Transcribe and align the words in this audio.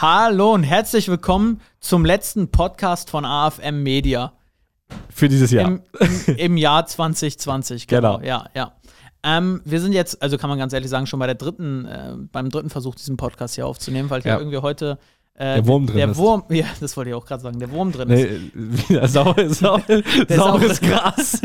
Hallo 0.00 0.54
und 0.54 0.62
herzlich 0.62 1.08
willkommen 1.08 1.60
zum 1.80 2.04
letzten 2.04 2.50
Podcast 2.50 3.10
von 3.10 3.24
AFM 3.24 3.82
Media. 3.82 4.32
Für 5.10 5.28
dieses 5.28 5.50
Jahr. 5.50 5.68
Im, 5.68 5.82
im, 6.26 6.36
im 6.36 6.56
Jahr 6.56 6.86
2020, 6.86 7.86
genau. 7.86 8.16
Genau. 8.18 8.26
Ja, 8.26 8.46
ja. 8.54 8.72
Ähm, 9.22 9.60
wir 9.66 9.80
sind 9.80 9.92
jetzt, 9.92 10.22
also 10.22 10.38
kann 10.38 10.48
man 10.48 10.58
ganz 10.58 10.72
ehrlich 10.72 10.88
sagen, 10.88 11.06
schon 11.06 11.18
bei 11.20 11.26
der 11.26 11.34
dritten, 11.34 11.84
äh, 11.84 12.14
beim 12.32 12.48
dritten 12.48 12.70
Versuch, 12.70 12.94
diesen 12.94 13.18
Podcast 13.18 13.56
hier 13.56 13.66
aufzunehmen, 13.66 14.08
weil 14.08 14.22
hier 14.22 14.32
Ja. 14.32 14.38
irgendwie 14.38 14.56
heute 14.58 14.98
äh, 15.34 15.56
Der 15.56 15.66
Wurm 15.66 15.86
drin 15.86 15.96
der 15.98 16.08
ist. 16.08 16.16
Wurm, 16.16 16.44
ja, 16.48 16.64
das 16.80 16.96
wollte 16.96 17.10
ich 17.10 17.14
auch 17.14 17.26
gerade 17.26 17.42
sagen, 17.42 17.58
der 17.58 17.70
Wurm 17.70 17.92
drin 17.92 18.08
ist. 18.08 18.30
Nee, 18.54 18.82
wieder 18.88 19.06
sau, 19.06 19.34
sau, 19.48 19.78
saures 20.28 20.78
saure- 20.78 20.80
Gras. 20.80 21.42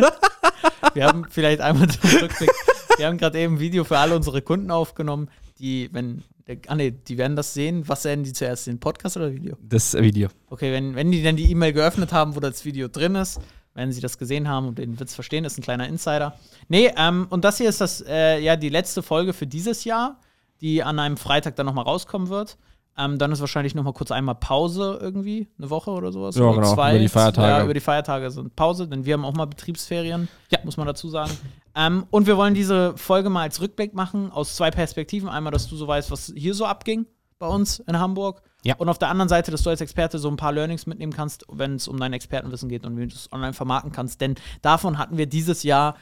Wir 0.93 1.05
haben 1.05 1.25
vielleicht 1.29 1.59
einmal 1.59 1.89
zum 1.89 2.09
Rückblick, 2.09 2.51
wir 2.95 3.05
haben 3.07 3.17
gerade 3.17 3.37
eben 3.37 3.55
ein 3.55 3.59
Video 3.59 3.83
für 3.83 3.97
alle 3.99 4.15
unsere 4.15 4.41
Kunden 4.41 4.71
aufgenommen, 4.71 5.29
die, 5.59 5.89
wenn, 5.91 6.23
ah 6.67 6.75
nee, 6.75 6.91
die 6.91 7.17
werden 7.17 7.35
das 7.35 7.53
sehen. 7.53 7.87
Was 7.87 8.03
sehen 8.03 8.23
die 8.23 8.33
zuerst, 8.33 8.67
den 8.67 8.79
Podcast 8.79 9.17
oder 9.17 9.31
Video? 9.31 9.57
Das 9.61 9.93
Video. 9.93 10.29
Okay, 10.49 10.71
wenn, 10.71 10.95
wenn 10.95 11.11
die 11.11 11.23
dann 11.23 11.35
die 11.35 11.49
E-Mail 11.51 11.73
geöffnet 11.73 12.11
haben, 12.11 12.35
wo 12.35 12.39
das 12.39 12.65
Video 12.65 12.87
drin 12.87 13.15
ist, 13.15 13.39
wenn 13.73 13.91
sie 13.91 14.01
das 14.01 14.17
gesehen 14.17 14.47
haben 14.47 14.67
und 14.67 14.77
den 14.77 14.99
Witz 14.99 15.13
verstehen, 15.13 15.43
ist 15.43 15.57
ein 15.57 15.61
kleiner 15.61 15.87
Insider. 15.87 16.37
Nee, 16.69 16.91
ähm, 16.97 17.27
und 17.29 17.43
das 17.43 17.57
hier 17.57 17.69
ist 17.69 17.81
das, 17.81 18.01
äh, 18.07 18.39
ja, 18.39 18.55
die 18.55 18.69
letzte 18.69 19.03
Folge 19.03 19.33
für 19.33 19.47
dieses 19.47 19.83
Jahr, 19.83 20.19
die 20.61 20.81
an 20.81 20.99
einem 20.99 21.17
Freitag 21.17 21.55
dann 21.57 21.65
nochmal 21.65 21.85
rauskommen 21.85 22.29
wird. 22.29 22.57
Ähm, 22.97 23.17
dann 23.17 23.33
ist 23.33 23.41
wahrscheinlich 23.41 23.75
nochmal 23.75 23.91
kurz 23.91 24.11
einmal 24.11 24.35
Pause 24.35 24.97
irgendwie, 25.01 25.49
eine 25.57 25.69
Woche 25.69 25.91
oder 25.91 26.13
sowas. 26.13 26.35
Ja, 26.35 26.43
oder 26.43 26.61
genau, 26.61 26.73
zwei. 26.73 26.91
über 26.91 26.99
die 26.99 27.09
Feiertage. 27.09 27.47
Ja, 27.49 27.63
über 27.63 27.73
die 27.73 27.81
Feiertage 27.81 28.31
sind 28.31 28.55
Pause, 28.55 28.87
denn 28.87 29.03
wir 29.03 29.15
haben 29.15 29.25
auch 29.25 29.33
mal 29.33 29.45
Betriebsferien, 29.45 30.29
ja. 30.49 30.59
muss 30.63 30.77
man 30.77 30.87
dazu 30.87 31.09
sagen. 31.09 31.31
Ähm, 31.75 32.05
und 32.09 32.25
wir 32.27 32.37
wollen 32.37 32.53
diese 32.53 32.95
Folge 32.97 33.29
mal 33.29 33.41
als 33.43 33.59
Rückblick 33.61 33.93
machen, 33.93 34.31
aus 34.31 34.55
zwei 34.55 34.71
Perspektiven. 34.71 35.27
Einmal, 35.29 35.51
dass 35.51 35.67
du 35.67 35.75
so 35.75 35.87
weißt, 35.87 36.09
was 36.11 36.31
hier 36.35 36.53
so 36.53 36.65
abging 36.65 37.05
bei 37.37 37.47
uns 37.47 37.79
in 37.79 37.99
Hamburg. 37.99 38.41
Ja. 38.63 38.75
Und 38.77 38.87
auf 38.89 38.97
der 38.97 39.09
anderen 39.09 39.29
Seite, 39.29 39.51
dass 39.51 39.61
du 39.63 39.69
als 39.69 39.81
Experte 39.81 40.17
so 40.17 40.29
ein 40.29 40.37
paar 40.37 40.51
Learnings 40.53 40.87
mitnehmen 40.87 41.13
kannst, 41.13 41.45
wenn 41.51 41.75
es 41.75 41.87
um 41.87 41.99
dein 41.99 42.13
Expertenwissen 42.13 42.69
geht 42.69 42.85
und 42.85 42.97
wie 42.97 43.07
du 43.07 43.13
es 43.13 43.31
online 43.31 43.53
vermarkten 43.53 43.91
kannst. 43.91 44.21
Denn 44.21 44.35
davon 44.61 44.97
hatten 44.97 45.17
wir 45.17 45.25
dieses 45.27 45.63
Jahr 45.63 45.95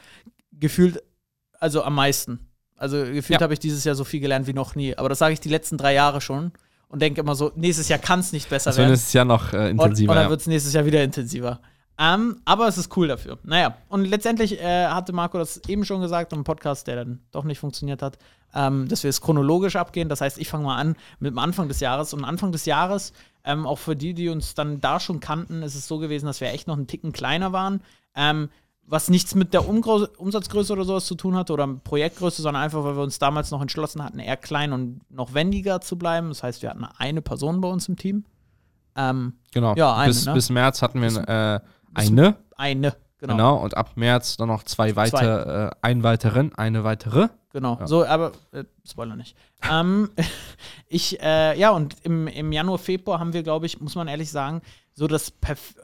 gefühlt, 0.51 1.01
also 1.59 1.83
am 1.83 1.95
meisten. 1.95 2.39
Also 2.77 2.97
gefühlt 2.97 3.39
Ja. 3.39 3.43
habe 3.43 3.53
ich 3.53 3.59
dieses 3.59 3.83
Jahr 3.83 3.95
so 3.95 4.03
viel 4.03 4.19
gelernt 4.19 4.47
wie 4.47 4.53
noch 4.53 4.75
nie. 4.75 4.95
Aber 4.97 5.09
das 5.09 5.19
sage 5.19 5.33
ich 5.33 5.39
die 5.39 5.49
letzten 5.49 5.77
drei 5.77 5.93
Jahre 5.93 6.21
schon 6.21 6.51
und 6.87 7.01
denke 7.01 7.21
immer 7.21 7.35
so, 7.35 7.51
nächstes 7.55 7.89
Jahr 7.89 7.99
kann 7.99 8.19
es 8.19 8.31
nicht 8.31 8.49
besser 8.49 8.67
Also 8.69 8.81
werden. 8.81 8.93
ist 8.93 9.07
es 9.07 9.13
ja 9.13 9.25
noch 9.25 9.53
äh, 9.53 9.57
Und, 9.57 9.67
intensiver. 9.71 10.11
und 10.11 10.15
dann 10.15 10.25
ja. 10.25 10.29
wird 10.29 10.41
es 10.41 10.47
nächstes 10.47 10.73
Jahr 10.73 10.85
wieder 10.85 11.03
intensiver. 11.03 11.59
Ähm, 11.99 12.41
aber 12.45 12.67
es 12.67 12.77
ist 12.77 12.95
cool 12.97 13.07
dafür. 13.07 13.37
Naja, 13.43 13.77
und 13.87 14.05
letztendlich 14.05 14.59
äh, 14.59 14.87
hatte 14.87 15.13
Marco 15.13 15.37
das 15.37 15.61
eben 15.67 15.85
schon 15.85 16.01
gesagt 16.01 16.33
im 16.33 16.43
Podcast, 16.43 16.87
der 16.87 16.95
dann 16.95 17.19
doch 17.31 17.43
nicht 17.43 17.59
funktioniert 17.59 18.01
hat, 18.01 18.17
ähm, 18.55 18.87
dass 18.87 19.03
wir 19.03 19.09
es 19.09 19.21
chronologisch 19.21 19.75
abgehen. 19.75 20.09
Das 20.09 20.21
heißt, 20.21 20.39
ich 20.39 20.49
fange 20.49 20.65
mal 20.65 20.77
an 20.77 20.95
mit 21.19 21.31
dem 21.31 21.39
Anfang 21.39 21.67
des 21.67 21.79
Jahres. 21.79 22.13
Und 22.13 22.23
Anfang 22.23 22.51
des 22.51 22.65
Jahres, 22.65 23.13
ähm, 23.43 23.67
auch 23.67 23.77
für 23.77 23.95
die, 23.95 24.13
die 24.13 24.29
uns 24.29 24.55
dann 24.55 24.81
da 24.81 24.99
schon 24.99 25.19
kannten, 25.19 25.61
ist 25.61 25.75
es 25.75 25.87
so 25.87 25.99
gewesen, 25.99 26.25
dass 26.25 26.41
wir 26.41 26.49
echt 26.49 26.67
noch 26.67 26.77
einen 26.77 26.87
Ticken 26.87 27.11
kleiner 27.11 27.53
waren. 27.53 27.81
Ähm, 28.15 28.49
was 28.85 29.09
nichts 29.09 29.33
mit 29.35 29.53
der 29.53 29.67
Umgrö 29.67 30.07
Umsatzgröße 30.17 30.73
oder 30.73 30.83
sowas 30.83 31.05
zu 31.05 31.15
tun 31.15 31.35
hatte 31.35 31.53
oder 31.53 31.67
Projektgröße, 31.67 32.41
sondern 32.41 32.63
einfach, 32.63 32.83
weil 32.83 32.95
wir 32.95 33.03
uns 33.03 33.17
damals 33.17 33.49
noch 33.51 33.61
entschlossen 33.61 34.03
hatten, 34.03 34.19
eher 34.19 34.35
klein 34.35 34.73
und 34.73 34.99
noch 35.09 35.33
wendiger 35.33 35.79
zu 35.79 35.97
bleiben. 35.97 36.29
Das 36.29 36.43
heißt, 36.43 36.61
wir 36.61 36.69
hatten 36.69 36.85
eine 36.97 37.21
Person 37.21 37.61
bei 37.61 37.69
uns 37.69 37.87
im 37.87 37.95
Team. 37.95 38.25
Ähm, 38.95 39.33
genau. 39.53 39.73
ja, 39.75 39.95
eine, 39.95 40.09
bis, 40.09 40.25
ne? 40.25 40.33
bis 40.33 40.49
März 40.49 40.81
hatten 40.81 41.01
wir 41.01 41.27
äh, 41.27 41.59
eine. 41.93 42.35
eine, 42.57 42.95
genau. 43.19 43.33
Genau. 43.33 43.55
Und 43.57 43.75
ab 43.77 43.91
März 43.95 44.37
dann 44.37 44.47
noch 44.49 44.63
zwei 44.63 44.95
weitere, 44.95 45.67
äh, 45.67 45.71
ein 45.81 46.03
weiteren, 46.03 46.53
eine 46.55 46.83
weitere. 46.83 47.29
Genau, 47.51 47.77
Ja. 47.79 47.87
so, 47.87 48.05
aber 48.05 48.31
äh, 48.51 48.63
Spoiler 48.87 49.15
nicht. 49.15 49.35
ähm, 49.69 50.09
ich, 50.87 51.19
äh, 51.21 51.57
ja, 51.57 51.69
und 51.71 51.95
im, 52.03 52.27
im 52.27 52.51
Januar, 52.51 52.79
Februar 52.79 53.19
haben 53.19 53.33
wir, 53.33 53.43
glaube 53.43 53.65
ich, 53.67 53.79
muss 53.79 53.95
man 53.95 54.07
ehrlich 54.07 54.31
sagen, 54.31 54.61
so 54.93 55.07
das, 55.07 55.29
perf 55.31 55.75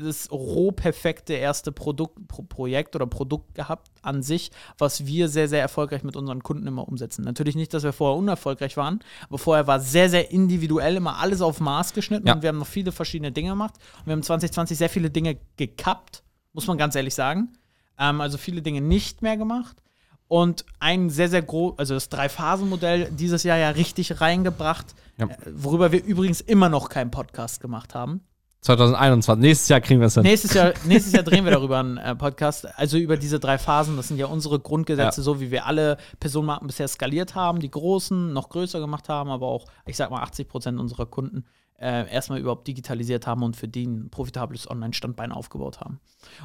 das 0.00 0.30
roh 0.30 0.72
perfekte 0.72 1.32
erste 1.34 1.70
Produkt, 1.72 2.26
Pro 2.28 2.42
Projekt 2.42 2.96
oder 2.96 3.06
Produkt 3.06 3.54
gehabt 3.54 3.88
an 4.02 4.22
sich, 4.22 4.50
was 4.78 5.06
wir 5.06 5.28
sehr, 5.28 5.48
sehr 5.48 5.60
erfolgreich 5.60 6.02
mit 6.02 6.16
unseren 6.16 6.42
Kunden 6.42 6.66
immer 6.66 6.88
umsetzen. 6.88 7.22
Natürlich 7.24 7.54
nicht, 7.54 7.72
dass 7.72 7.82
wir 7.84 7.92
vorher 7.92 8.18
unerfolgreich 8.18 8.76
waren, 8.76 9.00
aber 9.28 9.38
vorher 9.38 9.66
war 9.66 9.78
sehr, 9.80 10.10
sehr 10.10 10.30
individuell 10.30 10.96
immer 10.96 11.18
alles 11.18 11.40
auf 11.42 11.60
Maß 11.60 11.92
geschnitten 11.92 12.26
Ja. 12.26 12.34
und 12.34 12.42
wir 12.42 12.48
haben 12.48 12.58
noch 12.58 12.66
viele 12.66 12.90
verschiedene 12.92 13.30
Dinge 13.32 13.50
gemacht. 13.50 13.74
Und 14.00 14.06
wir 14.06 14.12
haben 14.12 14.22
2020 14.22 14.76
sehr 14.76 14.88
viele 14.90 15.10
Dinge 15.10 15.36
gekappt, 15.56 16.22
muss 16.52 16.66
man 16.66 16.76
ganz 16.78 16.94
ehrlich 16.96 17.14
sagen. 17.14 17.52
Ähm, 17.98 18.20
also 18.20 18.38
viele 18.38 18.62
Dinge 18.62 18.80
nicht 18.80 19.22
mehr 19.22 19.36
gemacht 19.36 19.76
und 20.28 20.64
ein 20.80 21.08
sehr, 21.08 21.28
sehr 21.28 21.42
groß, 21.42 21.78
also 21.78 21.94
das 21.94 22.08
Drei-Phasen-Modell 22.08 23.10
dieses 23.12 23.42
Jahr 23.44 23.58
ja 23.58 23.70
richtig 23.70 24.20
reingebracht, 24.20 24.86
Ja. 25.18 25.26
äh, 25.26 25.36
worüber 25.54 25.92
wir 25.92 26.02
übrigens 26.04 26.40
immer 26.40 26.68
noch 26.68 26.88
keinen 26.88 27.10
Podcast 27.12 27.60
gemacht 27.60 27.94
haben. 27.94 28.22
2021. 28.62 29.40
Nächstes 29.42 29.68
Jahr 29.68 29.80
kriegen 29.80 30.00
wir 30.00 30.06
es 30.06 30.14
dann. 30.14 30.24
Nächstes 30.24 30.54
Jahr, 30.54 30.72
nächstes 30.84 31.12
Jahr 31.12 31.22
drehen 31.22 31.44
wir 31.44 31.52
darüber 31.52 31.78
einen 31.78 31.98
äh, 31.98 32.14
Podcast, 32.16 32.66
also 32.78 32.96
über 32.98 33.16
diese 33.16 33.38
drei 33.38 33.58
Phasen. 33.58 33.96
Das 33.96 34.08
sind 34.08 34.18
ja 34.18 34.26
unsere 34.26 34.58
Grundgesetze, 34.58 35.20
Ja. 35.20 35.24
so 35.24 35.40
wie 35.40 35.50
wir 35.50 35.66
alle 35.66 35.98
Personenmarken 36.18 36.66
bisher 36.66 36.88
skaliert 36.88 37.34
haben, 37.34 37.60
die 37.60 37.70
großen 37.70 38.32
noch 38.32 38.48
größer 38.48 38.80
gemacht 38.80 39.08
haben, 39.08 39.30
aber 39.30 39.46
auch, 39.46 39.66
ich 39.86 39.96
sag 39.96 40.10
mal, 40.10 40.22
80 40.22 40.48
Prozent 40.48 40.80
unserer 40.80 41.06
Kunden 41.06 41.44
äh, 41.78 42.10
erstmal 42.10 42.38
überhaupt 42.40 42.66
digitalisiert 42.66 43.26
haben 43.26 43.42
und 43.42 43.54
für 43.54 43.68
die 43.68 43.86
ein 43.86 44.08
profitables 44.10 44.68
Online-Standbein 44.68 45.30
aufgebaut 45.30 45.80
haben. 45.80 46.00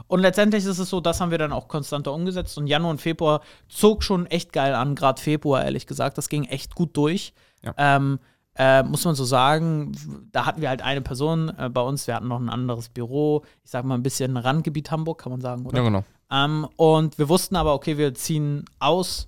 Und 0.08 0.20
letztendlich 0.20 0.66
ist 0.66 0.78
es 0.78 0.90
so, 0.90 1.00
das 1.00 1.22
haben 1.22 1.32
wir 1.32 1.38
dann 1.38 1.54
auch 1.54 1.70
konstanter 1.70 2.14
umgesetzt 2.14 2.58
und 2.58 2.68
Januar 2.68 2.92
und 2.92 3.02
Februar 3.02 3.42
zog 3.70 4.04
schon 4.04 4.26
echt 4.26 4.52
geil 4.52 4.76
an, 4.76 4.94
gerade 4.94 5.22
Februar, 5.22 5.64
ehrlich 5.64 5.88
gesagt. 5.88 6.18
Das 6.18 6.28
ging 6.28 6.44
echt 6.44 6.76
gut 6.76 6.98
durch. 6.98 7.34
Ja. 7.64 7.74
Ähm, 7.78 8.20
äh, 8.56 8.84
muss 8.84 9.06
man 9.06 9.16
so 9.16 9.26
sagen, 9.26 9.94
da 10.32 10.46
hatten 10.46 10.62
wir 10.62 10.70
halt 10.70 10.82
eine 10.82 11.02
Person 11.02 11.50
äh, 11.58 11.70
bei 11.70 11.82
uns, 11.82 12.08
wir 12.08 12.16
hatten 12.16 12.28
noch 12.28 12.40
ein 12.40 12.50
anderes 12.50 12.90
Büro, 12.90 13.44
ich 13.64 13.72
sag 13.72 13.86
mal 13.86 13.96
ein 13.96 14.04
bisschen 14.04 14.38
Randgebiet 14.38 14.92
Hamburg, 14.92 15.22
kann 15.22 15.32
man 15.32 15.42
sagen, 15.42 15.66
oder? 15.66 15.78
Ja, 15.78 15.84
genau. 15.84 16.04
Ähm, 16.30 16.68
und 16.76 17.18
wir 17.18 17.30
wussten 17.30 17.56
aber, 17.56 17.74
okay, 17.74 17.98
wir 17.98 18.14
ziehen 18.14 18.66
aus, 18.80 19.28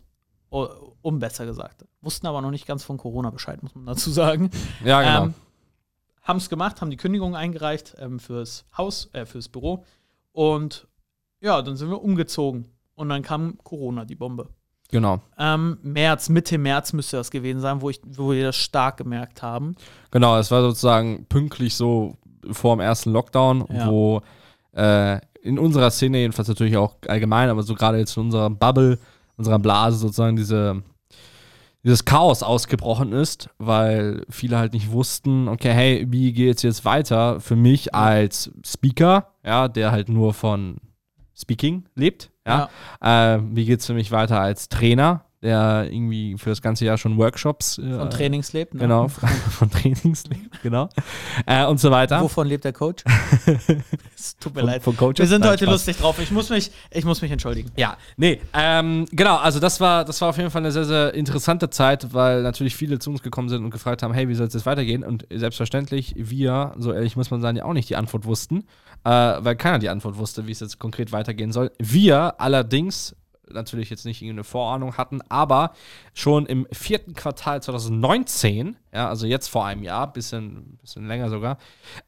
um 0.49 1.19
besser 1.19 1.45
gesagt. 1.45 1.85
Wussten 2.01 2.27
aber 2.27 2.41
noch 2.41 2.51
nicht 2.51 2.67
ganz 2.67 2.83
von 2.83 2.97
Corona 2.97 3.29
Bescheid, 3.31 3.61
muss 3.63 3.75
man 3.75 3.85
dazu 3.85 4.11
sagen. 4.11 4.49
Ja, 4.85 5.01
genau. 5.01 5.25
Ähm, 5.25 5.33
haben 6.21 6.37
es 6.37 6.49
gemacht, 6.49 6.81
haben 6.81 6.89
die 6.89 6.97
Kündigung 6.97 7.35
eingereicht 7.35 7.95
ähm, 7.99 8.19
fürs 8.19 8.65
Haus, 8.77 9.09
äh, 9.13 9.25
fürs 9.25 9.49
Büro. 9.49 9.83
Und 10.31 10.87
ja, 11.41 11.61
dann 11.61 11.75
sind 11.75 11.89
wir 11.89 12.01
umgezogen. 12.01 12.69
Und 12.95 13.09
dann 13.09 13.21
kam 13.21 13.57
Corona, 13.63 14.05
die 14.05 14.15
Bombe. 14.15 14.49
Genau. 14.89 15.21
Ähm, 15.37 15.77
März, 15.83 16.29
Mitte 16.29 16.57
März 16.57 16.93
müsste 16.93 17.17
das 17.17 17.31
gewesen 17.31 17.59
sein, 17.61 17.81
wo, 17.81 17.89
ich, 17.89 17.99
wo 18.05 18.31
wir 18.31 18.43
das 18.43 18.55
stark 18.55 18.97
gemerkt 18.97 19.41
haben. 19.41 19.75
Genau, 20.11 20.37
es 20.37 20.51
war 20.51 20.61
sozusagen 20.61 21.25
pünktlich 21.27 21.75
so 21.75 22.17
vor 22.51 22.75
dem 22.75 22.81
ersten 22.81 23.11
Lockdown, 23.11 23.65
Ja. 23.71 23.87
wo 23.87 24.21
äh, 24.75 25.19
in 25.41 25.59
unserer 25.59 25.91
Szene, 25.91 26.19
jedenfalls 26.19 26.47
natürlich 26.47 26.77
auch 26.77 26.95
allgemein, 27.07 27.49
aber 27.49 27.63
so 27.63 27.75
gerade 27.75 27.97
jetzt 27.97 28.15
in 28.17 28.23
unserer 28.23 28.49
Bubble, 28.49 28.97
unserer 29.37 29.59
Blase 29.59 29.97
sozusagen 29.97 30.35
diese, 30.37 30.81
dieses 31.83 32.05
Chaos 32.05 32.43
ausgebrochen 32.43 33.11
ist, 33.11 33.49
weil 33.57 34.25
viele 34.29 34.57
halt 34.57 34.73
nicht 34.73 34.91
wussten, 34.91 35.47
okay, 35.49 35.71
hey, 35.73 36.05
wie 36.09 36.31
geht's 36.31 36.61
jetzt 36.63 36.85
weiter 36.85 37.39
für 37.41 37.55
mich 37.57 37.93
als 37.93 38.51
Speaker, 38.65 39.27
ja, 39.45 39.67
der 39.67 39.91
halt 39.91 40.07
nur 40.07 40.33
von 40.33 40.77
Speaking 41.35 41.85
lebt, 41.95 42.29
ja. 42.45 42.69
Äh, 43.01 43.39
wie 43.51 43.65
geht's 43.65 43.85
für 43.85 43.93
mich 43.93 44.11
weiter 44.11 44.39
als 44.39 44.69
Trainer, 44.69 45.25
der 45.41 45.87
irgendwie 45.91 46.37
für 46.37 46.49
das 46.49 46.61
ganze 46.61 46.85
Jahr 46.85 46.97
schon 46.97 47.17
Workshops 47.17 47.77
äh, 47.77 47.97
Von 47.97 48.09
Trainings 48.09 48.53
lebt. 48.53 48.73
Ne? 48.75 48.81
Genau, 48.81 49.07
von 49.49 49.69
Trainings 49.69 50.25
lebt, 50.27 50.61
genau. 50.61 50.87
Äh, 51.45 51.65
und 51.65 51.79
so 51.81 51.91
weiter. 51.91 52.21
Wovon 52.21 52.47
lebt 52.47 52.63
der 52.63 52.71
Coach? 52.71 53.03
es 54.15 54.37
tut 54.37 54.55
mir 54.55 54.61
Von- 54.61 54.69
leid. 54.69 54.83
von 54.83 54.95
Coaches? 54.95 55.19
Wir 55.19 55.27
sind 55.27 55.41
Nein, 55.41 55.51
heute 55.51 55.65
Spaß. 55.65 55.73
lustig 55.73 55.97
drauf. 55.97 56.17
Ich 56.19 56.31
muss 56.31 56.49
mich, 56.49 56.71
ich 56.91 57.03
muss 57.03 57.21
mich 57.21 57.31
entschuldigen. 57.31 57.71
Ja, 57.75 57.97
nee, 58.15 58.39
ähm, 58.53 59.05
genau, 59.11 59.35
also 59.37 59.59
das 59.59 59.81
war, 59.81 60.05
das 60.05 60.21
war 60.21 60.29
auf 60.29 60.37
jeden 60.37 60.49
Fall 60.49 60.61
eine 60.61 60.71
sehr, 60.71 60.85
sehr 60.85 61.13
interessante 61.13 61.69
Zeit, 61.69 62.13
weil 62.13 62.41
natürlich 62.41 62.75
viele 62.75 62.99
zu 62.99 63.09
uns 63.09 63.21
gekommen 63.21 63.49
sind 63.49 63.63
und 63.65 63.71
gefragt 63.71 64.01
haben, 64.03 64.13
hey, 64.13 64.29
wie 64.29 64.35
soll 64.35 64.47
es 64.47 64.53
jetzt 64.53 64.65
weitergehen? 64.65 65.03
Und 65.03 65.27
selbstverständlich, 65.29 66.13
wir, 66.17 66.73
so 66.77 66.93
ehrlich 66.93 67.17
muss 67.17 67.31
man 67.31 67.41
sagen, 67.41 67.57
ja 67.57 67.65
auch 67.65 67.73
nicht 67.73 67.89
die 67.89 67.95
Antwort 67.97 68.25
wussten, 68.25 68.63
äh, 69.03 69.09
weil 69.09 69.55
keiner 69.55 69.79
die 69.79 69.89
Antwort 69.89 70.17
wusste, 70.17 70.47
wie 70.47 70.51
es 70.51 70.59
jetzt 70.59 70.79
konkret 70.79 71.11
weitergehen 71.11 71.51
soll. 71.51 71.71
Wir 71.79 72.39
allerdings 72.39 73.15
natürlich 73.51 73.89
jetzt 73.89 74.05
nicht 74.05 74.21
irgendeine 74.21 74.43
Vorahnung 74.43 74.97
hatten, 74.97 75.21
aber 75.29 75.73
schon 76.13 76.45
im 76.45 76.67
vierten 76.71 77.13
Quartal 77.13 77.61
2019, 77.61 78.77
ja, 78.93 79.09
also 79.09 79.25
jetzt 79.25 79.47
vor 79.47 79.65
einem 79.65 79.83
Jahr, 79.83 80.11
bisschen, 80.11 80.77
bisschen 80.81 81.07
länger 81.07 81.29
sogar, 81.29 81.57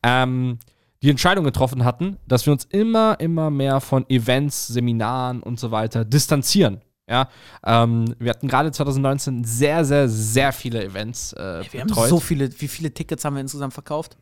ähm, 0.03 0.59
die 1.01 1.09
Entscheidung 1.09 1.43
getroffen 1.43 1.83
hatten, 1.83 2.17
dass 2.27 2.45
wir 2.45 2.53
uns 2.53 2.65
immer, 2.65 3.19
immer 3.19 3.49
mehr 3.49 3.79
von 3.79 4.09
Events, 4.09 4.67
Seminaren 4.67 5.43
und 5.43 5.59
so 5.59 5.71
weiter 5.71 6.05
distanzieren. 6.05 6.81
Ja, 7.07 7.29
ähm, 7.63 8.15
wir 8.17 8.31
hatten 8.31 8.47
gerade 8.47 8.71
2019 8.71 9.43
sehr, 9.43 9.85
sehr, 9.85 10.09
sehr 10.09 10.51
viele 10.51 10.83
Events 10.83 11.33
äh, 11.33 11.63
Wir 11.71 11.81
haben 11.81 11.87
betreut. 11.87 12.09
so 12.09 12.19
viele, 12.19 12.49
wie 12.59 12.67
viele 12.67 12.91
Tickets 12.91 13.23
haben 13.23 13.35
wir 13.35 13.41
insgesamt 13.41 13.73
verkauft? 13.73 14.17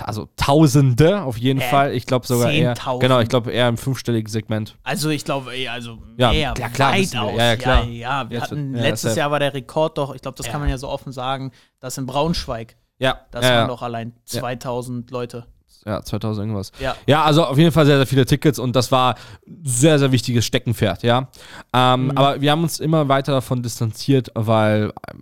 also 0.00 0.28
Tausende 0.36 1.22
auf 1.22 1.36
jeden 1.36 1.60
Äh, 1.60 1.68
Fall. 1.70 1.92
Ich 1.92 2.06
glaube 2.06 2.26
sogar 2.26 2.50
eher, 2.50 2.74
10.000. 2.74 2.98
genau, 3.00 3.20
ich 3.20 3.28
glaube 3.28 3.52
eher 3.52 3.68
im 3.68 3.76
fünfstelligen 3.76 4.28
Segment. 4.30 4.76
Also 4.82 5.10
ich 5.10 5.24
glaube, 5.24 5.52
ey, 5.52 5.68
also 5.68 5.98
Ja, 6.16 6.30
mehr, 6.32 6.54
ja, 6.58 6.68
klar, 6.70 6.94
wir. 6.94 7.00
weitaus. 7.02 7.36
Ja, 7.38 7.44
ja, 7.44 7.56
klar. 7.56 7.84
Ja, 7.84 7.90
ja, 8.22 8.30
wir 8.30 8.38
Jetzt 8.38 8.50
hatten 8.50 8.72
wird- 8.72 8.82
letztes. 8.82 9.14
Jahr 9.16 9.30
war 9.30 9.38
der 9.38 9.52
Rekord 9.54 9.98
doch, 9.98 10.14
ich 10.14 10.22
glaube, 10.22 10.36
das 10.38 10.46
kann 10.48 10.60
man 10.60 10.70
ja 10.70 10.78
so 10.78 10.88
offen 10.88 11.12
sagen, 11.12 11.52
dass 11.80 11.98
in 11.98 12.06
Braunschweig 12.06 12.76
Ja. 12.98 13.20
Das 13.30 13.44
waren 13.44 13.68
doch 13.68 13.82
allein 13.82 14.14
2000 14.24 15.10
Leute. 15.10 15.46
Ja, 15.84 16.02
2000 16.02 16.46
irgendwas. 16.46 16.72
Ja. 16.80 16.94
Ja, 17.06 17.24
also 17.24 17.44
auf 17.44 17.58
jeden 17.58 17.72
Fall 17.72 17.86
sehr, 17.86 17.96
sehr 17.96 18.06
viele 18.06 18.24
Tickets 18.26 18.58
und 18.58 18.76
das 18.76 18.92
war 18.92 19.16
sehr, 19.64 19.98
sehr 19.98 20.12
wichtiges 20.12 20.44
Steckenpferd, 20.44 21.02
ja. 21.02 21.28
Ähm, 21.72 22.04
Mhm. 22.06 22.10
Aber 22.12 22.40
wir 22.40 22.50
haben 22.50 22.62
uns 22.62 22.80
immer 22.80 23.08
weiter 23.08 23.32
davon 23.32 23.62
distanziert, 23.62 24.30
weil, 24.34 24.92
ähm, 25.10 25.20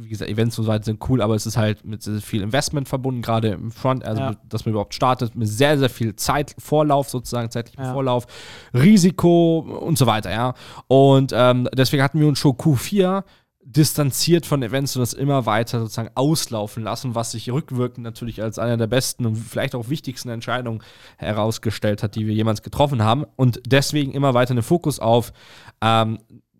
wie 0.00 0.08
gesagt, 0.08 0.30
Events 0.30 0.58
und 0.58 0.64
so 0.64 0.70
weiter 0.70 0.84
sind 0.84 1.06
cool, 1.08 1.20
aber 1.22 1.34
es 1.34 1.44
ist 1.46 1.56
halt 1.56 1.84
mit 1.84 2.02
sehr, 2.02 2.14
sehr 2.14 2.22
viel 2.22 2.42
Investment 2.42 2.88
verbunden, 2.88 3.20
gerade 3.22 3.48
im 3.48 3.70
Front, 3.70 4.04
also 4.04 4.20
Ja. 4.22 4.34
dass 4.48 4.64
man 4.64 4.70
überhaupt 4.72 4.94
startet, 4.94 5.34
mit 5.36 5.48
sehr, 5.48 5.78
sehr 5.78 5.90
viel 5.90 6.16
Zeit, 6.16 6.54
Vorlauf 6.58 7.08
sozusagen, 7.10 7.50
zeitlichem 7.50 7.84
Ja. 7.84 7.92
Vorlauf, 7.92 8.26
Risiko 8.74 9.58
und 9.58 9.98
so 9.98 10.06
weiter, 10.06 10.30
ja. 10.30 10.54
Und 10.86 11.32
ähm, 11.34 11.68
deswegen 11.74 12.02
hatten 12.02 12.20
wir 12.20 12.26
uns 12.28 12.38
schon 12.38 12.52
Q4 12.52 13.22
distanziert 13.70 14.46
von 14.46 14.62
Events 14.62 14.96
und 14.96 15.00
das 15.00 15.12
immer 15.12 15.44
weiter 15.44 15.80
sozusagen 15.80 16.10
auslaufen 16.14 16.82
lassen, 16.82 17.14
was 17.14 17.32
sich 17.32 17.50
rückwirkend 17.50 18.02
natürlich 18.02 18.42
als 18.42 18.58
eine 18.58 18.78
der 18.78 18.86
besten 18.86 19.26
und 19.26 19.36
vielleicht 19.36 19.74
auch 19.74 19.90
wichtigsten 19.90 20.30
Entscheidungen 20.30 20.82
herausgestellt 21.18 22.02
hat, 22.02 22.14
die 22.14 22.26
wir 22.26 22.34
jemals 22.34 22.62
getroffen 22.62 23.02
haben. 23.02 23.26
Und 23.36 23.60
deswegen 23.66 24.12
immer 24.12 24.32
weiter 24.32 24.54
den 24.54 24.62
Fokus 24.62 25.00
auf 25.00 25.34
ähm, 25.82 26.18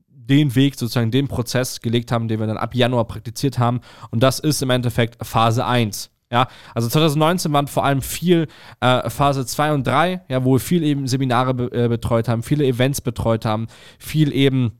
den 0.09 0.55
Weg, 0.55 0.79
sozusagen 0.79 1.11
den 1.11 1.29
Prozess 1.29 1.81
gelegt 1.81 2.13
haben, 2.13 2.29
den 2.29 2.41
wir 2.41 2.47
dann 2.47 2.59
ab 2.59 2.75
Januar 2.75 3.07
praktiziert 3.07 3.59
haben. 3.59 3.81
Und 4.11 4.23
das 4.23 4.39
ist 4.39 4.61
im 4.61 4.69
Endeffekt 4.69 5.17
Phase 5.25 5.65
1. 5.65 6.11
Ja, 6.31 6.49
also 6.75 6.89
2019 6.91 7.51
waren 7.55 7.69
vor 7.69 7.87
allem 7.87 8.03
viel 8.03 8.49
äh, 8.81 9.09
Phase 9.09 9.47
2 9.47 9.73
und 9.73 9.87
3, 9.87 10.25
ja, 10.29 10.45
wo 10.45 10.53
wir 10.53 10.61
viel 10.61 10.83
eben 10.83 11.07
Seminare 11.07 11.55
be 11.55 11.73
äh, 11.73 11.89
betreut 11.89 12.29
haben, 12.29 12.43
viele 12.43 12.67
Events 12.67 13.01
betreut 13.01 13.47
haben, 13.47 13.67
viel 13.99 14.35
eben 14.35 14.79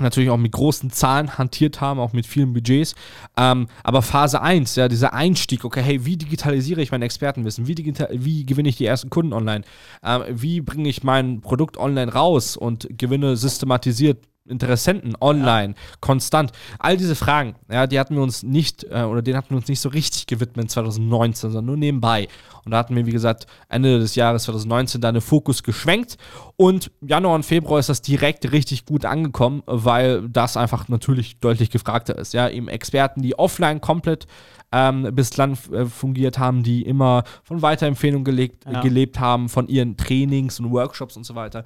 natürlich 0.00 0.30
auch 0.30 0.36
mit 0.36 0.52
großen 0.52 0.90
Zahlen 0.90 1.38
hantiert 1.38 1.80
haben, 1.80 2.00
auch 2.00 2.12
mit 2.12 2.26
vielen 2.26 2.52
Budgets. 2.52 2.94
Ähm, 3.36 3.68
aber 3.82 4.02
Phase 4.02 4.40
1, 4.40 4.76
ja, 4.76 4.88
dieser 4.88 5.12
Einstieg, 5.12 5.64
okay, 5.64 5.82
hey, 5.82 6.04
wie 6.04 6.16
digitalisiere 6.16 6.82
ich 6.82 6.92
mein 6.92 7.02
Expertenwissen? 7.02 7.66
Wie, 7.66 7.76
wie 7.76 8.46
gewinne 8.46 8.68
ich 8.68 8.76
die 8.76 8.86
ersten 8.86 9.10
Kunden 9.10 9.32
online? 9.32 9.64
Ähm, 10.02 10.22
wie 10.28 10.60
bringe 10.60 10.88
ich 10.88 11.02
mein 11.02 11.40
Produkt 11.40 11.76
online 11.76 12.12
raus 12.12 12.56
und 12.56 12.88
gewinne 12.90 13.36
systematisiert 13.36 14.18
Interessenten 14.48 15.14
online, 15.20 15.74
konstant. 16.00 16.52
All 16.78 16.96
diese 16.96 17.14
Fragen, 17.16 17.56
ja, 17.70 17.86
die 17.86 17.98
hatten 17.98 18.14
wir 18.14 18.22
uns 18.22 18.42
nicht, 18.42 18.84
äh, 18.84 19.02
oder 19.02 19.22
denen 19.22 19.36
hatten 19.36 19.50
wir 19.50 19.56
uns 19.56 19.68
nicht 19.68 19.80
so 19.80 19.88
richtig 19.88 20.26
gewidmet 20.26 20.70
2019, 20.70 21.50
sondern 21.50 21.64
nur 21.66 21.76
nebenbei. 21.76 22.28
Und 22.64 22.72
da 22.72 22.78
hatten 22.78 22.96
wir, 22.96 23.06
wie 23.06 23.12
gesagt, 23.12 23.46
Ende 23.68 23.98
des 23.98 24.14
Jahres 24.16 24.44
2019 24.44 25.00
da 25.00 25.08
einen 25.08 25.20
Fokus 25.20 25.62
geschwenkt. 25.62 26.16
Und 26.56 26.90
Januar 27.00 27.34
und 27.34 27.44
Februar 27.44 27.78
ist 27.78 27.88
das 27.88 28.02
direkt 28.02 28.50
richtig 28.52 28.86
gut 28.86 29.04
angekommen, 29.04 29.62
weil 29.66 30.28
das 30.28 30.56
einfach 30.56 30.88
natürlich 30.88 31.38
deutlich 31.38 31.70
gefragter 31.70 32.16
ist. 32.18 32.34
Ja, 32.34 32.48
eben 32.48 32.68
Experten, 32.68 33.22
die 33.22 33.38
offline 33.38 33.80
komplett 33.80 34.26
ähm, 34.72 35.08
bislang 35.14 35.56
äh, 35.72 35.84
fungiert 35.86 36.38
haben, 36.40 36.64
die 36.64 36.82
immer 36.82 37.22
von 37.44 37.62
Weiterempfehlungen 37.62 38.24
gelegt, 38.24 38.64
Ja. 38.68 38.80
gelebt 38.80 39.20
haben, 39.20 39.48
von 39.48 39.68
ihren 39.68 39.96
Trainings 39.96 40.58
und 40.58 40.72
Workshops 40.72 41.16
und 41.16 41.24
so 41.24 41.36
weiter 41.36 41.64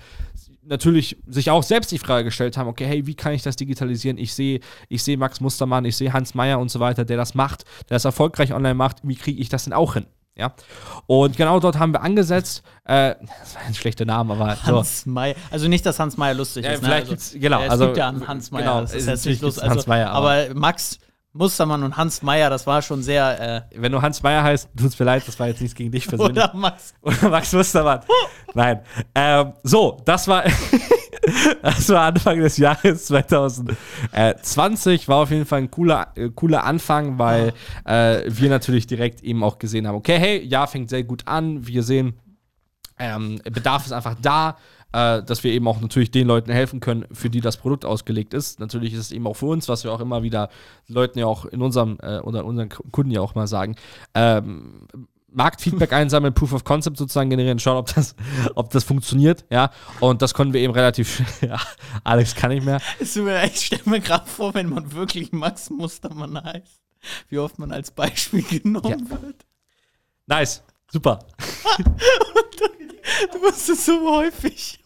natürlich 0.71 1.19
sich 1.27 1.51
auch 1.51 1.63
selbst 1.63 1.91
die 1.93 1.99
Frage 1.99 2.25
gestellt 2.25 2.57
haben, 2.57 2.69
okay, 2.69 2.87
hey, 2.87 3.07
wie 3.07 3.15
kann 3.15 3.33
ich 3.35 3.43
das 3.43 3.57
digitalisieren? 3.57 4.17
Ich 4.17 4.33
sehe 4.35 4.61
ich 4.89 5.03
sehe 5.03 5.19
Max 5.19 5.41
Mustermann, 5.41 5.85
ich 5.85 5.97
sehe 5.97 6.13
Hans 6.13 6.35
Meyer 6.35 6.59
und 6.59 6.71
so 6.71 6.81
weiter, 6.81 7.05
der 7.05 7.17
das 7.19 7.35
macht, 7.35 7.65
der 7.91 7.97
das 7.97 8.05
erfolgreich 8.05 8.55
online 8.55 8.75
macht, 8.75 8.99
wie 9.03 9.17
kriege 9.17 9.41
ich 9.41 9.49
das 9.51 9.65
denn 9.65 9.73
auch 9.75 9.95
hin? 9.95 10.07
Ja, 10.37 10.55
und 11.07 11.37
genau 11.37 11.61
dort 11.61 11.79
haben 11.79 11.93
wir 11.93 12.01
angesetzt, 12.03 12.63
äh, 12.85 13.15
das 13.41 13.57
war 13.57 13.63
ein 13.67 13.75
schlechter 13.75 14.05
Name, 14.07 14.33
aber 14.35 14.57
so. 14.57 14.63
Hans 14.79 15.05
Meyer. 15.05 15.35
Also 15.51 15.69
nicht, 15.69 15.85
dass 15.85 15.99
Hans 15.99 16.17
Meyer 16.17 16.33
lustig 16.35 16.65
Ja, 16.65 16.71
ist. 16.73 16.85
vielleicht 16.85 17.07
ne? 17.07 17.11
gibt's- 17.11 17.35
genau, 17.39 17.61
äh, 17.61 17.65
Es 17.67 17.71
also, 17.73 17.87
gibt 17.87 17.97
ja 17.99 18.09
einen 18.09 18.27
Hans 18.27 18.51
Meyer. 18.51 18.63
genau, 18.63 18.81
das 18.81 18.95
ist 18.95 19.07
jetzt 19.07 19.25
natürlich 19.25 19.43
nicht 19.43 19.57
lustig. 19.57 19.87
aber, 19.87 20.07
aber- 20.11 20.55
Max 20.55 20.99
Mustermann 21.33 21.85
und 21.85 21.97
Hans 21.97 22.23
Meyer, 22.23 22.51
das 22.51 22.67
war 22.67 22.83
schon 22.83 23.03
sehr. 23.03 23.67
Äh, 23.71 23.81
Wenn 23.81 23.93
du 23.93 24.03
Hans 24.03 24.23
Meyer 24.23 24.43
heißt, 24.43 24.69
tut's 24.77 24.99
mir 24.99 25.05
leid, 25.05 25.23
das 25.27 25.39
war 25.39 25.47
jetzt 25.47 25.61
nichts 25.61 25.77
gegen 25.77 25.93
dich 25.93 26.09
persönlich. 26.09 26.33
oder 26.33 26.53
Max. 26.55 26.95
Oder 27.03 27.29
Max 27.29 27.53
Mustermann. 27.53 28.01
Nein. 28.55 28.81
Ähm, 29.15 29.53
so, 29.63 29.99
das 30.05 30.27
war, 30.27 30.43
das 31.63 31.89
war 31.89 32.07
Anfang 32.07 32.41
des 32.41 32.57
Jahres 32.57 33.07
2020. 33.07 35.09
War 35.09 35.17
auf 35.19 35.31
jeden 35.31 35.47
Fall 35.47 35.61
ein 35.61 35.71
cooler, 35.71 36.09
äh, 36.17 36.31
cooler 36.31 36.65
Anfang, 36.65 37.19
weil 37.19 37.53
äh, 37.85 38.23
wir 38.27 38.51
natürlich 38.51 38.89
direkt 38.89 39.23
eben 39.23 39.45
auch 39.45 39.59
gesehen 39.59 39.87
haben, 39.87 39.95
okay, 39.95 40.19
hey, 40.19 40.45
Jahr 40.45 40.67
fängt 40.67 40.91
sehr 40.91 41.05
gut 41.05 41.29
an. 41.29 41.65
Wir 41.65 41.85
sehen, 41.85 42.19
ähm, 42.99 43.41
Bedarf 43.45 43.87
ist 43.87 43.93
einfach 43.93 44.17
da, 44.21 44.57
äh, 44.93 45.23
dass 45.23 45.45
wir 45.45 45.53
eben 45.53 45.67
auch 45.69 45.81
natürlich 45.81 46.11
den 46.11 46.27
Leuten 46.27 46.51
helfen 46.51 46.81
können, 46.81 47.07
für 47.13 47.31
die 47.31 47.41
das 47.41 47.57
Produkt 47.57 47.85
ausgelegt 47.85 48.35
ist. 48.35 48.61
Natürlich 48.61 48.93
ist 48.93 49.01
es 49.01 49.13
eben 49.13 49.27
auch 49.27 49.35
für 49.35 49.47
uns, 49.47 49.69
was 49.69 49.85
wir 49.85 49.93
auch 49.93 50.01
immer 50.01 50.23
wieder 50.23 50.49
Leuten 50.89 51.19
ja 51.19 51.27
auch 51.27 51.45
in 51.45 51.63
unserem, 51.63 51.99
äh, 52.03 52.19
oder 52.19 52.45
unseren 52.45 52.69
Kunden 52.69 53.11
ja 53.11 53.21
auch 53.21 53.35
mal 53.35 53.47
sagen, 53.47 53.77
ähm, 54.15 54.87
Marktfeedback 55.33 55.93
einsammeln, 55.93 56.35
Proof 56.35 56.53
of 56.53 56.65
Concept 56.65 56.97
sozusagen 56.97 57.31
generieren, 57.31 57.59
schauen, 57.59 57.77
ob 57.77 57.95
das, 57.95 58.17
ob 58.55 58.71
das 58.71 58.85
funktioniert, 58.85 59.45
ja. 59.51 59.71
Und 60.01 60.23
das 60.23 60.35
konnten 60.35 60.53
wir 60.55 60.61
eben 60.61 60.73
relativ 60.73 61.15
schnell. 61.15 61.27
Ja, 61.51 61.61
Alex 62.05 62.35
kann 62.35 62.51
nicht 62.51 62.65
mehr. 62.65 62.81
Ich 62.99 63.11
stelle 63.11 63.83
mir 63.85 64.01
gerade 64.01 64.27
vor, 64.27 64.55
wenn 64.55 64.69
man 64.69 64.93
wirklich 64.93 65.33
Max 65.33 65.71
Mustermann 65.71 66.43
heißt, 66.43 66.83
wie 67.29 67.39
oft 67.39 67.59
man 67.59 67.73
als 67.73 67.91
Beispiel 67.91 68.43
genommen 68.43 69.09
wird. 69.11 69.47
Nice, 70.27 70.63
super. 70.91 71.21
Du 73.33 73.39
machst 73.41 73.69
es 73.69 73.87
so 73.87 74.17
häufig. 74.17 74.80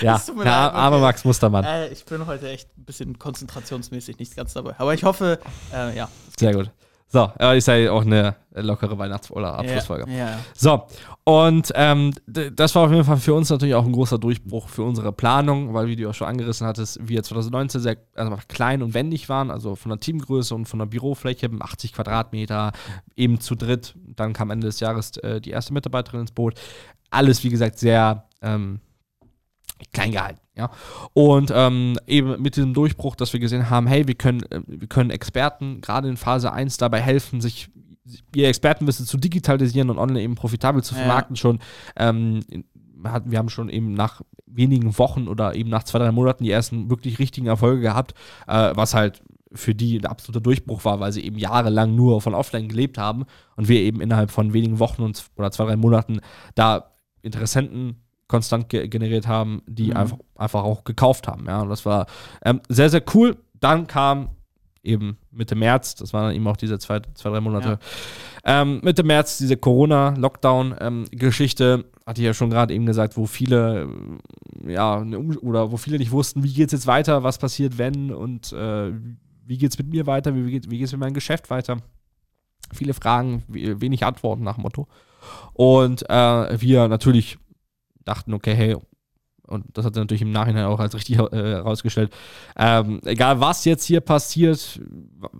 Ja, 0.00 0.16
ja 0.16 0.34
leid, 0.36 0.46
armer 0.46 0.96
okay. 0.96 1.04
Max 1.04 1.24
Mustermann. 1.24 1.64
Äh, 1.64 1.88
ich 1.88 2.04
bin 2.04 2.26
heute 2.26 2.48
echt 2.48 2.68
ein 2.78 2.84
bisschen 2.84 3.18
konzentrationsmäßig 3.18 4.18
nicht 4.18 4.36
ganz 4.36 4.52
dabei. 4.52 4.74
Aber 4.78 4.94
ich 4.94 5.04
hoffe, 5.04 5.38
äh, 5.72 5.96
ja. 5.96 6.08
Sehr 6.38 6.54
gut. 6.54 6.70
So, 7.12 7.18
aber 7.20 7.54
ist 7.54 7.68
ja 7.68 7.92
auch 7.92 8.06
eine 8.06 8.36
lockere 8.54 8.96
Weihnachts- 8.96 9.30
oder 9.30 9.58
Abschlussfolge. 9.58 10.10
Ja, 10.10 10.30
ja. 10.30 10.38
So, 10.56 10.86
und 11.24 11.70
ähm, 11.74 12.14
das 12.26 12.74
war 12.74 12.84
auf 12.84 12.90
jeden 12.90 13.04
Fall 13.04 13.18
für 13.18 13.34
uns 13.34 13.50
natürlich 13.50 13.74
auch 13.74 13.84
ein 13.84 13.92
großer 13.92 14.16
Durchbruch 14.16 14.70
für 14.70 14.82
unsere 14.82 15.12
Planung, 15.12 15.74
weil, 15.74 15.88
wie 15.88 15.96
du 15.96 16.08
auch 16.08 16.14
schon 16.14 16.26
angerissen 16.26 16.66
hattest, 16.66 17.06
wir 17.06 17.22
2019 17.22 17.82
sehr 17.82 17.98
also 18.14 18.38
klein 18.48 18.82
und 18.82 18.94
wendig 18.94 19.28
waren, 19.28 19.50
also 19.50 19.76
von 19.76 19.90
der 19.90 20.00
Teamgröße 20.00 20.54
und 20.54 20.64
von 20.64 20.78
der 20.78 20.86
Bürofläche, 20.86 21.50
80 21.60 21.92
Quadratmeter, 21.92 22.72
eben 23.14 23.40
zu 23.40 23.56
dritt. 23.56 23.94
Dann 24.16 24.32
kam 24.32 24.48
Ende 24.48 24.68
des 24.68 24.80
Jahres 24.80 25.18
äh, 25.18 25.38
die 25.38 25.50
erste 25.50 25.74
Mitarbeiterin 25.74 26.20
ins 26.20 26.32
Boot. 26.32 26.54
Alles, 27.10 27.44
wie 27.44 27.50
gesagt, 27.50 27.78
sehr 27.78 28.24
ähm, 28.40 28.80
klein 29.92 30.12
gehalten. 30.12 30.40
Ja? 30.56 30.70
Und 31.14 31.52
ähm, 31.54 31.98
eben 32.06 32.40
mit 32.40 32.56
diesem 32.56 32.74
Durchbruch, 32.74 33.16
dass 33.16 33.32
wir 33.32 33.40
gesehen 33.40 33.70
haben, 33.70 33.86
hey, 33.86 34.06
wir 34.06 34.14
können, 34.14 34.42
äh, 34.50 34.60
wir 34.66 34.88
können 34.88 35.10
Experten 35.10 35.80
gerade 35.80 36.08
in 36.08 36.16
Phase 36.16 36.52
1 36.52 36.76
dabei 36.76 37.00
helfen, 37.00 37.40
sich 37.40 37.70
ihr 38.34 38.48
Expertenwissen 38.48 39.06
zu 39.06 39.16
digitalisieren 39.16 39.88
und 39.90 39.98
online 39.98 40.20
eben 40.20 40.34
profitabel 40.34 40.82
zu 40.82 40.94
Ja. 40.94 41.00
vermarkten 41.00 41.36
schon. 41.36 41.58
Ähm, 41.96 42.40
wir 43.24 43.38
haben 43.38 43.48
schon 43.48 43.68
eben 43.68 43.94
nach 43.94 44.22
wenigen 44.46 44.96
Wochen 44.98 45.26
oder 45.28 45.54
eben 45.54 45.70
nach 45.70 45.82
zwei, 45.84 45.98
drei 45.98 46.12
Monaten 46.12 46.44
die 46.44 46.50
ersten 46.50 46.90
wirklich 46.90 47.18
richtigen 47.18 47.46
Erfolge 47.48 47.80
gehabt, 47.80 48.14
äh, 48.46 48.72
was 48.74 48.94
halt 48.94 49.22
für 49.54 49.74
die 49.74 49.98
ein 49.98 50.06
absoluter 50.06 50.40
Durchbruch 50.40 50.84
war, 50.84 51.00
weil 51.00 51.12
sie 51.12 51.24
eben 51.24 51.36
jahrelang 51.38 51.94
nur 51.94 52.20
von 52.20 52.34
Offline 52.34 52.68
gelebt 52.68 52.98
haben 52.98 53.24
und 53.56 53.68
wir 53.68 53.80
eben 53.80 54.00
innerhalb 54.00 54.30
von 54.30 54.52
wenigen 54.52 54.78
Wochen 54.78 55.02
und, 55.02 55.24
oder 55.36 55.50
zwei, 55.50 55.64
drei 55.64 55.76
Monaten 55.76 56.20
da 56.54 56.92
Interessenten 57.22 58.02
konstant 58.32 58.68
ge 58.68 58.88
generiert 58.88 59.28
haben, 59.28 59.62
die 59.68 59.90
Mhm. 59.90 59.96
einfach, 59.98 60.18
einfach 60.36 60.64
auch 60.64 60.82
gekauft 60.82 61.28
haben. 61.28 61.46
Ja, 61.46 61.60
und 61.62 61.68
das 61.68 61.86
war 61.86 62.06
ähm, 62.44 62.60
sehr, 62.68 62.90
sehr 62.90 63.04
cool. 63.14 63.36
Dann 63.60 63.86
kam 63.86 64.30
eben 64.82 65.16
Mitte 65.30 65.54
März, 65.54 65.94
das 65.94 66.12
waren 66.12 66.24
dann 66.26 66.34
eben 66.34 66.48
auch 66.48 66.56
diese 66.56 66.80
zwei, 66.80 67.00
zwei 67.14 67.30
drei 67.30 67.40
Monate, 67.40 67.78
ähm, 68.44 68.80
Mitte 68.82 69.04
März 69.04 69.38
diese 69.38 69.56
Corona-Lockdown-Geschichte, 69.56 71.84
hatte 72.06 72.20
ich 72.20 72.26
ja 72.26 72.34
schon 72.34 72.50
gerade 72.50 72.74
eben 72.74 72.84
gesagt, 72.86 73.16
wo 73.16 73.26
viele, 73.26 73.88
äh, 74.66 74.72
ja, 74.72 74.96
Um- 74.96 75.38
oder 75.42 75.70
wo 75.70 75.76
viele 75.76 75.98
nicht 75.98 76.10
wussten, 76.10 76.42
wie 76.42 76.52
geht 76.52 76.66
es 76.66 76.72
jetzt 76.72 76.86
weiter, 76.88 77.22
was 77.22 77.38
passiert, 77.38 77.78
wenn 77.78 78.12
und 78.12 78.52
äh, 78.52 78.90
wie 79.46 79.58
geht 79.58 79.70
es 79.72 79.78
mit 79.78 79.88
mir 79.88 80.06
weiter, 80.06 80.34
wie 80.34 80.50
geht 80.50 80.68
wie 80.70 80.82
es 80.82 80.90
mit 80.92 81.00
meinem 81.00 81.14
Geschäft 81.14 81.48
weiter. 81.50 81.76
Viele 82.72 82.94
Fragen, 82.94 83.42
we- 83.48 83.80
wenig 83.80 84.04
Antworten 84.04 84.42
nach 84.42 84.54
dem 84.56 84.62
Motto. 84.62 84.88
Und 85.52 86.08
äh, 86.10 86.60
wir 86.60 86.88
natürlich 86.88 87.38
dachten, 88.04 88.34
okay, 88.34 88.54
hey, 88.54 88.76
und 89.46 89.66
das 89.74 89.84
hat 89.84 89.94
sich 89.94 90.00
natürlich 90.00 90.22
im 90.22 90.32
Nachhinein 90.32 90.64
auch 90.64 90.80
als 90.80 90.94
richtig 90.94 91.18
äh, 91.18 91.28
herausgestellt, 91.30 92.12
ähm, 92.56 93.00
egal 93.04 93.40
was 93.40 93.64
jetzt 93.64 93.84
hier 93.84 94.00
passiert, 94.00 94.80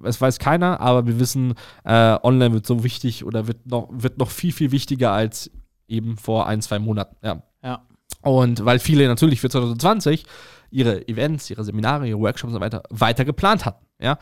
es 0.02 0.20
weiß 0.20 0.38
keiner, 0.38 0.80
aber 0.80 1.06
wir 1.06 1.18
wissen, 1.18 1.54
äh, 1.84 2.18
online 2.22 2.52
wird 2.52 2.66
so 2.66 2.84
wichtig 2.84 3.24
oder 3.24 3.46
wird 3.46 3.66
noch, 3.66 3.88
wird 3.90 4.18
noch 4.18 4.30
viel, 4.30 4.52
viel 4.52 4.72
wichtiger 4.72 5.12
als 5.12 5.50
eben 5.88 6.16
vor 6.16 6.46
ein, 6.46 6.60
zwei 6.62 6.78
Monaten. 6.78 7.16
Ja. 7.22 7.42
Ja. 7.62 7.86
Und 8.22 8.64
weil 8.64 8.78
viele 8.78 9.06
natürlich 9.08 9.40
für 9.40 9.50
2020 9.50 10.24
ihre 10.70 11.06
Events, 11.06 11.50
ihre 11.50 11.64
Seminare, 11.64 12.08
ihre 12.08 12.18
Workshops 12.18 12.52
und 12.52 12.54
so 12.54 12.60
weiter 12.60 12.82
weiter 12.90 13.24
geplant 13.24 13.64
hatten. 13.64 13.84
Ja. 14.00 14.18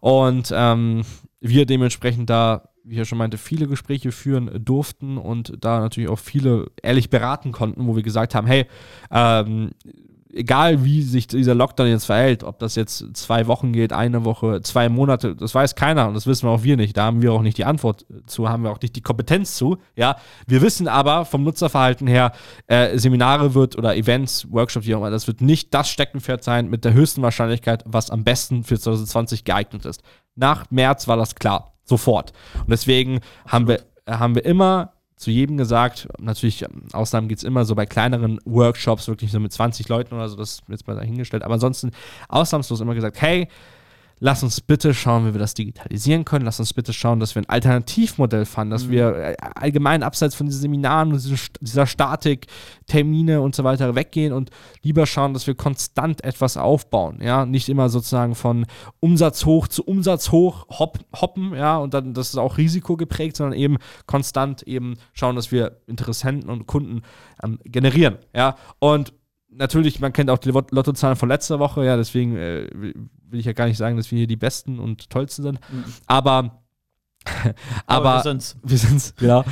Und 0.00 0.52
ähm, 0.54 1.02
wir 1.40 1.66
dementsprechend 1.66 2.30
da, 2.30 2.68
wie 2.84 3.00
ich 3.00 3.08
schon 3.08 3.18
meinte, 3.18 3.38
viele 3.38 3.66
Gespräche 3.66 4.12
führen 4.12 4.50
durften 4.64 5.16
und 5.16 5.54
da 5.60 5.80
natürlich 5.80 6.10
auch 6.10 6.18
viele 6.18 6.70
ehrlich 6.82 7.10
beraten 7.10 7.52
konnten, 7.52 7.86
wo 7.86 7.96
wir 7.96 8.02
gesagt 8.02 8.34
haben, 8.34 8.46
hey, 8.46 8.66
ähm, 9.10 9.70
egal 10.34 10.84
wie 10.84 11.02
sich 11.02 11.26
dieser 11.26 11.54
Lockdown 11.54 11.88
jetzt 11.88 12.06
verhält, 12.06 12.44
ob 12.44 12.58
das 12.58 12.74
jetzt 12.74 13.16
zwei 13.16 13.46
Wochen 13.46 13.72
geht, 13.72 13.92
eine 13.92 14.24
Woche, 14.24 14.60
zwei 14.62 14.88
Monate, 14.88 15.34
das 15.36 15.54
weiß 15.54 15.74
keiner 15.74 16.08
und 16.08 16.14
das 16.14 16.26
wissen 16.26 16.48
auch 16.48 16.62
wir 16.62 16.76
nicht. 16.76 16.96
Da 16.96 17.04
haben 17.04 17.22
wir 17.22 17.32
auch 17.32 17.42
nicht 17.42 17.56
die 17.56 17.64
Antwort 17.64 18.04
zu, 18.26 18.48
haben 18.48 18.64
wir 18.64 18.70
auch 18.70 18.80
nicht 18.80 18.96
die 18.96 19.00
Kompetenz 19.00 19.56
zu. 19.56 19.78
Ja, 19.96 20.16
wir 20.46 20.60
wissen 20.60 20.88
aber 20.88 21.24
vom 21.24 21.44
Nutzerverhalten 21.44 22.06
her, 22.06 22.32
äh, 22.66 22.98
Seminare 22.98 23.54
wird 23.54 23.76
oder 23.78 23.96
Events, 23.96 24.50
Workshops, 24.50 24.86
wie 24.86 24.94
auch 24.94 24.98
immer, 24.98 25.10
das 25.10 25.26
wird 25.26 25.40
nicht 25.40 25.72
das 25.72 25.88
Steckenpferd 25.88 26.42
sein 26.42 26.68
mit 26.68 26.84
der 26.84 26.92
höchsten 26.92 27.22
Wahrscheinlichkeit, 27.22 27.84
was 27.86 28.10
am 28.10 28.24
besten 28.24 28.64
für 28.64 28.78
2020 28.78 29.44
geeignet 29.44 29.84
ist. 29.86 30.02
Nach 30.34 30.70
März 30.70 31.06
war 31.06 31.16
das 31.16 31.36
klar, 31.36 31.73
sofort. 31.84 32.32
Und 32.60 32.70
deswegen 32.70 33.20
haben 33.46 33.68
wir, 33.68 33.82
haben 34.08 34.34
wir 34.34 34.44
immer 34.44 34.92
zu 35.16 35.30
jedem 35.30 35.56
gesagt, 35.56 36.08
natürlich, 36.18 36.62
ähm, 36.62 36.84
Ausnahmen 36.92 37.28
gibt 37.28 37.38
es 37.38 37.44
immer 37.44 37.64
so 37.64 37.74
bei 37.74 37.86
kleineren 37.86 38.40
Workshops, 38.44 39.08
wirklich 39.08 39.30
so 39.30 39.40
mit 39.40 39.52
20 39.52 39.88
Leuten 39.88 40.14
oder 40.14 40.28
so, 40.28 40.36
das 40.36 40.54
ist 40.54 40.62
jetzt 40.68 40.86
mal 40.86 40.96
dahingestellt, 40.96 41.44
aber 41.44 41.54
ansonsten 41.54 41.92
ausnahmslos 42.28 42.80
immer 42.80 42.94
gesagt, 42.94 43.20
hey, 43.22 43.48
lass 44.24 44.42
uns 44.42 44.62
bitte 44.62 44.94
schauen, 44.94 45.26
wie 45.26 45.34
wir 45.34 45.38
das 45.38 45.52
digitalisieren 45.52 46.24
können. 46.24 46.46
Lass 46.46 46.58
uns 46.58 46.72
bitte 46.72 46.94
schauen, 46.94 47.20
dass 47.20 47.34
wir 47.34 47.42
ein 47.42 47.48
Alternativmodell 47.50 48.46
fanden, 48.46 48.70
dass 48.70 48.86
mhm. 48.86 48.90
wir 48.90 49.14
äh, 49.16 49.36
allgemein 49.54 50.02
abseits 50.02 50.34
von 50.34 50.46
diesen 50.46 50.62
Seminaren 50.62 51.12
und 51.12 51.50
dieser 51.60 51.86
Statik, 51.86 52.46
Termine 52.86 53.42
und 53.42 53.54
so 53.54 53.64
weiter 53.64 53.94
weggehen 53.94 54.32
und 54.32 54.48
lieber 54.82 55.04
schauen, 55.04 55.34
dass 55.34 55.46
wir 55.46 55.54
konstant 55.54 56.24
etwas 56.24 56.56
aufbauen. 56.56 57.18
Ja, 57.20 57.44
nicht 57.44 57.68
immer 57.68 57.90
sozusagen 57.90 58.34
von 58.34 58.64
Umsatz 58.98 59.44
hoch 59.44 59.68
zu 59.68 59.84
Umsatz 59.84 60.32
hoch 60.32 60.68
hop, 60.70 61.00
hoppen, 61.20 61.54
ja, 61.54 61.76
und 61.76 61.92
dann 61.92 62.14
das 62.14 62.28
ist 62.28 62.38
auch 62.38 62.56
risikogeprägt, 62.56 63.36
sondern 63.36 63.58
eben 63.58 63.76
konstant 64.06 64.62
eben 64.62 64.94
schauen, 65.12 65.36
dass 65.36 65.52
wir 65.52 65.82
Interessenten 65.86 66.48
und 66.48 66.66
Kunden 66.66 67.02
ähm, 67.42 67.58
generieren. 67.64 68.16
Ja, 68.34 68.56
und 68.78 69.12
natürlich, 69.56 70.00
man 70.00 70.12
kennt 70.12 70.30
auch 70.30 70.38
die 70.38 70.50
Lottozahlen 70.50 71.16
von 71.16 71.28
letzter 71.28 71.58
Woche, 71.58 71.84
ja, 71.84 71.96
deswegen 71.96 72.36
äh, 72.36 72.68
will 72.72 73.40
ich 73.40 73.46
ja 73.46 73.52
gar 73.52 73.66
nicht 73.66 73.78
sagen, 73.78 73.96
dass 73.96 74.10
wir 74.10 74.18
hier 74.18 74.26
die 74.26 74.36
Besten 74.36 74.78
und 74.78 75.10
Tollsten 75.10 75.42
sind. 75.42 75.60
Mhm. 75.70 75.84
Aber 76.06 76.64
aber, 77.24 77.54
aber, 77.86 78.14
wir 78.16 78.22
sind's. 78.22 78.56
Wir 78.62 78.78
sind's, 78.78 79.14
genau. 79.16 79.44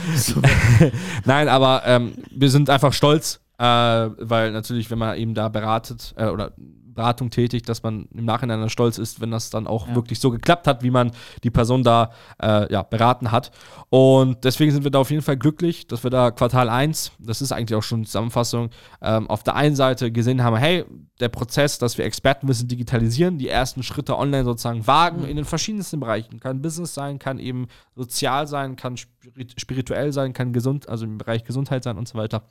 Nein, 1.25 1.49
aber 1.49 1.82
ähm, 1.87 2.12
wir 2.30 2.50
sind 2.50 2.68
einfach 2.68 2.92
stolz, 2.92 3.40
äh, 3.59 3.64
weil 3.64 4.52
natürlich, 4.52 4.90
wenn 4.90 4.99
man 4.99 5.16
eben 5.16 5.35
da 5.35 5.49
beratet 5.49 6.14
äh, 6.16 6.26
oder 6.26 6.52
Beratung 6.94 7.30
tätigt, 7.30 7.68
dass 7.68 7.82
man 7.82 8.06
im 8.14 8.25
Nachhinein 8.25 8.61
dann 8.61 8.70
stolz 8.70 8.99
ist, 8.99 9.20
wenn 9.20 9.30
das 9.30 9.50
dann 9.50 9.66
auch 9.66 9.88
ja. 9.88 9.94
wirklich 9.94 10.20
so 10.20 10.30
geklappt 10.30 10.66
hat, 10.66 10.82
wie 10.82 10.90
man 10.90 11.12
die 11.42 11.50
Person 11.50 11.82
da 11.82 12.11
äh, 12.40 12.72
ja, 12.72 12.82
beraten 12.82 13.32
hat. 13.32 13.50
Und 13.90 14.44
deswegen 14.44 14.72
sind 14.72 14.84
wir 14.84 14.90
da 14.90 15.00
auf 15.00 15.11
jeden 15.11 15.22
Fall 15.22 15.37
glücklich, 15.37 15.87
dass 15.87 16.04
wir 16.04 16.11
da 16.11 16.30
Quartal 16.30 16.68
1, 16.68 17.12
das 17.18 17.42
ist 17.42 17.52
eigentlich 17.52 17.76
auch 17.76 17.82
schon 17.82 18.00
eine 18.00 18.06
Zusammenfassung, 18.06 18.70
ähm, 19.00 19.28
auf 19.28 19.42
der 19.42 19.56
einen 19.56 19.76
Seite 19.76 20.12
gesehen 20.12 20.42
haben, 20.42 20.56
hey, 20.56 20.84
der 21.20 21.28
Prozess, 21.28 21.78
dass 21.78 21.99
wir 21.99 22.04
Expertenwissen 22.04 22.68
digitalisieren, 22.68 23.38
die 23.38 23.49
ersten 23.49 23.82
Schritte 23.82 24.18
online 24.18 24.44
sozusagen 24.44 24.87
wagen, 24.87 25.20
mhm. 25.20 25.28
in 25.28 25.37
den 25.37 25.44
verschiedensten 25.44 26.00
Bereichen. 26.00 26.40
Kann 26.40 26.61
Business 26.61 26.94
sein, 26.94 27.18
kann 27.18 27.38
eben 27.38 27.68
sozial 27.94 28.46
sein, 28.46 28.76
kann 28.76 28.96
spirituell 28.96 30.12
sein, 30.12 30.32
kann 30.32 30.52
gesund, 30.52 30.88
also 30.88 31.04
im 31.04 31.18
Bereich 31.18 31.44
Gesundheit 31.44 31.84
sein 31.84 31.96
und 31.96 32.08
so 32.08 32.18
weiter. 32.18 32.42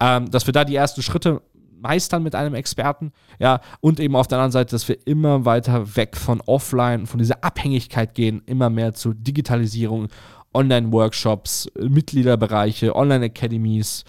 Ähm, 0.00 0.30
dass 0.30 0.46
wir 0.46 0.52
da 0.52 0.64
die 0.64 0.76
ersten 0.76 1.02
Schritte 1.02 1.40
meistern 1.80 2.22
mit 2.22 2.34
einem 2.34 2.54
Experten. 2.54 3.12
Ja, 3.38 3.60
und 3.80 4.00
eben 4.00 4.16
auf 4.16 4.28
der 4.28 4.38
anderen 4.38 4.52
Seite, 4.52 4.72
dass 4.72 4.88
wir 4.88 5.06
immer 5.06 5.44
weiter 5.44 5.96
weg 5.96 6.16
von 6.16 6.40
Offline, 6.42 7.06
von 7.06 7.18
dieser 7.18 7.42
Abhängigkeit 7.42 8.14
gehen, 8.14 8.42
immer 8.46 8.70
mehr 8.70 8.94
zu 8.94 9.12
Digitalisierung, 9.12 10.08
Online-Workshops, 10.52 11.70
Mitgliederbereiche, 11.78 12.94
Online-Academies 12.94 14.04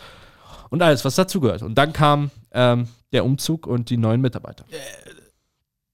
und 0.69 0.81
alles, 0.81 1.05
was 1.05 1.15
dazugehört. 1.15 1.61
Und 1.61 1.75
dann 1.75 1.93
kam 1.93 2.31
ähm, 2.51 2.87
der 3.11 3.25
Umzug 3.25 3.67
und 3.67 3.89
die 3.89 3.97
neuen 3.97 4.21
Mitarbeiter. 4.21 4.65
Äh, 4.71 4.77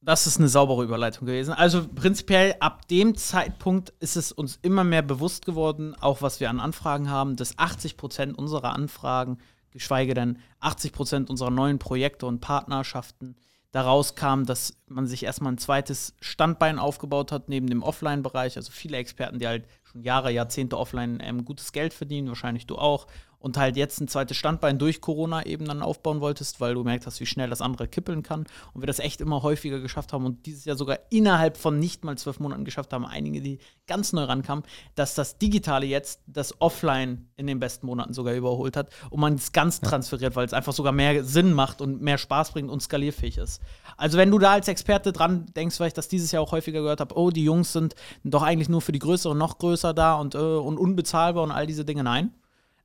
das 0.07 0.25
ist 0.25 0.37
eine 0.37 0.47
saubere 0.47 0.85
Überleitung 0.85 1.27
gewesen. 1.27 1.53
Also 1.53 1.85
prinzipiell 1.85 2.55
ab 2.61 2.87
dem 2.87 3.17
Zeitpunkt 3.17 3.89
ist 3.99 4.15
es 4.15 4.31
uns 4.31 4.57
immer 4.61 4.85
mehr 4.85 5.01
bewusst 5.01 5.45
geworden, 5.45 5.95
auch 5.99 6.21
was 6.21 6.39
wir 6.39 6.49
an 6.49 6.61
Anfragen 6.61 7.09
haben, 7.09 7.35
dass 7.35 7.57
80 7.57 7.97
Prozent 7.97 8.37
unserer 8.37 8.73
Anfragen 8.73 9.39
geschweige 9.77 10.13
denn 10.13 10.39
80 10.59 10.91
Prozent 10.91 11.29
unserer 11.29 11.51
neuen 11.51 11.79
Projekte 11.79 12.25
und 12.25 12.41
Partnerschaften 12.41 13.35
daraus 13.71 14.15
kam, 14.15 14.45
dass 14.45 14.77
man 14.87 15.07
sich 15.07 15.23
erstmal 15.23 15.53
ein 15.53 15.57
zweites 15.57 16.15
Standbein 16.19 16.79
aufgebaut 16.79 17.31
hat 17.31 17.49
neben 17.49 17.67
dem 17.67 17.83
Offline-Bereich. 17.83 18.57
Also 18.57 18.71
viele 18.71 18.97
Experten, 18.97 19.39
die 19.39 19.47
halt 19.47 19.65
schon 19.83 20.03
Jahre, 20.03 20.31
Jahrzehnte 20.31 20.77
offline 20.77 21.19
ähm, 21.21 21.45
gutes 21.45 21.71
Geld 21.73 21.93
verdienen, 21.93 22.27
wahrscheinlich 22.27 22.65
du 22.65 22.77
auch, 22.77 23.07
und 23.39 23.57
halt 23.57 23.77
jetzt 23.77 24.01
ein 24.01 24.07
zweites 24.07 24.37
Standbein 24.37 24.79
durch 24.79 24.99
Corona 24.99 25.45
eben 25.45 25.65
dann 25.65 25.81
aufbauen 25.81 26.21
wolltest, 26.21 26.59
weil 26.59 26.73
du 26.73 26.83
gemerkt 26.83 27.05
hast, 27.05 27.19
wie 27.19 27.25
schnell 27.25 27.49
das 27.49 27.61
andere 27.61 27.87
kippeln 27.87 28.23
kann 28.23 28.45
und 28.73 28.81
wir 28.81 28.87
das 28.87 28.99
echt 28.99 29.21
immer 29.21 29.43
häufiger 29.43 29.79
geschafft 29.79 30.13
haben 30.13 30.25
und 30.25 30.45
dieses 30.45 30.65
Jahr 30.65 30.75
sogar 30.75 30.99
innerhalb 31.09 31.57
von 31.57 31.77
nicht 31.77 32.03
mal 32.03 32.17
zwölf 32.17 32.39
Monaten 32.39 32.65
geschafft 32.65 32.93
haben, 32.93 33.05
einige, 33.05 33.41
die 33.41 33.59
ganz 33.85 34.11
neu 34.11 34.23
rankamen, 34.23 34.63
dass 34.95 35.13
das 35.13 35.37
Digitale 35.37 35.85
jetzt 35.85 36.21
das 36.25 36.59
Offline 36.61 37.29
in 37.35 37.47
den 37.47 37.59
besten 37.59 37.85
Monaten 37.85 38.13
sogar 38.13 38.33
überholt 38.33 38.75
hat 38.75 38.89
und 39.09 39.19
man 39.19 39.35
es 39.35 39.51
ganz 39.51 39.81
transferiert, 39.81 40.35
weil 40.35 40.45
es 40.45 40.53
einfach 40.53 40.73
sogar 40.73 40.91
mehr 40.91 41.23
Sinn 41.23 41.53
macht 41.53 41.81
und 41.81 42.01
mehr 42.01 42.17
Spaß 42.17 42.51
bringt 42.51 42.71
und 42.71 42.81
skalierfähig 42.81 43.37
ist. 43.37 43.61
Also 43.97 44.17
wenn 44.17 44.31
du 44.31 44.39
da 44.39 44.53
als 44.53 44.67
Experte 44.67 45.11
dran 45.11 45.45
denkst, 45.55 45.79
weil 45.79 45.87
ich 45.87 45.93
das 45.93 46.07
dieses 46.07 46.31
Jahr 46.31 46.41
auch 46.41 46.51
häufiger 46.51 46.81
gehört 46.81 47.01
habe, 47.01 47.15
oh, 47.17 47.29
die 47.29 47.43
Jungs 47.43 47.71
sind 47.71 47.95
doch 48.23 48.41
eigentlich 48.41 48.69
nur 48.69 48.81
für 48.81 48.91
die 48.91 48.99
Größeren 48.99 49.37
noch 49.37 49.59
größer 49.59 49.93
da 49.93 50.15
und, 50.15 50.33
äh, 50.35 50.37
und 50.37 50.77
unbezahlbar 50.77 51.43
und 51.43 51.51
all 51.51 51.67
diese 51.67 51.85
Dinge, 51.85 52.03
nein 52.03 52.31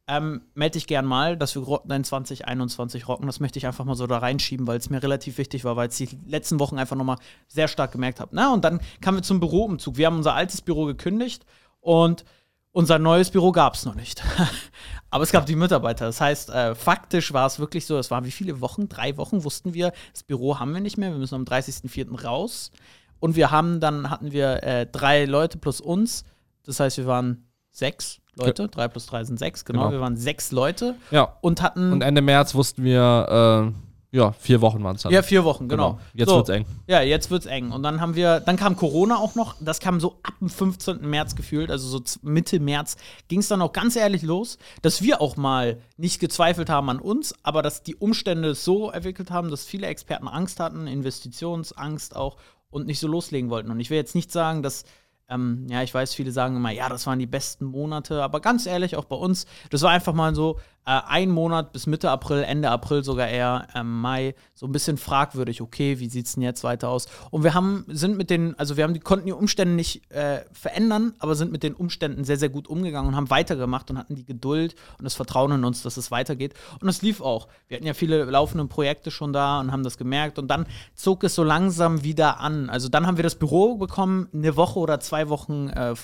ähm, 0.08 0.42
melde 0.54 0.74
dich 0.74 0.86
gern 0.86 1.06
mal, 1.06 1.36
dass 1.36 1.54
wir 1.54 1.80
dein 1.84 2.04
2021 2.04 3.06
rocken. 3.06 3.26
Das 3.26 3.40
möchte 3.40 3.58
ich 3.58 3.66
einfach 3.66 3.84
mal 3.84 3.94
so 3.94 4.06
da 4.06 4.18
reinschieben, 4.18 4.66
weil 4.66 4.78
es 4.78 4.90
mir 4.90 5.02
relativ 5.02 5.38
wichtig 5.38 5.64
war, 5.64 5.76
weil 5.76 5.88
ich 5.88 5.96
die 5.96 6.18
letzten 6.26 6.58
Wochen 6.58 6.78
einfach 6.78 6.96
nochmal 6.96 7.18
sehr 7.46 7.68
stark 7.68 7.92
gemerkt 7.92 8.18
habe. 8.18 8.34
Na, 8.34 8.52
und 8.52 8.64
dann 8.64 8.80
kamen 9.00 9.18
wir 9.18 9.22
zum 9.22 9.38
Büroumzug. 9.38 9.96
Wir 9.96 10.06
haben 10.06 10.16
unser 10.16 10.34
altes 10.34 10.60
Büro 10.60 10.86
gekündigt 10.86 11.46
und 11.80 12.24
unser 12.72 12.98
neues 12.98 13.30
Büro 13.30 13.52
gab 13.52 13.74
es 13.74 13.84
noch 13.84 13.94
nicht. 13.94 14.22
Aber 15.10 15.22
es 15.22 15.30
gab 15.30 15.46
die 15.46 15.56
Mitarbeiter. 15.56 16.06
Das 16.06 16.20
heißt, 16.20 16.50
äh, 16.50 16.74
faktisch 16.74 17.32
war 17.32 17.46
es 17.46 17.58
wirklich 17.58 17.86
so, 17.86 17.98
es 17.98 18.10
waren 18.10 18.24
wie 18.24 18.30
viele 18.30 18.60
Wochen? 18.60 18.88
Drei 18.88 19.16
Wochen 19.18 19.44
wussten 19.44 19.74
wir, 19.74 19.92
das 20.12 20.22
Büro 20.22 20.58
haben 20.58 20.72
wir 20.72 20.80
nicht 20.80 20.96
mehr, 20.96 21.10
wir 21.10 21.18
müssen 21.18 21.34
am 21.34 21.44
30.04. 21.44 22.22
raus. 22.24 22.72
Und 23.20 23.36
wir 23.36 23.50
haben 23.50 23.78
dann, 23.78 24.10
hatten 24.10 24.32
wir 24.32 24.62
äh, 24.64 24.86
drei 24.86 25.26
Leute 25.26 25.58
plus 25.58 25.80
uns. 25.80 26.24
Das 26.64 26.80
heißt, 26.80 26.96
wir 26.96 27.06
waren 27.06 27.46
sechs 27.70 28.21
Leute. 28.36 28.68
Drei 28.68 28.88
plus 28.88 29.06
drei 29.06 29.24
sind 29.24 29.38
sechs, 29.38 29.64
genau. 29.64 29.80
genau. 29.80 29.92
Wir 29.92 30.00
waren 30.00 30.16
sechs 30.16 30.52
Leute. 30.52 30.96
Ja. 31.10 31.36
Und 31.40 31.60
hatten. 31.60 31.92
Und 31.92 32.02
Ende 32.02 32.22
März 32.22 32.54
wussten 32.54 32.82
wir, 32.84 33.72
äh, 34.12 34.16
ja, 34.16 34.32
vier 34.32 34.60
Wochen 34.60 34.84
waren 34.84 34.96
es 34.96 35.02
dann. 35.02 35.12
Ja, 35.12 35.22
vier 35.22 35.42
Wochen, 35.44 35.68
genau. 35.68 35.92
genau. 35.92 36.02
Jetzt 36.12 36.28
so, 36.28 36.36
wird's 36.36 36.50
eng. 36.50 36.66
Ja, 36.86 37.00
jetzt 37.00 37.30
wird's 37.30 37.46
eng. 37.46 37.72
Und 37.72 37.82
dann 37.82 38.00
haben 38.00 38.14
wir, 38.14 38.40
dann 38.40 38.56
kam 38.56 38.76
Corona 38.76 39.16
auch 39.16 39.34
noch. 39.34 39.56
Das 39.60 39.80
kam 39.80 40.00
so 40.00 40.18
ab 40.22 40.34
dem 40.40 40.50
15. 40.50 41.00
März 41.08 41.34
gefühlt, 41.34 41.70
also 41.70 41.88
so 41.88 42.02
Mitte 42.20 42.60
März 42.60 42.96
ging 43.28 43.40
es 43.40 43.48
dann 43.48 43.62
auch 43.62 43.72
ganz 43.72 43.96
ehrlich 43.96 44.22
los, 44.22 44.58
dass 44.82 45.00
wir 45.00 45.22
auch 45.22 45.36
mal 45.36 45.78
nicht 45.96 46.20
gezweifelt 46.20 46.68
haben 46.68 46.90
an 46.90 47.00
uns, 47.00 47.34
aber 47.42 47.62
dass 47.62 47.82
die 47.82 47.96
Umstände 47.96 48.54
so 48.54 48.90
entwickelt 48.90 49.30
haben, 49.30 49.50
dass 49.50 49.64
viele 49.64 49.86
Experten 49.86 50.28
Angst 50.28 50.60
hatten, 50.60 50.86
Investitionsangst 50.86 52.14
auch 52.14 52.36
und 52.70 52.86
nicht 52.86 53.00
so 53.00 53.08
loslegen 53.08 53.48
wollten. 53.48 53.70
Und 53.70 53.80
ich 53.80 53.88
will 53.88 53.96
jetzt 53.96 54.14
nicht 54.14 54.30
sagen, 54.30 54.62
dass 54.62 54.84
ähm, 55.32 55.66
ja, 55.68 55.82
ich 55.82 55.92
weiß, 55.92 56.14
viele 56.14 56.32
sagen 56.32 56.56
immer, 56.56 56.70
ja, 56.70 56.88
das 56.88 57.06
waren 57.06 57.18
die 57.18 57.26
besten 57.26 57.64
Monate, 57.64 58.22
aber 58.22 58.40
ganz 58.40 58.66
ehrlich, 58.66 58.96
auch 58.96 59.04
bei 59.04 59.16
uns, 59.16 59.46
das 59.70 59.82
war 59.82 59.90
einfach 59.90 60.12
mal 60.12 60.34
so 60.34 60.58
äh, 60.84 61.00
ein 61.06 61.30
Monat 61.30 61.72
bis 61.72 61.86
Mitte 61.86 62.10
April, 62.10 62.42
Ende 62.42 62.70
April 62.70 63.04
sogar 63.04 63.28
eher 63.28 63.68
ähm, 63.74 64.00
Mai, 64.00 64.34
so 64.54 64.66
ein 64.66 64.72
bisschen 64.72 64.96
fragwürdig, 64.96 65.60
okay, 65.60 65.98
wie 66.00 66.08
sieht 66.08 66.26
es 66.26 66.34
denn 66.34 66.42
jetzt 66.42 66.64
weiter 66.64 66.88
aus? 66.88 67.06
Und 67.30 67.44
wir 67.44 67.54
haben, 67.54 67.84
sind 67.88 68.16
mit 68.16 68.30
den, 68.30 68.58
also 68.58 68.76
wir 68.76 68.84
haben 68.84 68.94
die, 68.94 69.00
konnten 69.00 69.26
die 69.26 69.32
Umstände 69.32 69.74
nicht 69.74 70.10
äh, 70.10 70.44
verändern, 70.52 71.14
aber 71.20 71.34
sind 71.34 71.52
mit 71.52 71.62
den 71.62 71.74
Umständen 71.74 72.24
sehr, 72.24 72.36
sehr 72.36 72.48
gut 72.48 72.66
umgegangen 72.66 73.08
und 73.08 73.16
haben 73.16 73.30
weitergemacht 73.30 73.90
und 73.90 73.98
hatten 73.98 74.16
die 74.16 74.24
Geduld 74.24 74.74
und 74.98 75.04
das 75.04 75.14
Vertrauen 75.14 75.52
in 75.52 75.64
uns, 75.64 75.82
dass 75.82 75.96
es 75.96 76.10
weitergeht. 76.10 76.54
Und 76.80 76.88
es 76.88 77.02
lief 77.02 77.20
auch. 77.20 77.48
Wir 77.68 77.76
hatten 77.76 77.86
ja 77.86 77.94
viele 77.94 78.24
laufende 78.24 78.66
Projekte 78.66 79.10
schon 79.10 79.32
da 79.32 79.60
und 79.60 79.70
haben 79.70 79.84
das 79.84 79.98
gemerkt 79.98 80.38
und 80.38 80.48
dann 80.48 80.66
zog 80.94 81.22
es 81.24 81.34
so 81.34 81.44
langsam 81.44 82.02
wieder 82.02 82.40
an. 82.40 82.70
Also 82.70 82.88
dann 82.88 83.06
haben 83.06 83.16
wir 83.16 83.24
das 83.24 83.36
Büro 83.36 83.76
bekommen, 83.76 84.28
eine 84.32 84.56
Woche 84.56 84.78
oder 84.80 84.98
zwei 85.00 85.28
Wochen, 85.28 85.68
äh, 85.68 85.94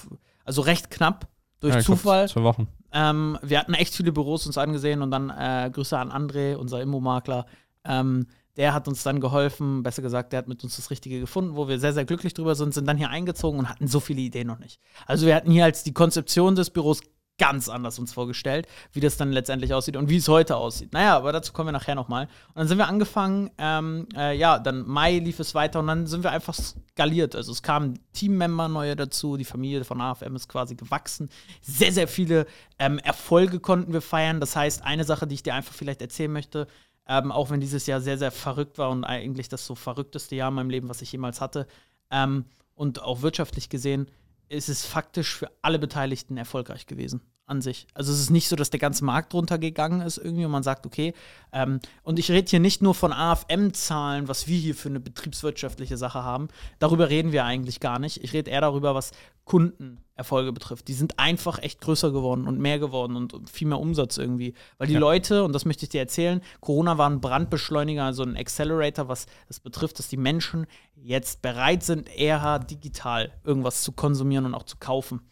also 0.45 0.63
recht 0.63 0.91
knapp 0.91 1.27
durch 1.61 1.75
ja, 1.75 1.81
Zufall. 1.81 2.29
Zwei 2.29 2.43
Wochen. 2.43 2.69
Ähm, 2.93 3.39
wir 3.43 3.59
hatten 3.59 3.75
echt 3.75 3.95
viele 3.95 4.13
Büros 4.13 4.47
uns 4.47 4.59
angesehen 4.59 5.03
und 5.03 5.11
dann 5.11 5.31
äh, 5.31 5.71
Grüße 5.73 5.99
an 5.99 6.11
André, 6.11 6.57
unser 6.57 6.81
Immomakler. 6.81 7.47
Ähm, 7.85 8.27
der 8.57 8.75
hat 8.75 8.89
uns 8.89 9.05
dann 9.05 9.21
geholfen, 9.21 9.85
besser 9.85 10.03
gesagt, 10.03 10.33
der 10.33 10.39
hat 10.39 10.49
mit 10.49 10.65
uns 10.65 10.77
das 10.77 10.91
Richtige 10.91 11.21
gefunden, 11.21 11.55
wo 11.55 11.69
wir 11.69 11.79
sehr, 11.79 11.93
sehr 11.93 12.05
glücklich 12.05 12.35
drüber 12.35 12.57
sind, 12.57 12.75
sind 12.75 12.89
dann 12.89 12.97
hier 12.97 13.09
eingezogen 13.09 13.61
und 13.61 13.69
hatten 13.69 13.87
so 13.87 14.01
viele 14.01 14.21
Ideen 14.21 14.49
noch 14.49 14.59
nicht. 14.59 14.81
Also 15.07 15.27
wir 15.27 15.37
hatten 15.37 15.53
hier 15.53 15.65
als 15.65 15.85
die 15.85 15.95
Konzeption 15.95 16.57
des 16.57 16.71
Büros 16.71 17.01
ganz 17.39 17.69
anders 17.69 17.99
uns 17.99 18.13
vorgestellt, 18.13 18.67
wie 18.93 19.01
das 19.01 19.17
dann 19.17 19.33
letztendlich 19.33 19.73
aussieht 19.73 19.97
und 19.97 20.11
wie 20.11 20.17
es 20.17 20.29
heute 20.29 20.57
aussieht. 20.57 20.93
Naja, 20.93 21.17
aber 21.17 21.33
dazu 21.33 21.53
kommen 21.53 21.69
wir 21.69 21.73
nachher 21.73 21.95
nochmal. 21.95 22.25
Und 22.49 22.57
dann 22.57 22.69
sind 22.69 22.79
wir 22.79 22.89
angefangen, 22.89 23.51
ähm, 23.59 24.09
äh, 24.15 24.37
ja, 24.37 24.59
dann 24.59 24.87
Mai 24.87 25.19
lief 25.19 25.39
es 25.39 25.55
weiter 25.55 25.79
und 25.79 25.87
dann 25.87 26.07
sind 26.07 26.25
wir 26.25 26.33
einfach 26.33 26.55
skaliert. 26.55 27.37
Also 27.37 27.53
es 27.53 27.63
kamen 27.63 28.01
Teammember 28.13 28.69
neue 28.69 28.97
dazu, 28.97 29.37
die 29.37 29.45
Familie 29.45 29.85
von 29.85 30.01
AFM 30.01 30.35
ist 30.35 30.49
quasi 30.49 30.75
gewachsen. 30.75 31.31
Sehr, 31.63 31.93
sehr 31.93 32.09
viele 32.09 32.47
ähm, 32.79 32.99
Erfolge 32.99 33.61
konnten 33.61 33.93
wir 33.93 34.03
feiern. 34.03 34.41
Das 34.41 34.57
heißt, 34.57 34.83
eine 34.83 35.05
Sache, 35.05 35.27
die 35.27 35.37
ich 35.37 35.45
dir 35.45 35.55
einfach 35.55 35.75
vielleicht 35.75 36.03
erzählen 36.03 36.33
möchte, 36.33 36.67
ähm, 37.07 37.31
auch 37.31 37.51
wenn 37.51 37.61
dieses 37.61 37.87
Jahr 37.87 38.01
sehr, 38.01 38.19
sehr 38.19 38.33
verrückt 38.33 38.79
war 38.79 38.91
und 38.91 39.05
eigentlich 39.05 39.49
das 39.49 39.65
so 39.65 39.77
verrückteste 39.77 40.35
Jahr 40.35 40.49
in 40.49 40.55
meinem 40.55 40.71
Leben, 40.71 40.89
was 40.89 41.03
ich 41.03 41.13
jemals 41.13 41.41
hatte. 41.41 41.69
Ähm, 42.11 42.47
und 42.75 43.03
auch 43.03 43.23
wirtschaftlich 43.23 43.71
gesehen 43.71 44.09
ist 44.49 44.69
es 44.69 44.85
faktisch 44.85 45.35
für 45.37 45.51
alle 45.63 45.79
Beteiligten 45.79 46.37
erfolgreich 46.37 46.87
gewesen 46.87 47.23
an 47.49 47.63
sich. 47.63 47.87
Also 47.95 48.13
es 48.13 48.21
ist 48.21 48.31
nicht 48.31 48.49
so, 48.49 48.57
dass 48.57 48.71
der 48.71 48.81
ganze 48.81 49.05
Markt 49.05 49.33
runtergegangen 49.35 50.01
ist 50.03 50.19
irgendwie 50.19 50.45
und 50.45 50.51
man 50.51 50.63
sagt, 50.63 50.87
okay, 50.87 51.15
ähm, 51.53 51.81
und 52.03 52.19
ich 52.19 52.31
rede 52.31 52.49
hier 52.49 52.61
nicht 52.61 52.83
nur 52.83 52.95
von 52.95 53.13
AFM-Zahlen, 53.13 54.29
was 54.29 54.47
wir 54.47 54.59
hier 54.59 54.75
für 54.75 54.89
eine 54.89 55.01
betriebswirtschaftliche 55.01 55.97
Sache 55.97 56.23
haben. 56.23 56.49
Darüber 56.79 57.09
reden 57.09 57.33
wir 57.33 57.45
eigentlich 57.45 57.81
gar 57.81 57.99
nicht. 57.99 58.23
Ich 58.23 58.33
rede 58.33 58.51
eher 58.51 58.61
darüber, 58.61 58.95
was 58.95 59.13
Kundenerfolge 59.47 60.53
betrifft. 60.53 60.89
Die 60.89 60.93
sind 60.95 61.19
einfach 61.19 61.59
echt 61.59 61.81
größer 61.81 62.13
geworden 62.13 62.47
und 62.47 62.61
mehr 62.61 62.79
geworden 62.79 63.17
und 63.17 63.49
viel 63.49 63.67
mehr 63.67 63.81
Umsatz 63.81 64.19
irgendwie. 64.19 64.53
Weil 64.77 64.89
die 64.89 64.95
ja. 64.95 65.01
Leute, 65.01 65.43
und 65.43 65.55
das 65.55 65.65
möchte 65.65 65.85
ich 65.85 65.89
dir 65.89 66.01
erzählen, 66.01 66.43
Corona 66.61 66.99
war 66.99 67.09
ein 67.09 67.21
Brandbeschleuniger, 67.21 68.05
also 68.05 68.23
ein 68.23 68.37
Accelerator, 68.37 69.09
was 69.09 69.27
das 69.49 69.59
betrifft, 69.59 69.99
dass 69.99 70.09
die 70.09 70.19
Menschen 70.19 70.67
jetzt 70.95 71.41
bereit 71.41 71.83
sind, 71.83 72.15
eher 72.15 72.59
digital 72.59 73.33
irgendwas 73.43 73.83
zu 73.83 73.93
konsumieren 73.93 74.45
und 74.45 74.55
auch 74.55 74.65
zu 74.65 74.77
kaufen 74.77 75.23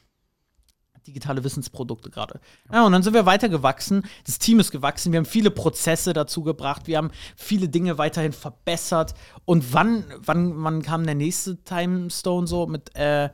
digitale 1.06 1.44
Wissensprodukte 1.44 2.10
gerade. 2.10 2.40
Ja, 2.72 2.84
und 2.84 2.92
dann 2.92 3.02
sind 3.02 3.14
wir 3.14 3.26
weiter 3.26 3.48
gewachsen. 3.48 4.04
Das 4.24 4.38
Team 4.38 4.60
ist 4.60 4.70
gewachsen. 4.70 5.12
Wir 5.12 5.18
haben 5.18 5.26
viele 5.26 5.50
Prozesse 5.50 6.12
dazu 6.12 6.42
gebracht. 6.42 6.86
Wir 6.86 6.98
haben 6.98 7.10
viele 7.36 7.68
Dinge 7.68 7.98
weiterhin 7.98 8.32
verbessert. 8.32 9.14
Und 9.44 9.72
wann, 9.72 10.04
wann, 10.18 10.62
wann 10.62 10.82
kam 10.82 11.04
der 11.04 11.14
nächste 11.14 11.62
Timestone 11.64 12.46
so 12.46 12.66
mit 12.66 12.94
äh, 12.96 13.30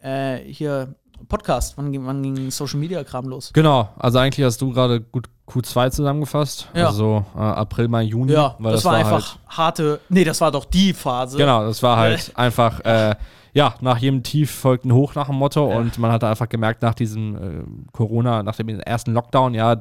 äh, 0.00 0.38
hier 0.52 0.94
Podcast? 1.28 1.76
Wann, 1.76 2.06
wann 2.06 2.22
ging 2.22 2.50
Social 2.50 2.78
Media 2.78 3.02
Kram 3.04 3.26
los? 3.26 3.52
Genau, 3.52 3.88
also 3.98 4.18
eigentlich 4.18 4.44
hast 4.44 4.60
du 4.60 4.72
gerade 4.72 5.00
gut 5.00 5.28
Q2 5.48 5.90
zusammengefasst. 5.90 6.68
Ja. 6.74 6.88
Also 6.88 7.24
äh, 7.34 7.38
April, 7.38 7.88
Mai, 7.88 8.02
Juni. 8.02 8.32
Ja, 8.32 8.56
das, 8.58 8.72
das, 8.72 8.84
war, 8.84 8.92
war 8.92 8.98
einfach 8.98 9.36
halt 9.36 9.38
harte. 9.48 10.00
Nee, 10.08 10.24
das 10.24 10.40
war 10.40 10.50
doch 10.50 10.64
die 10.64 10.92
Phase. 10.92 11.38
Genau, 11.38 11.64
das 11.64 11.82
war 11.82 11.96
halt 11.96 12.32
einfach. 12.36 12.80
Äh, 12.80 13.14
ja, 13.52 13.74
nach 13.80 13.96
jedem 13.96 14.22
Tief 14.22 14.50
folgt 14.50 14.84
ein 14.84 14.92
Hoch 14.92 15.14
nach 15.14 15.28
dem 15.28 15.36
Motto 15.36 15.70
ja. 15.70 15.78
und 15.78 15.96
man 15.98 16.12
hat 16.12 16.22
einfach 16.22 16.46
gemerkt, 16.46 16.82
nach 16.82 16.92
diesem 16.92 17.36
äh, 17.36 17.64
Corona, 17.90 18.42
nach 18.42 18.54
dem 18.54 18.68
ersten 18.68 19.14
Lockdown, 19.14 19.54
ja, 19.54 19.76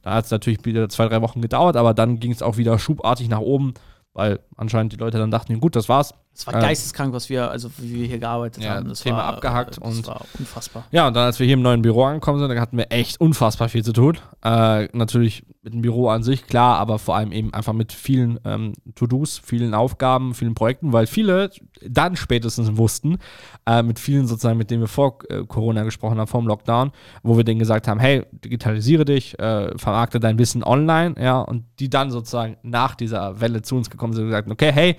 da 0.00 0.14
hat 0.14 0.24
es 0.24 0.30
natürlich 0.30 0.64
wieder 0.64 0.88
zwei, 0.88 1.08
drei 1.08 1.20
Wochen 1.20 1.42
gedauert, 1.42 1.76
aber 1.76 1.92
dann 1.92 2.20
ging 2.20 2.32
es 2.32 2.40
auch 2.40 2.56
wieder 2.56 2.78
schubartig 2.78 3.28
nach 3.28 3.40
oben, 3.40 3.74
weil 4.14 4.40
anscheinend 4.56 4.94
die 4.94 4.96
Leute 4.96 5.18
dann 5.18 5.30
dachten, 5.30 5.60
gut, 5.60 5.76
das 5.76 5.90
war's. 5.90 6.14
Es 6.38 6.46
war 6.46 6.54
geisteskrank, 6.54 7.12
was 7.12 7.28
wir, 7.28 7.50
also 7.50 7.68
wie 7.78 7.94
wir 7.94 8.06
hier 8.06 8.20
gearbeitet 8.20 8.62
ja, 8.62 8.76
haben. 8.76 8.88
Das 8.88 9.00
Thema 9.00 9.16
war, 9.16 9.24
abgehackt 9.24 9.70
das 9.70 9.78
und 9.78 10.06
war 10.06 10.24
unfassbar. 10.38 10.84
Ja, 10.92 11.08
und 11.08 11.16
dann, 11.16 11.24
als 11.24 11.40
wir 11.40 11.46
hier 11.46 11.54
im 11.54 11.62
neuen 11.62 11.82
Büro 11.82 12.04
angekommen 12.04 12.38
sind, 12.38 12.48
dann 12.48 12.60
hatten 12.60 12.76
wir 12.76 12.92
echt 12.92 13.20
unfassbar 13.20 13.68
viel 13.68 13.82
zu 13.84 13.92
tun. 13.92 14.18
Äh, 14.44 14.84
natürlich 14.96 15.44
mit 15.64 15.74
dem 15.74 15.82
Büro 15.82 16.08
an 16.10 16.22
sich, 16.22 16.46
klar, 16.46 16.78
aber 16.78 17.00
vor 17.00 17.16
allem 17.16 17.32
eben 17.32 17.52
einfach 17.52 17.72
mit 17.72 17.92
vielen 17.92 18.38
ähm, 18.44 18.74
To-Dos, 18.94 19.42
vielen 19.44 19.74
Aufgaben, 19.74 20.32
vielen 20.32 20.54
Projekten, 20.54 20.92
weil 20.92 21.08
viele 21.08 21.50
dann 21.84 22.14
spätestens 22.14 22.76
wussten, 22.76 23.18
äh, 23.66 23.82
mit 23.82 23.98
vielen 23.98 24.28
sozusagen, 24.28 24.58
mit 24.58 24.70
denen 24.70 24.82
wir 24.82 24.88
vor 24.88 25.18
äh, 25.30 25.42
Corona 25.44 25.82
gesprochen 25.82 26.20
haben, 26.20 26.28
vor 26.28 26.40
dem 26.40 26.46
Lockdown, 26.46 26.92
wo 27.24 27.36
wir 27.36 27.42
denen 27.42 27.58
gesagt 27.58 27.88
haben, 27.88 27.98
hey, 27.98 28.24
digitalisiere 28.30 29.04
dich, 29.04 29.36
äh, 29.40 29.76
vermarkte 29.76 30.20
dein 30.20 30.38
Wissen 30.38 30.62
online, 30.62 31.16
ja, 31.20 31.40
und 31.40 31.64
die 31.80 31.90
dann 31.90 32.12
sozusagen 32.12 32.58
nach 32.62 32.94
dieser 32.94 33.40
Welle 33.40 33.62
zu 33.62 33.74
uns 33.74 33.90
gekommen 33.90 34.12
sind 34.12 34.22
und 34.22 34.30
gesagt, 34.30 34.48
okay, 34.48 34.70
hey, 34.72 34.96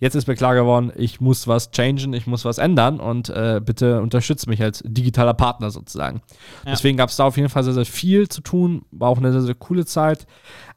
Jetzt 0.00 0.14
ist 0.14 0.26
mir 0.26 0.34
klar 0.34 0.54
geworden, 0.54 0.90
ich 0.96 1.20
muss 1.20 1.46
was 1.46 1.70
changen, 1.70 2.14
ich 2.14 2.26
muss 2.26 2.46
was 2.46 2.56
ändern 2.56 3.00
und 3.00 3.28
äh, 3.28 3.60
bitte 3.62 4.00
unterstützt 4.00 4.48
mich 4.48 4.62
als 4.62 4.82
digitaler 4.84 5.34
Partner 5.34 5.70
sozusagen. 5.70 6.22
Ja. 6.64 6.72
Deswegen 6.72 6.96
gab 6.96 7.10
es 7.10 7.16
da 7.16 7.24
auf 7.24 7.36
jeden 7.36 7.50
Fall 7.50 7.64
sehr, 7.64 7.74
sehr 7.74 7.84
viel 7.84 8.28
zu 8.28 8.40
tun. 8.40 8.82
War 8.90 9.10
auch 9.10 9.18
eine 9.18 9.30
sehr, 9.30 9.42
sehr 9.42 9.54
coole 9.54 9.84
Zeit. 9.84 10.26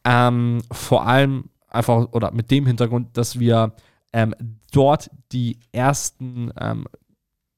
Ähm, 0.03 0.61
vor 0.71 1.07
allem 1.07 1.45
einfach 1.69 2.09
oder 2.11 2.31
mit 2.31 2.51
dem 2.51 2.67
Hintergrund, 2.67 3.17
dass 3.17 3.39
wir 3.39 3.71
ähm, 4.11 4.35
dort 4.73 5.09
die 5.31 5.57
ersten 5.71 6.51
ähm, 6.59 6.85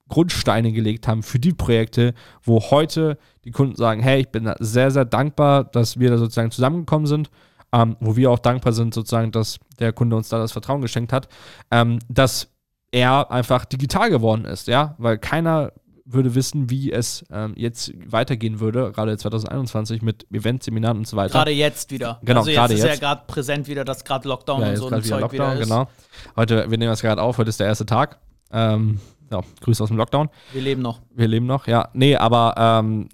Grundsteine 0.07 0.71
gelegt 0.71 1.07
haben 1.07 1.23
für 1.23 1.39
die 1.39 1.53
Projekte, 1.53 2.13
wo 2.43 2.61
heute 2.61 3.17
die 3.43 3.51
Kunden 3.51 3.75
sagen, 3.75 4.03
hey, 4.03 4.21
ich 4.21 4.29
bin 4.29 4.51
sehr, 4.59 4.91
sehr 4.91 5.05
dankbar, 5.05 5.63
dass 5.63 5.99
wir 5.99 6.11
da 6.11 6.17
sozusagen 6.19 6.51
zusammengekommen 6.51 7.07
sind 7.07 7.31
ähm, 7.75 7.97
wo 7.99 8.15
wir 8.15 8.31
auch 8.31 8.39
dankbar 8.39 8.71
sind, 8.71 8.93
sozusagen, 8.93 9.31
dass 9.31 9.59
der 9.79 9.91
Kunde 9.91 10.15
uns 10.15 10.29
da 10.29 10.39
das 10.39 10.53
Vertrauen 10.53 10.81
geschenkt 10.81 11.11
hat, 11.11 11.27
ähm, 11.71 11.99
dass 12.07 12.47
er 12.91 13.29
einfach 13.29 13.65
digital 13.65 14.09
geworden 14.09 14.45
ist, 14.45 14.67
ja, 14.67 14.95
weil 14.97 15.17
keiner 15.17 15.73
würde 16.05 16.35
wissen, 16.35 16.69
wie 16.69 16.91
es 16.91 17.25
ähm, 17.31 17.53
jetzt 17.57 17.91
weitergehen 18.05 18.59
würde, 18.59 18.91
gerade 18.91 19.17
2021 19.17 20.03
mit 20.03 20.25
Eventseminaren 20.31 20.99
und 20.99 21.07
so 21.07 21.17
weiter. 21.17 21.33
Gerade 21.33 21.51
jetzt 21.51 21.91
wieder. 21.91 22.19
Genau, 22.23 22.41
also 22.41 22.51
gerade 22.51 22.73
jetzt. 22.75 22.83
ist 22.83 22.89
ja 22.89 22.95
gerade 22.95 23.23
präsent 23.27 23.67
wieder, 23.67 23.83
dass 23.83 24.05
gerade 24.05 24.27
Lockdown 24.29 24.61
ja, 24.61 24.69
und 24.69 24.75
so 24.77 24.87
ein 24.87 25.03
Zeug 25.03 25.21
Lockdown, 25.21 25.31
wieder 25.33 25.53
ist. 25.61 25.67
Genau. 25.67 25.89
Heute, 26.37 26.69
wir 26.69 26.77
nehmen 26.77 26.91
das 26.91 27.01
gerade 27.01 27.21
auf, 27.21 27.39
heute 27.39 27.49
ist 27.49 27.59
der 27.59 27.67
erste 27.67 27.87
Tag. 27.87 28.19
Ähm, 28.51 28.99
ja, 29.31 29.41
Grüße 29.61 29.83
aus 29.83 29.89
dem 29.89 29.97
Lockdown. 29.97 30.29
Wir 30.53 30.61
leben 30.61 30.83
noch. 30.83 31.01
Wir 31.13 31.27
leben 31.27 31.47
noch, 31.47 31.67
ja. 31.67 31.89
Nee, 31.93 32.15
aber 32.15 32.53
ähm, 32.55 33.09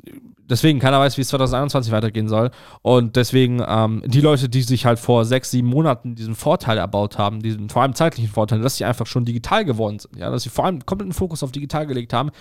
deswegen, 0.52 0.80
keiner 0.80 1.00
weiß, 1.00 1.18
wie 1.18 1.22
es 1.22 1.30
2021 1.30 1.92
weitergehen 1.92 2.28
soll. 2.28 2.52
Und 2.82 3.16
deswegen, 3.16 3.64
ähm, 3.66 4.04
die 4.06 4.22
Leute, 4.22 4.50
die 4.50 4.62
sich 4.62 4.86
halt 4.86 5.00
vor 5.00 5.26
sechs, 5.26 5.50
sieben 5.52 5.70
Monaten 5.70 6.16
diesen 6.16 6.36
Vorteil 6.36 6.78
erbaut 6.78 7.18
haben, 7.18 7.42
diesen 7.42 7.70
vor 7.70 7.82
allem 7.82 7.96
zeitlichen 7.96 8.30
Vorteil, 8.30 8.62
dass 8.62 8.78
sie 8.78 8.86
einfach 8.86 9.08
schon 9.08 9.26
digital 9.26 9.66
geworden 9.66 10.00
sind, 10.00 10.18
ja, 10.18 10.30
dass 10.30 10.44
sie 10.44 10.50
vor 10.50 10.66
allem 10.66 10.86
kompletten 10.86 11.14
Fokus 11.14 11.42
auf 11.42 11.52
digital 11.52 11.88
gelegt 11.88 12.14
haben, 12.14 12.32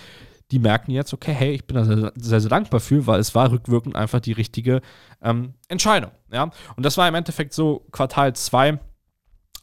die 0.51 0.59
merken 0.59 0.91
jetzt, 0.91 1.15
okay, 1.15 1.33
hey, 1.33 1.53
ich 1.53 1.67
bin 1.67 1.77
da 1.77 1.85
sehr, 1.85 2.13
sehr, 2.17 2.41
sehr 2.41 2.51
dankbar 2.51 2.81
für, 2.81 3.07
weil 3.07 3.21
es 3.21 3.35
war 3.35 3.51
rückwirkend 3.51 3.95
einfach 3.95 4.21
die 4.21 4.33
richtige 4.33 4.81
ähm, 5.23 5.55
Entscheidung. 5.69 6.11
Ja? 6.33 6.51
Und 6.77 6.85
das 6.85 6.99
war 6.99 7.07
im 7.09 7.15
Endeffekt 7.15 7.55
so 7.55 7.87
Quartal 7.93 8.35
2. 8.35 8.79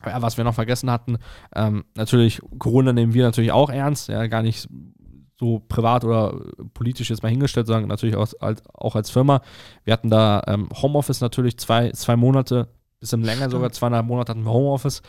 Ja, 0.06 0.22
was 0.22 0.38
wir 0.38 0.44
noch 0.44 0.54
vergessen 0.54 0.92
hatten, 0.92 1.18
ähm, 1.56 1.84
natürlich, 1.96 2.40
Corona 2.60 2.94
nehmen 2.94 3.16
wir 3.16 3.24
natürlich 3.24 3.52
auch 3.52 3.72
ernst, 3.72 4.10
ja, 4.10 4.28
gar 4.28 4.44
nicht 4.44 4.70
so 5.40 5.60
privat 5.68 6.04
oder 6.04 6.40
politisch 6.74 7.10
jetzt 7.10 7.24
mal 7.24 7.30
hingestellt, 7.30 7.68
sondern 7.68 7.88
natürlich 7.88 8.16
auch 8.16 8.28
als, 8.40 8.64
auch 8.74 8.96
als 8.96 9.10
Firma. 9.10 9.42
Wir 9.84 9.94
hatten 9.94 10.10
da 10.10 10.42
ähm, 10.48 10.70
Homeoffice 10.82 11.22
natürlich 11.22 11.58
zwei, 11.58 11.92
zwei 11.92 12.16
Monate, 12.16 12.70
bisschen 13.00 13.22
länger 13.22 13.50
sogar, 13.50 13.72
zweieinhalb 13.72 14.08
Monate 14.08 14.32
hatten 14.32 14.44
wir 14.44 14.52
Homeoffice. 14.52 15.02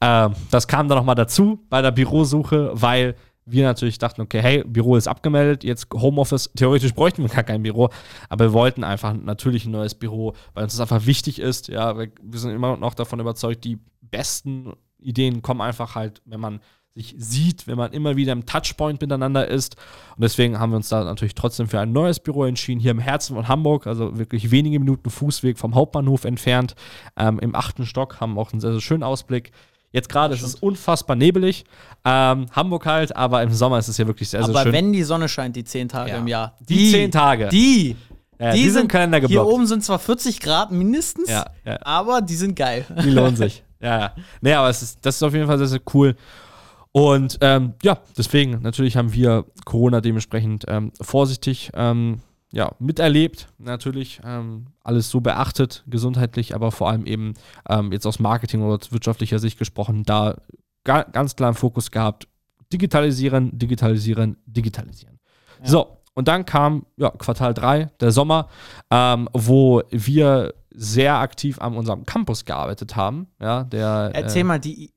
Ähm, 0.00 0.32
das 0.50 0.66
kam 0.66 0.88
dann 0.88 0.98
nochmal 0.98 1.14
dazu 1.14 1.60
bei 1.68 1.82
der 1.82 1.90
Bürosuche, 1.90 2.70
weil 2.72 3.16
wir 3.46 3.64
natürlich 3.64 3.98
dachten, 3.98 4.22
okay, 4.22 4.40
hey, 4.40 4.64
Büro 4.64 4.96
ist 4.96 5.06
abgemeldet, 5.06 5.64
jetzt 5.64 5.88
Homeoffice, 5.92 6.50
theoretisch 6.56 6.94
bräuchten 6.94 7.22
wir 7.22 7.28
gar 7.28 7.42
kein 7.42 7.62
Büro, 7.62 7.90
aber 8.30 8.46
wir 8.46 8.52
wollten 8.54 8.84
einfach 8.84 9.12
natürlich 9.12 9.66
ein 9.66 9.72
neues 9.72 9.94
Büro, 9.94 10.34
weil 10.54 10.64
uns 10.64 10.72
das 10.72 10.80
einfach 10.80 11.04
wichtig 11.04 11.38
ist, 11.38 11.68
ja, 11.68 11.96
wir 11.98 12.38
sind 12.38 12.52
immer 12.52 12.78
noch 12.78 12.94
davon 12.94 13.20
überzeugt, 13.20 13.64
die 13.64 13.78
besten 14.00 14.72
Ideen 14.98 15.42
kommen 15.42 15.60
einfach 15.60 15.94
halt, 15.94 16.22
wenn 16.24 16.40
man 16.40 16.60
sich 16.94 17.14
sieht, 17.18 17.66
wenn 17.66 17.76
man 17.76 17.92
immer 17.92 18.14
wieder 18.14 18.32
im 18.32 18.46
Touchpoint 18.46 19.00
miteinander 19.00 19.48
ist. 19.48 19.76
Und 20.16 20.22
deswegen 20.22 20.60
haben 20.60 20.70
wir 20.70 20.76
uns 20.76 20.88
da 20.88 21.02
natürlich 21.02 21.34
trotzdem 21.34 21.66
für 21.66 21.80
ein 21.80 21.92
neues 21.92 22.20
Büro 22.20 22.44
entschieden, 22.44 22.80
hier 22.80 22.92
im 22.92 23.00
Herzen 23.00 23.34
von 23.34 23.48
Hamburg, 23.48 23.88
also 23.88 24.16
wirklich 24.16 24.52
wenige 24.52 24.78
Minuten 24.78 25.10
Fußweg 25.10 25.58
vom 25.58 25.74
Hauptbahnhof 25.74 26.24
entfernt. 26.24 26.76
Ähm, 27.16 27.40
Im 27.40 27.56
achten 27.56 27.84
Stock 27.84 28.20
haben 28.20 28.34
wir 28.34 28.40
auch 28.40 28.52
einen 28.52 28.60
sehr, 28.60 28.70
sehr 28.70 28.80
schönen 28.80 29.02
Ausblick. 29.02 29.50
Jetzt 29.90 30.08
gerade 30.08 30.34
ist 30.34 30.42
es 30.42 30.56
unfassbar 30.56 31.16
nebelig. 31.16 31.64
Ähm, 32.04 32.46
Hamburg 32.52 32.86
halt, 32.86 33.16
aber 33.16 33.42
im 33.42 33.52
Sommer 33.52 33.78
ist 33.78 33.88
es 33.88 33.98
ja 33.98 34.06
wirklich 34.06 34.28
sehr, 34.28 34.42
sehr 34.42 34.50
aber 34.50 34.60
schön. 34.60 34.68
Aber 34.68 34.76
wenn 34.76 34.92
die 34.92 35.02
Sonne 35.02 35.28
scheint, 35.28 35.56
die 35.56 35.64
zehn 35.64 35.88
Tage 35.88 36.10
ja. 36.10 36.18
im 36.18 36.28
Jahr. 36.28 36.56
Die, 36.60 36.76
die 36.76 36.90
zehn 36.92 37.10
Tage. 37.10 37.48
Die. 37.48 37.96
Ja, 38.38 38.52
die, 38.52 38.62
die, 38.62 38.70
sind 38.70 38.88
Kalender 38.88 39.20
geblockt. 39.20 39.46
Hier 39.46 39.54
oben 39.54 39.66
sind 39.66 39.84
zwar 39.84 40.00
40 40.00 40.40
Grad 40.40 40.72
mindestens, 40.72 41.30
ja, 41.30 41.46
aber 41.82 42.20
die 42.20 42.34
sind 42.34 42.56
geil. 42.56 42.84
Die 43.04 43.10
lohnen 43.10 43.36
sich. 43.36 43.62
Ja, 43.80 44.00
ja. 44.00 44.14
Nee, 44.40 44.54
aber 44.54 44.70
ist, 44.70 44.98
das 45.02 45.16
ist 45.16 45.22
auf 45.22 45.32
jeden 45.32 45.46
Fall 45.46 45.58
sehr, 45.58 45.68
sehr 45.68 45.80
cool. 45.92 46.16
Und 46.96 47.38
ähm, 47.40 47.74
ja, 47.82 47.98
deswegen, 48.16 48.62
natürlich 48.62 48.96
haben 48.96 49.12
wir 49.12 49.46
Corona 49.64 50.00
dementsprechend 50.00 50.64
ähm, 50.68 50.92
vorsichtig 51.00 51.72
ähm, 51.74 52.20
ja, 52.52 52.70
miterlebt. 52.78 53.48
Natürlich 53.58 54.20
ähm, 54.24 54.66
alles 54.84 55.10
so 55.10 55.20
beachtet, 55.20 55.82
gesundheitlich, 55.88 56.54
aber 56.54 56.70
vor 56.70 56.88
allem 56.88 57.04
eben 57.04 57.34
ähm, 57.68 57.90
jetzt 57.90 58.06
aus 58.06 58.20
Marketing 58.20 58.62
oder 58.62 58.78
wirtschaftlicher 58.90 59.40
Sicht 59.40 59.58
gesprochen, 59.58 60.04
da 60.04 60.36
ga 60.84 61.02
ganz 61.02 61.34
klar 61.34 61.48
einen 61.48 61.56
Fokus 61.56 61.90
gehabt. 61.90 62.28
Digitalisieren, 62.72 63.58
digitalisieren, 63.58 64.36
digitalisieren. 64.46 65.18
Ja. 65.62 65.66
So, 65.66 65.98
und 66.14 66.28
dann 66.28 66.46
kam 66.46 66.86
ja, 66.96 67.10
Quartal 67.10 67.54
3, 67.54 67.90
der 67.98 68.12
Sommer, 68.12 68.48
ähm, 68.92 69.28
wo 69.32 69.82
wir 69.90 70.54
sehr 70.70 71.16
aktiv 71.16 71.58
an 71.60 71.76
unserem 71.76 72.04
Campus 72.04 72.44
gearbeitet 72.44 72.94
haben. 72.94 73.26
Ja, 73.40 73.64
der, 73.64 74.12
Erzähl 74.14 74.42
äh, 74.42 74.44
mal 74.44 74.60
die 74.60 74.94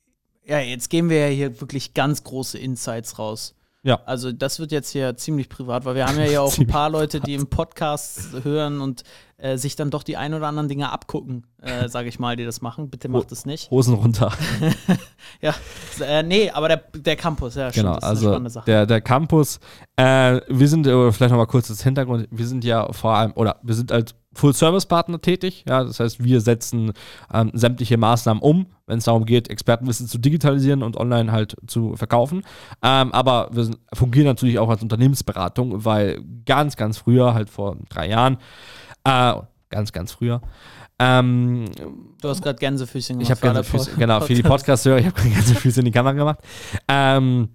ja, 0.48 0.60
jetzt 0.60 0.90
geben 0.90 1.10
wir 1.10 1.30
ja 1.30 1.34
hier 1.34 1.62
wirklich 1.62 1.94
ganz 1.94 2.24
große 2.24 2.58
Insights 2.58 3.20
raus. 3.20 3.54
Ja. 3.84 4.02
Also 4.06 4.32
das 4.34 4.60
wird 4.60 4.72
jetzt 4.72 4.90
hier 4.92 5.16
ziemlich 5.16 5.48
privat, 5.48 5.86
weil 5.86 5.96
wir 5.96 6.08
haben 6.08 6.18
ja 6.18 6.26
hier 6.26 6.42
auch 6.44 6.58
ein 6.58 6.68
paar 6.68 6.90
Leute, 6.90 7.20
die 7.22 7.36
im 7.36 7.48
Podcast 7.48 8.44
hören 8.44 8.82
und 8.82 9.04
äh, 9.38 9.58
sich 9.58 9.76
dann 9.76 9.92
doch 9.92 10.04
die 10.04 10.18
ein 10.18 10.34
oder 10.34 10.48
anderen 10.48 10.68
Dinge 10.68 10.92
abgucken, 10.92 11.46
äh, 11.62 11.88
sage 11.90 12.10
ich 12.10 12.20
mal, 12.20 12.36
die 12.36 12.44
das 12.44 12.62
machen. 12.62 12.90
Bitte 12.90 13.08
macht 13.08 13.32
es 13.32 13.46
nicht. 13.46 13.72
Hosen 13.72 13.94
runter. 13.94 14.34
ja, 15.42 15.54
äh, 16.02 16.24
nee, 16.24 16.50
aber 16.50 16.68
der, 16.70 16.84
der 16.96 17.16
Campus, 17.16 17.56
ja, 17.56 17.70
genau, 17.70 17.94
stimmt, 17.94 18.04
also 18.04 18.62
Der, 18.66 18.86
der 18.86 19.02
Campus, 19.02 19.60
äh, 19.96 20.42
wir 20.48 20.68
sind, 20.68 20.86
vielleicht 20.86 21.32
nochmal 21.32 21.48
kurz 21.48 21.68
das 21.68 21.84
Hintergrund, 21.84 22.28
wir 22.32 22.48
sind 22.48 22.64
ja 22.64 22.92
vor 22.92 23.14
allem, 23.14 23.32
oder 23.34 23.58
wir 23.64 23.76
sind 23.76 23.92
halt 23.92 24.16
Full-Service-Partner 24.38 25.20
tätig. 25.22 25.66
Ja, 25.68 25.84
das 25.84 26.00
heißt, 26.00 26.24
wir 26.24 26.42
setzen 26.42 26.94
ähm, 27.34 27.52
sämtliche 27.54 27.98
Maßnahmen 27.98 28.42
um, 28.42 28.68
wenn 28.86 29.00
es 29.00 29.06
darum 29.06 29.26
geht, 29.26 29.50
Expertenwissen 29.50 30.08
zu 30.08 30.18
digitalisieren 30.18 30.84
und 30.84 30.98
online 30.98 31.32
halt 31.32 31.56
zu 31.68 31.96
verkaufen. 31.96 32.44
Ähm, 32.82 33.12
aber 33.12 33.50
wir 33.52 33.66
sind, 33.66 33.80
fungieren 33.94 34.28
natürlich 34.28 34.60
auch 34.60 34.70
als 34.70 34.82
Unternehmensberatung, 34.82 35.84
weil 35.84 36.22
ganz, 36.46 36.78
ganz 36.78 36.98
früher, 36.98 37.34
halt 37.34 37.50
vor 37.50 37.78
drei 37.90 38.10
Jahren, 38.10 38.38
äh, 39.04 39.34
ganz, 39.70 39.92
ganz 39.92 40.12
früher, 40.14 40.42
ähm, 41.00 41.66
du 42.22 42.30
hast 42.30 42.42
gerade 42.42 42.58
Gänsefüßchen 42.58 43.20
gemacht. 43.20 43.32
Ich 43.32 43.44
habe 43.44 43.54
Gänsefüßchen, 43.54 44.00
genau, 44.00 44.20
für 44.22 44.34
die 44.34 44.44
Podcast-Hörer, 44.44 45.00
ich 45.00 45.06
habe 45.06 45.22
Gänsefüßchen 45.30 45.82
in 45.82 45.86
die 45.86 45.92
Kamera 45.92 46.14
gemacht. 46.14 46.40
Ähm, 46.88 47.50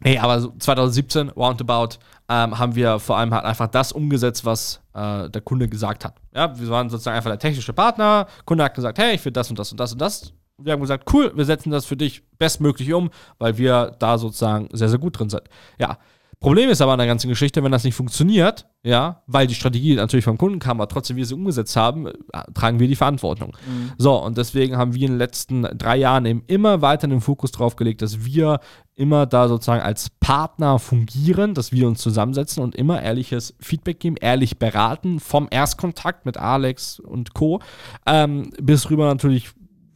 nee, 0.00 0.18
aber 0.18 0.40
so 0.40 0.54
2017, 0.58 1.30
roundabout, 1.30 1.98
ähm, 2.28 2.58
haben 2.58 2.74
wir 2.74 2.98
vor 2.98 3.16
allem 3.18 3.34
halt 3.34 3.44
einfach 3.44 3.68
das 3.68 3.92
umgesetzt, 3.92 4.44
was 4.44 4.80
äh, 4.94 5.28
der 5.28 5.42
Kunde 5.42 5.68
gesagt 5.68 6.04
hat. 6.04 6.14
Ja, 6.34 6.58
wir 6.58 6.68
waren 6.68 6.88
sozusagen 6.88 7.16
einfach 7.16 7.30
der 7.30 7.38
technische 7.38 7.72
Partner. 7.72 8.26
Kunde 8.44 8.64
hat 8.64 8.74
gesagt, 8.74 8.98
hey, 8.98 9.14
ich 9.14 9.24
will 9.24 9.32
das 9.32 9.50
und 9.50 9.58
das 9.58 9.70
und 9.72 9.80
das 9.80 9.92
und 9.92 10.00
das. 10.00 10.32
Wir 10.58 10.74
haben 10.74 10.80
gesagt, 10.80 11.12
cool, 11.12 11.32
wir 11.34 11.44
setzen 11.44 11.70
das 11.70 11.86
für 11.86 11.96
dich 11.96 12.22
bestmöglich 12.38 12.92
um, 12.92 13.10
weil 13.38 13.56
wir 13.56 13.96
da 13.98 14.18
sozusagen 14.18 14.68
sehr, 14.72 14.88
sehr 14.88 14.98
gut 14.98 15.18
drin 15.18 15.30
sind. 15.30 15.42
Ja, 15.78 15.98
Problem 16.40 16.70
ist 16.70 16.80
aber 16.80 16.92
an 16.92 16.98
der 16.98 17.06
ganzen 17.06 17.28
Geschichte, 17.28 17.62
wenn 17.62 17.70
das 17.70 17.84
nicht 17.84 17.94
funktioniert, 17.94 18.66
ja, 18.82 19.22
weil 19.26 19.46
die 19.46 19.54
Strategie 19.54 19.94
natürlich 19.94 20.24
vom 20.24 20.38
Kunden 20.38 20.58
kam, 20.58 20.80
aber 20.80 20.88
trotzdem 20.88 21.18
wir 21.18 21.26
sie 21.26 21.34
umgesetzt 21.34 21.76
haben, 21.76 22.08
tragen 22.54 22.80
wir 22.80 22.88
die 22.88 22.96
Verantwortung. 22.96 23.54
Mhm. 23.66 23.92
So, 23.98 24.16
und 24.16 24.38
deswegen 24.38 24.78
haben 24.78 24.94
wir 24.94 25.02
in 25.02 25.12
den 25.12 25.18
letzten 25.18 25.64
drei 25.76 25.98
Jahren 25.98 26.24
eben 26.24 26.42
immer 26.46 26.80
weiter 26.80 27.08
den 27.08 27.20
Fokus 27.20 27.52
drauf 27.52 27.76
gelegt, 27.76 28.00
dass 28.00 28.24
wir 28.24 28.60
immer 28.94 29.26
da 29.26 29.48
sozusagen 29.48 29.82
als 29.82 30.08
Partner 30.08 30.78
fungieren, 30.78 31.52
dass 31.52 31.72
wir 31.72 31.86
uns 31.86 32.00
zusammensetzen 32.00 32.62
und 32.62 32.74
immer 32.74 33.02
ehrliches 33.02 33.54
Feedback 33.60 34.00
geben, 34.00 34.16
ehrlich 34.18 34.58
beraten, 34.58 35.20
vom 35.20 35.46
Erstkontakt 35.50 36.24
mit 36.24 36.38
Alex 36.38 37.00
und 37.00 37.34
Co. 37.34 37.60
Ähm, 38.06 38.50
bis 38.58 38.88
rüber 38.88 39.04
natürlich 39.04 39.50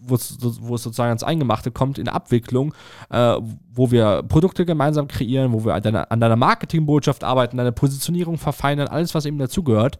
wo 0.07 0.15
es, 0.15 0.29
sozusagen 0.29 1.09
ans 1.09 1.23
Eingemachte 1.23 1.71
kommt 1.71 1.99
in 1.99 2.09
Abwicklung, 2.09 2.75
äh, 3.11 3.37
wo 3.73 3.91
wir 3.91 4.23
Produkte 4.23 4.65
gemeinsam 4.65 5.09
kreieren, 5.09 5.53
wo 5.53 5.65
wir 5.65 5.75
an 5.75 5.83
deiner, 5.83 6.11
an 6.11 6.21
deiner 6.21 6.37
Marketingbotschaft 6.37 7.25
arbeiten, 7.25 7.57
deine 7.57 7.73
Positionierung 7.73 8.39
verfeinern, 8.39 8.89
alles, 8.89 9.15
was 9.15 9.25
eben 9.27 9.39
dazugehört. 9.39 9.99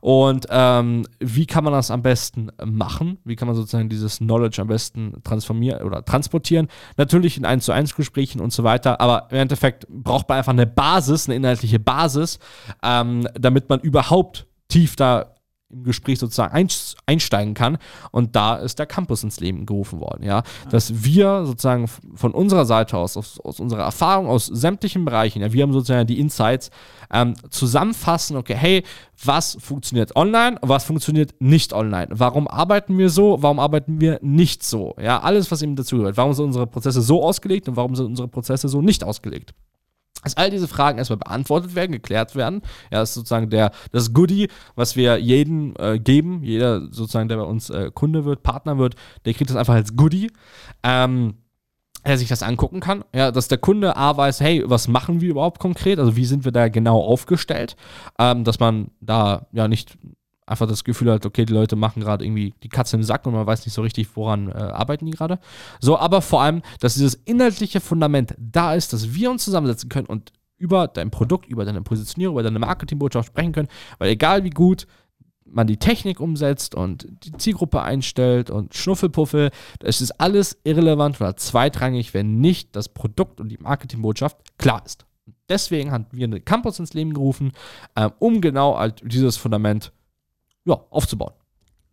Und 0.00 0.46
ähm, 0.50 1.06
wie 1.18 1.46
kann 1.46 1.64
man 1.64 1.72
das 1.72 1.90
am 1.90 2.02
besten 2.02 2.50
machen? 2.64 3.18
Wie 3.24 3.36
kann 3.36 3.48
man 3.48 3.56
sozusagen 3.56 3.88
dieses 3.88 4.18
Knowledge 4.18 4.60
am 4.60 4.68
besten 4.68 5.14
transformieren 5.24 5.82
oder 5.82 6.04
transportieren? 6.04 6.68
Natürlich 6.96 7.36
in 7.36 7.44
1 7.44 7.64
zu 7.64 7.72
1 7.72 7.94
Gesprächen 7.94 8.40
und 8.40 8.52
so 8.52 8.64
weiter, 8.64 9.00
aber 9.00 9.28
im 9.30 9.38
Endeffekt 9.38 9.86
braucht 9.88 10.28
man 10.28 10.38
einfach 10.38 10.52
eine 10.52 10.66
Basis, 10.66 11.28
eine 11.28 11.36
inhaltliche 11.36 11.78
Basis, 11.78 12.38
ähm, 12.82 13.26
damit 13.34 13.68
man 13.68 13.80
überhaupt 13.80 14.46
tief 14.68 14.96
da 14.96 15.35
im 15.70 15.82
Gespräch 15.82 16.18
sozusagen 16.18 16.68
einsteigen 17.06 17.54
kann. 17.54 17.78
Und 18.12 18.36
da 18.36 18.56
ist 18.56 18.78
der 18.78 18.86
Campus 18.86 19.24
ins 19.24 19.40
Leben 19.40 19.66
gerufen 19.66 20.00
worden, 20.00 20.22
ja. 20.22 20.42
Dass 20.70 21.04
wir 21.04 21.44
sozusagen 21.44 21.88
von 22.14 22.32
unserer 22.32 22.66
Seite 22.66 22.96
aus, 22.96 23.16
aus, 23.16 23.40
aus 23.40 23.60
unserer 23.60 23.82
Erfahrung 23.82 24.26
aus 24.28 24.46
sämtlichen 24.46 25.04
Bereichen, 25.04 25.42
ja, 25.42 25.52
wir 25.52 25.62
haben 25.62 25.72
sozusagen 25.72 26.06
die 26.06 26.20
Insights, 26.20 26.70
ähm, 27.12 27.34
zusammenfassen, 27.50 28.36
okay, 28.36 28.54
hey, 28.54 28.82
was 29.24 29.56
funktioniert 29.60 30.14
online, 30.16 30.58
was 30.62 30.84
funktioniert 30.84 31.34
nicht 31.40 31.72
online? 31.72 32.08
Warum 32.10 32.48
arbeiten 32.48 32.96
wir 32.98 33.10
so, 33.10 33.38
warum 33.40 33.58
arbeiten 33.58 34.00
wir 34.00 34.18
nicht 34.22 34.62
so? 34.62 34.94
Ja, 35.00 35.20
alles, 35.20 35.50
was 35.50 35.62
eben 35.62 35.76
dazugehört. 35.76 36.16
Warum 36.16 36.32
sind 36.32 36.46
unsere 36.46 36.66
Prozesse 36.66 37.02
so 37.02 37.22
ausgelegt 37.22 37.68
und 37.68 37.76
warum 37.76 37.94
sind 37.94 38.06
unsere 38.06 38.28
Prozesse 38.28 38.68
so 38.68 38.82
nicht 38.82 39.04
ausgelegt? 39.04 39.54
Dass 40.26 40.36
all 40.36 40.50
diese 40.50 40.66
Fragen 40.66 40.98
erstmal 40.98 41.18
beantwortet 41.18 41.74
werden, 41.76 41.92
geklärt 41.92 42.34
werden. 42.34 42.62
Ja, 42.90 42.98
das 42.98 43.10
ist 43.10 43.14
sozusagen 43.14 43.48
der, 43.48 43.70
das 43.92 44.12
Goodie, 44.12 44.48
was 44.74 44.96
wir 44.96 45.18
jedem 45.18 45.74
äh, 45.78 46.00
geben. 46.00 46.42
Jeder 46.42 46.80
sozusagen, 46.90 47.28
der 47.28 47.36
bei 47.36 47.44
uns 47.44 47.70
äh, 47.70 47.92
Kunde 47.94 48.24
wird, 48.24 48.42
Partner 48.42 48.76
wird, 48.76 48.96
der 49.24 49.34
kriegt 49.34 49.50
das 49.50 49.56
einfach 49.56 49.74
als 49.74 49.94
Goodie. 49.94 50.32
Ähm, 50.82 51.34
der 52.04 52.18
sich 52.18 52.28
das 52.28 52.44
angucken 52.44 52.78
kann, 52.78 53.04
ja, 53.12 53.32
dass 53.32 53.48
der 53.48 53.58
Kunde 53.58 53.96
A 53.96 54.16
weiß, 54.16 54.40
hey, 54.40 54.62
was 54.64 54.86
machen 54.86 55.20
wir 55.20 55.30
überhaupt 55.30 55.58
konkret, 55.58 55.98
also 55.98 56.14
wie 56.14 56.24
sind 56.24 56.44
wir 56.44 56.52
da 56.52 56.68
genau 56.68 57.00
aufgestellt, 57.00 57.74
ähm, 58.16 58.44
dass 58.44 58.60
man 58.60 58.92
da 59.00 59.48
ja 59.50 59.66
nicht 59.66 59.98
einfach 60.46 60.68
das 60.68 60.84
Gefühl 60.84 61.12
hat, 61.12 61.26
okay, 61.26 61.44
die 61.44 61.52
Leute 61.52 61.76
machen 61.76 62.00
gerade 62.00 62.24
irgendwie 62.24 62.54
die 62.62 62.68
Katze 62.68 62.96
im 62.96 63.02
Sack 63.02 63.26
und 63.26 63.34
man 63.34 63.46
weiß 63.46 63.66
nicht 63.66 63.74
so 63.74 63.82
richtig, 63.82 64.08
woran 64.14 64.48
äh, 64.48 64.54
arbeiten 64.54 65.04
die 65.04 65.12
gerade. 65.12 65.38
So, 65.80 65.98
aber 65.98 66.22
vor 66.22 66.42
allem, 66.42 66.62
dass 66.80 66.94
dieses 66.94 67.14
inhaltliche 67.14 67.80
Fundament 67.80 68.34
da 68.38 68.74
ist, 68.74 68.92
dass 68.92 69.12
wir 69.12 69.30
uns 69.30 69.44
zusammensetzen 69.44 69.88
können 69.88 70.06
und 70.06 70.32
über 70.58 70.88
dein 70.88 71.10
Produkt, 71.10 71.46
über 71.46 71.64
deine 71.64 71.82
Positionierung, 71.82 72.34
über 72.34 72.42
deine 72.42 72.60
Marketingbotschaft 72.60 73.28
sprechen 73.28 73.52
können, 73.52 73.68
weil 73.98 74.10
egal 74.10 74.44
wie 74.44 74.50
gut 74.50 74.86
man 75.44 75.66
die 75.66 75.76
Technik 75.76 76.20
umsetzt 76.20 76.74
und 76.74 77.06
die 77.24 77.32
Zielgruppe 77.32 77.82
einstellt 77.82 78.50
und 78.50 78.74
Schnuffelpuffel, 78.74 79.50
das 79.78 80.00
ist 80.00 80.12
alles 80.20 80.58
irrelevant 80.64 81.20
oder 81.20 81.36
zweitrangig, 81.36 82.14
wenn 82.14 82.40
nicht 82.40 82.74
das 82.74 82.88
Produkt 82.88 83.40
und 83.40 83.48
die 83.48 83.58
Marketingbotschaft 83.58 84.36
klar 84.58 84.82
ist. 84.84 85.06
Deswegen 85.48 85.92
haben 85.92 86.06
wir 86.10 86.24
einen 86.24 86.44
Campus 86.44 86.78
ins 86.80 86.94
Leben 86.94 87.14
gerufen, 87.14 87.52
äh, 87.94 88.10
um 88.18 88.40
genau 88.40 88.76
halt 88.76 89.02
dieses 89.04 89.36
Fundament 89.36 89.92
ja, 90.66 90.84
aufzubauen. 90.90 91.32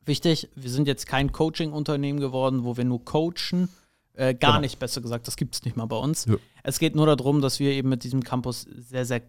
Wichtig, 0.06 0.50
wir 0.56 0.70
sind 0.70 0.88
jetzt 0.88 1.08
kein 1.08 1.32
Coaching-Unternehmen 1.32 2.20
geworden, 2.20 2.66
wo 2.66 2.76
wir 2.76 2.84
nur 2.84 3.06
coachen. 3.06 3.70
Äh, 4.16 4.36
gar 4.36 4.52
genau. 4.52 4.62
nicht, 4.62 4.78
besser 4.78 5.02
gesagt, 5.02 5.28
das 5.28 5.38
gibt 5.38 5.56
es 5.56 5.64
nicht 5.64 5.78
mal 5.78 5.86
bei 5.86 5.96
uns. 5.96 6.26
Ja. 6.26 6.36
Es 6.64 6.80
geht 6.80 6.96
nur 6.96 7.06
darum, 7.08 7.42
dass 7.42 7.60
wir 7.60 7.72
eben 7.72 7.90
mit 7.90 8.04
diesem 8.04 8.24
Campus 8.24 8.62
sehr, 8.64 9.06
sehr 9.06 9.22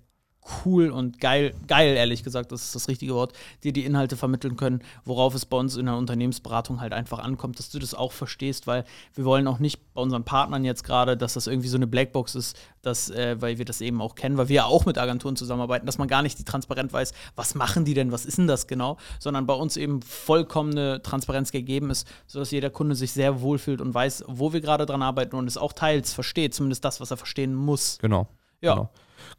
cool 0.64 0.90
und 0.90 1.20
geil, 1.20 1.54
geil, 1.66 1.96
ehrlich 1.96 2.22
gesagt, 2.22 2.52
das 2.52 2.64
ist 2.64 2.74
das 2.74 2.88
richtige 2.88 3.14
Wort, 3.14 3.32
dir 3.62 3.72
die 3.72 3.84
Inhalte 3.84 4.16
vermitteln 4.16 4.56
können, 4.56 4.82
worauf 5.04 5.34
es 5.34 5.46
bei 5.46 5.56
uns 5.56 5.76
in 5.76 5.86
der 5.86 5.96
Unternehmensberatung 5.96 6.80
halt 6.80 6.92
einfach 6.92 7.18
ankommt, 7.18 7.58
dass 7.58 7.70
du 7.70 7.78
das 7.78 7.94
auch 7.94 8.12
verstehst, 8.12 8.66
weil 8.66 8.84
wir 9.14 9.24
wollen 9.24 9.46
auch 9.46 9.58
nicht 9.58 9.94
bei 9.94 10.02
unseren 10.02 10.24
Partnern 10.24 10.64
jetzt 10.64 10.84
gerade, 10.84 11.16
dass 11.16 11.34
das 11.34 11.46
irgendwie 11.46 11.68
so 11.68 11.76
eine 11.76 11.86
Blackbox 11.86 12.34
ist, 12.34 12.58
dass, 12.82 13.08
äh, 13.10 13.40
weil 13.40 13.58
wir 13.58 13.64
das 13.64 13.80
eben 13.80 14.02
auch 14.02 14.14
kennen, 14.14 14.36
weil 14.36 14.48
wir 14.48 14.56
ja 14.56 14.64
auch 14.66 14.84
mit 14.84 14.98
Agenturen 14.98 15.36
zusammenarbeiten, 15.36 15.86
dass 15.86 15.98
man 15.98 16.08
gar 16.08 16.22
nicht 16.22 16.38
die 16.38 16.44
transparent 16.44 16.92
weiß, 16.92 17.12
was 17.36 17.54
machen 17.54 17.84
die 17.84 17.94
denn, 17.94 18.12
was 18.12 18.26
ist 18.26 18.38
denn 18.38 18.46
das 18.46 18.66
genau, 18.66 18.98
sondern 19.18 19.46
bei 19.46 19.54
uns 19.54 19.76
eben 19.76 20.02
vollkommene 20.02 21.02
Transparenz 21.02 21.52
gegeben 21.52 21.90
ist, 21.90 22.06
sodass 22.26 22.50
jeder 22.50 22.70
Kunde 22.70 22.94
sich 22.94 23.12
sehr 23.12 23.40
wohlfühlt 23.40 23.80
und 23.80 23.94
weiß, 23.94 24.24
wo 24.28 24.52
wir 24.52 24.60
gerade 24.60 24.84
dran 24.84 25.02
arbeiten 25.02 25.36
und 25.36 25.46
es 25.46 25.56
auch 25.56 25.72
teils 25.72 26.12
versteht, 26.12 26.54
zumindest 26.54 26.84
das, 26.84 27.00
was 27.00 27.10
er 27.10 27.16
verstehen 27.16 27.54
muss. 27.54 27.98
Genau. 28.00 28.28
Ja. 28.60 28.74
Genau. 28.74 28.90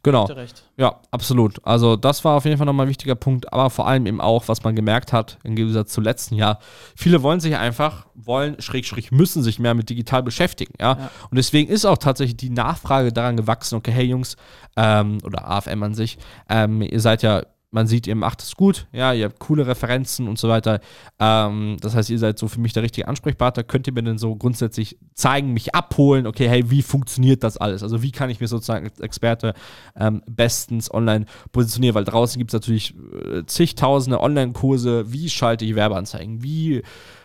Genau. 0.02 0.28
Ja, 0.76 1.00
absolut. 1.10 1.64
Also 1.64 1.96
das 1.96 2.24
war 2.24 2.36
auf 2.36 2.44
jeden 2.44 2.58
Fall 2.58 2.66
nochmal 2.66 2.86
ein 2.86 2.88
wichtiger 2.88 3.14
Punkt, 3.14 3.52
aber 3.52 3.70
vor 3.70 3.86
allem 3.86 4.06
eben 4.06 4.20
auch, 4.20 4.46
was 4.48 4.62
man 4.62 4.76
gemerkt 4.76 5.12
hat, 5.12 5.38
im 5.42 5.56
Gegensatz 5.56 5.92
zu 5.92 6.00
letzten 6.00 6.34
Jahr, 6.34 6.58
viele 6.94 7.22
wollen 7.22 7.40
sich 7.40 7.56
einfach, 7.56 8.06
wollen, 8.14 8.60
schräg, 8.60 8.86
schräg, 8.86 9.10
müssen 9.12 9.42
sich 9.42 9.58
mehr 9.58 9.74
mit 9.74 9.90
digital 9.90 10.22
beschäftigen, 10.22 10.74
ja? 10.80 10.92
ja. 10.98 11.10
Und 11.30 11.36
deswegen 11.36 11.70
ist 11.70 11.84
auch 11.84 11.98
tatsächlich 11.98 12.36
die 12.36 12.50
Nachfrage 12.50 13.12
daran 13.12 13.36
gewachsen, 13.36 13.76
okay, 13.76 13.92
hey 13.92 14.04
Jungs, 14.04 14.36
ähm, 14.76 15.18
oder 15.24 15.48
AFM 15.48 15.82
an 15.82 15.94
sich, 15.94 16.18
ähm, 16.48 16.82
ihr 16.82 17.00
seid 17.00 17.22
ja 17.22 17.42
man 17.70 17.86
sieht, 17.86 18.06
ihr 18.06 18.14
macht 18.14 18.42
es 18.42 18.54
gut, 18.54 18.86
ja, 18.92 19.12
ihr 19.12 19.26
habt 19.26 19.38
coole 19.40 19.66
Referenzen 19.66 20.28
und 20.28 20.38
so 20.38 20.48
weiter. 20.48 20.80
Ähm, 21.18 21.76
das 21.80 21.94
heißt, 21.94 22.10
ihr 22.10 22.18
seid 22.18 22.38
so 22.38 22.48
für 22.48 22.60
mich 22.60 22.72
der 22.72 22.82
richtige 22.82 23.08
Ansprechpartner. 23.08 23.64
Könnt 23.64 23.86
ihr 23.86 23.92
mir 23.92 24.02
denn 24.02 24.18
so 24.18 24.36
grundsätzlich 24.36 24.98
zeigen, 25.14 25.52
mich 25.52 25.74
abholen, 25.74 26.26
okay, 26.26 26.48
hey, 26.48 26.70
wie 26.70 26.82
funktioniert 26.82 27.42
das 27.42 27.56
alles? 27.56 27.82
Also 27.82 28.02
wie 28.02 28.12
kann 28.12 28.30
ich 28.30 28.40
mir 28.40 28.48
sozusagen 28.48 28.86
als 28.86 29.00
Experte 29.00 29.54
ähm, 29.96 30.22
bestens 30.26 30.92
online 30.92 31.26
positionieren? 31.52 31.94
Weil 31.94 32.04
draußen 32.04 32.38
gibt 32.38 32.50
es 32.50 32.54
natürlich 32.54 32.94
äh, 32.94 33.44
zigtausende 33.46 34.20
Online-Kurse, 34.20 35.12
wie 35.12 35.28
schalte 35.28 35.64
ich 35.64 35.74
Werbeanzeigen, 35.74 36.42
wie 36.42 36.82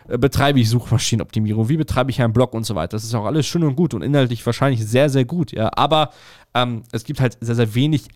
äh, 0.08 0.18
betreibe 0.18 0.60
ich 0.60 0.70
Suchmaschinenoptimierung, 0.70 1.70
wie 1.70 1.78
betreibe 1.78 2.10
ich 2.10 2.22
einen 2.22 2.34
Blog 2.34 2.54
und 2.54 2.66
so 2.66 2.74
weiter. 2.74 2.98
Das 2.98 3.04
ist 3.04 3.14
auch 3.14 3.26
alles 3.26 3.46
schön 3.46 3.64
und 3.64 3.76
gut 3.76 3.94
und 3.94 4.02
inhaltlich 4.02 4.46
wahrscheinlich 4.46 4.86
sehr, 4.86 5.10
sehr 5.10 5.26
gut, 5.26 5.52
ja. 5.52 5.70
Aber 5.76 6.10
ähm, 6.54 6.84
es 6.92 7.04
gibt 7.04 7.22
halt 7.22 7.38
sehr, 7.42 7.56
sehr 7.56 7.76
wenig 7.76 8.08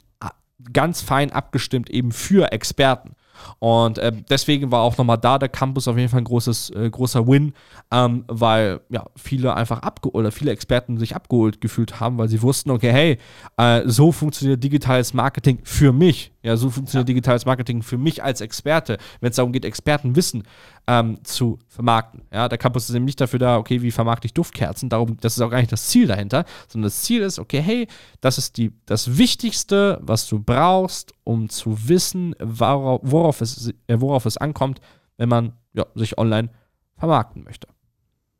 ganz 0.72 1.02
fein 1.02 1.32
abgestimmt 1.32 1.90
eben 1.90 2.12
für 2.12 2.52
Experten. 2.52 3.16
Und 3.60 3.98
äh, 3.98 4.12
deswegen 4.30 4.72
war 4.72 4.82
auch 4.82 4.98
nochmal 4.98 5.18
da 5.18 5.38
der 5.38 5.50
Campus 5.50 5.88
auf 5.88 5.98
jeden 5.98 6.10
Fall 6.10 6.22
ein 6.22 6.26
großes, 6.26 6.70
äh, 6.72 6.90
großer 6.90 7.28
Win, 7.28 7.54
ähm, 7.92 8.24
weil 8.28 8.82
ja 8.90 9.06
viele 9.16 9.56
einfach 9.56 9.80
abgeholt 9.80 10.16
oder 10.16 10.32
viele 10.32 10.52
Experten 10.52 10.98
sich 10.98 11.16
abgeholt 11.16 11.62
gefühlt 11.62 12.00
haben, 12.00 12.18
weil 12.18 12.30
sie 12.30 12.42
wussten, 12.42 12.72
okay, 12.72 12.92
hey, 12.92 13.18
äh, 13.58 13.82
so 13.86 14.12
funktioniert 14.12 14.64
digitales 14.64 15.14
Marketing 15.14 15.60
für 15.64 15.92
mich. 15.92 16.32
Ja, 16.44 16.58
so 16.58 16.70
funktioniert 16.70 17.10
ja. 17.10 17.14
digitales 17.14 17.46
Marketing 17.46 17.82
für 17.82 17.98
mich 17.98 18.24
als 18.24 18.42
Experte, 18.42 18.98
wenn 19.20 19.32
es 19.32 19.36
darum 19.36 19.52
geht, 19.52 19.66
Expertenwissen 19.66 20.44
ähm, 20.88 21.24
zu 21.24 21.60
vermarkten. 21.68 22.22
Ja, 22.32 22.48
der 22.48 22.58
Campus 22.58 22.90
ist 22.90 22.96
eben 22.96 23.06
nicht 23.06 23.20
dafür 23.20 23.40
da, 23.40 23.58
okay, 23.58 23.82
wie 23.82 23.92
vermarkte 23.92 24.28
ich 24.28 24.34
Duftkerzen, 24.34 24.90
darum, 24.90 25.18
das 25.20 25.36
ist 25.36 25.42
auch 25.42 25.50
gar 25.50 25.60
nicht 25.60 25.72
das 25.72 25.88
Ziel 25.88 26.08
dahinter, 26.08 26.46
sondern 26.68 26.88
das 26.88 27.02
Ziel 27.02 27.22
ist, 27.22 27.40
okay, 27.40 27.62
hey, 27.62 27.88
das 28.22 28.38
ist 28.38 28.58
die, 28.58 28.72
das 28.86 29.18
Wichtigste, 29.18 30.00
was 30.02 30.28
du 30.28 30.40
brauchst, 30.40 31.14
um 31.24 31.50
zu 31.50 31.88
wissen, 31.88 32.36
worauf, 32.40 33.02
worauf, 33.04 33.42
es, 33.42 33.74
äh, 33.88 34.00
worauf 34.00 34.26
es 34.26 34.38
ankommt, 34.38 34.80
wenn 35.18 35.30
man 35.30 35.54
ja, 35.74 35.86
sich 35.96 36.18
online 36.18 36.50
vermarkten 36.98 37.44
möchte. 37.44 37.68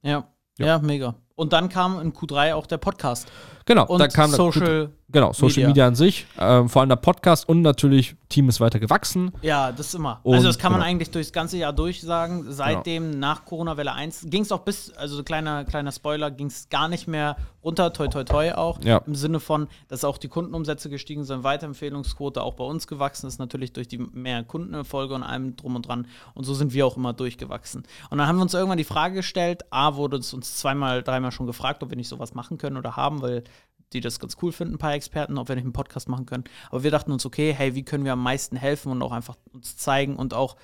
Ja, 0.02 0.28
ja, 0.58 0.66
ja, 0.66 0.80
mega. 0.80 1.16
Und 1.36 1.52
dann 1.54 1.70
kam 1.70 2.00
in 2.00 2.14
Q3 2.14 2.54
auch 2.56 2.66
der 2.66 2.78
Podcast. 2.78 3.28
Genau, 3.66 3.86
Und 3.88 4.00
da 4.00 4.08
kam 4.08 4.30
dann- 4.32 4.38
Social 4.38 4.92
genau, 5.10 5.34
Social 5.34 5.48
Media. 5.48 5.68
Media, 5.68 5.88
an 5.88 5.96
sich, 5.96 6.28
ähm, 6.38 6.70
vor 6.70 6.82
allem 6.82 6.90
der 6.90 6.98
Podcast 6.98 7.50
und 7.50 7.62
natürlich 7.64 8.16
Team 8.30 8.48
ist 8.48 8.60
weiter 8.60 8.80
gewachsen. 8.80 9.32
Ja, 9.42 9.72
das 9.72 9.94
immer. 9.96 10.20
Und- 10.24 10.36
also 10.36 10.48
das 10.48 10.60
kann 10.60 10.72
man 10.72 10.82
genau. 10.82 10.92
eigentlich 10.92 11.10
durchs 11.12 11.32
ganze 11.32 11.58
Jahr 11.58 11.74
durch 11.74 12.02
sagen. 12.02 12.46
Seitdem 12.50 13.18
nach 13.20 13.44
Corona-Welle 13.46 13.92
1 13.94 14.28
ging 14.30 14.44
es 14.44 14.52
auch 14.52 14.60
bis, 14.60 14.92
also 14.94 15.16
so 15.16 15.24
kleiner, 15.24 15.66
kleiner 15.66 15.92
Spoiler, 15.92 16.30
ging 16.32 16.48
es 16.48 16.70
gar 16.70 16.88
nicht 16.88 17.08
mehr 17.08 17.38
runter, 17.64 17.92
toi 17.92 18.08
toi 18.08 18.24
toi 18.24 18.52
auch. 18.54 18.80
Ja. 18.84 18.98
Im 19.08 19.16
Sinne 19.16 19.40
von, 19.40 19.68
dass 19.88 20.04
auch 20.04 20.20
die 20.20 20.28
Kundenumsätze 20.28 20.90
gestiegen 20.92 21.24
sind, 21.24 21.44
Weiterempfehlungsquote 21.44 22.44
auch 22.44 22.54
bei 22.54 22.64
uns 22.66 22.86
gewachsen 22.86 23.26
ist, 23.28 23.40
natürlich 23.40 23.74
durch 23.74 23.88
die 23.88 23.98
mehr 23.98 24.44
Kundenerfolge 24.44 25.16
und 25.16 25.24
allem 25.24 25.56
drum 25.56 25.76
und 25.76 25.88
dran. 25.88 26.08
Und 26.36 26.44
so 26.44 26.54
sind 26.54 26.74
wir 26.74 26.86
auch 26.86 26.98
immer 26.98 27.14
durchgewachsen. 27.14 27.84
Und 28.12 28.20
dann 28.20 28.28
haben 28.28 28.36
wir 28.38 28.44
uns 28.44 28.54
irgendwann 28.54 28.78
die 28.78 28.84
Frage 28.84 29.16
gestellt, 29.16 29.64
A, 29.72 29.96
wurde 29.96 30.18
es 30.18 30.32
uns 30.34 30.56
zweimal, 30.58 31.02
dreimal 31.02 31.25
schon 31.32 31.48
gefragt, 31.48 31.84
ob 31.84 31.90
wir 31.90 31.98
nicht 31.98 32.08
sowas 32.10 32.34
machen 32.34 32.58
können 32.58 32.78
oder 32.78 32.96
haben, 32.96 33.22
weil 33.22 33.44
die 33.94 34.02
das 34.02 34.20
ganz 34.20 34.38
cool 34.42 34.52
finden, 34.52 34.76
ein 34.76 34.80
paar 34.80 34.94
Experten, 34.94 35.38
ob 35.38 35.48
wir 35.48 35.56
nicht 35.56 35.64
einen 35.66 35.74
Podcast 35.74 36.10
machen 36.10 36.26
können. 36.26 36.44
Aber 36.70 36.84
wir 36.84 36.92
dachten 36.92 37.12
uns, 37.12 37.26
okay, 37.26 37.54
hey, 37.54 37.76
wie 37.76 37.84
können 37.84 38.04
wir 38.04 38.14
am 38.14 38.24
meisten 38.24 38.56
helfen 38.58 38.92
und 38.92 39.02
auch 39.02 39.12
einfach 39.12 39.36
uns 39.54 39.78
zeigen 39.78 40.16
und 40.16 40.34
auch 40.34 40.56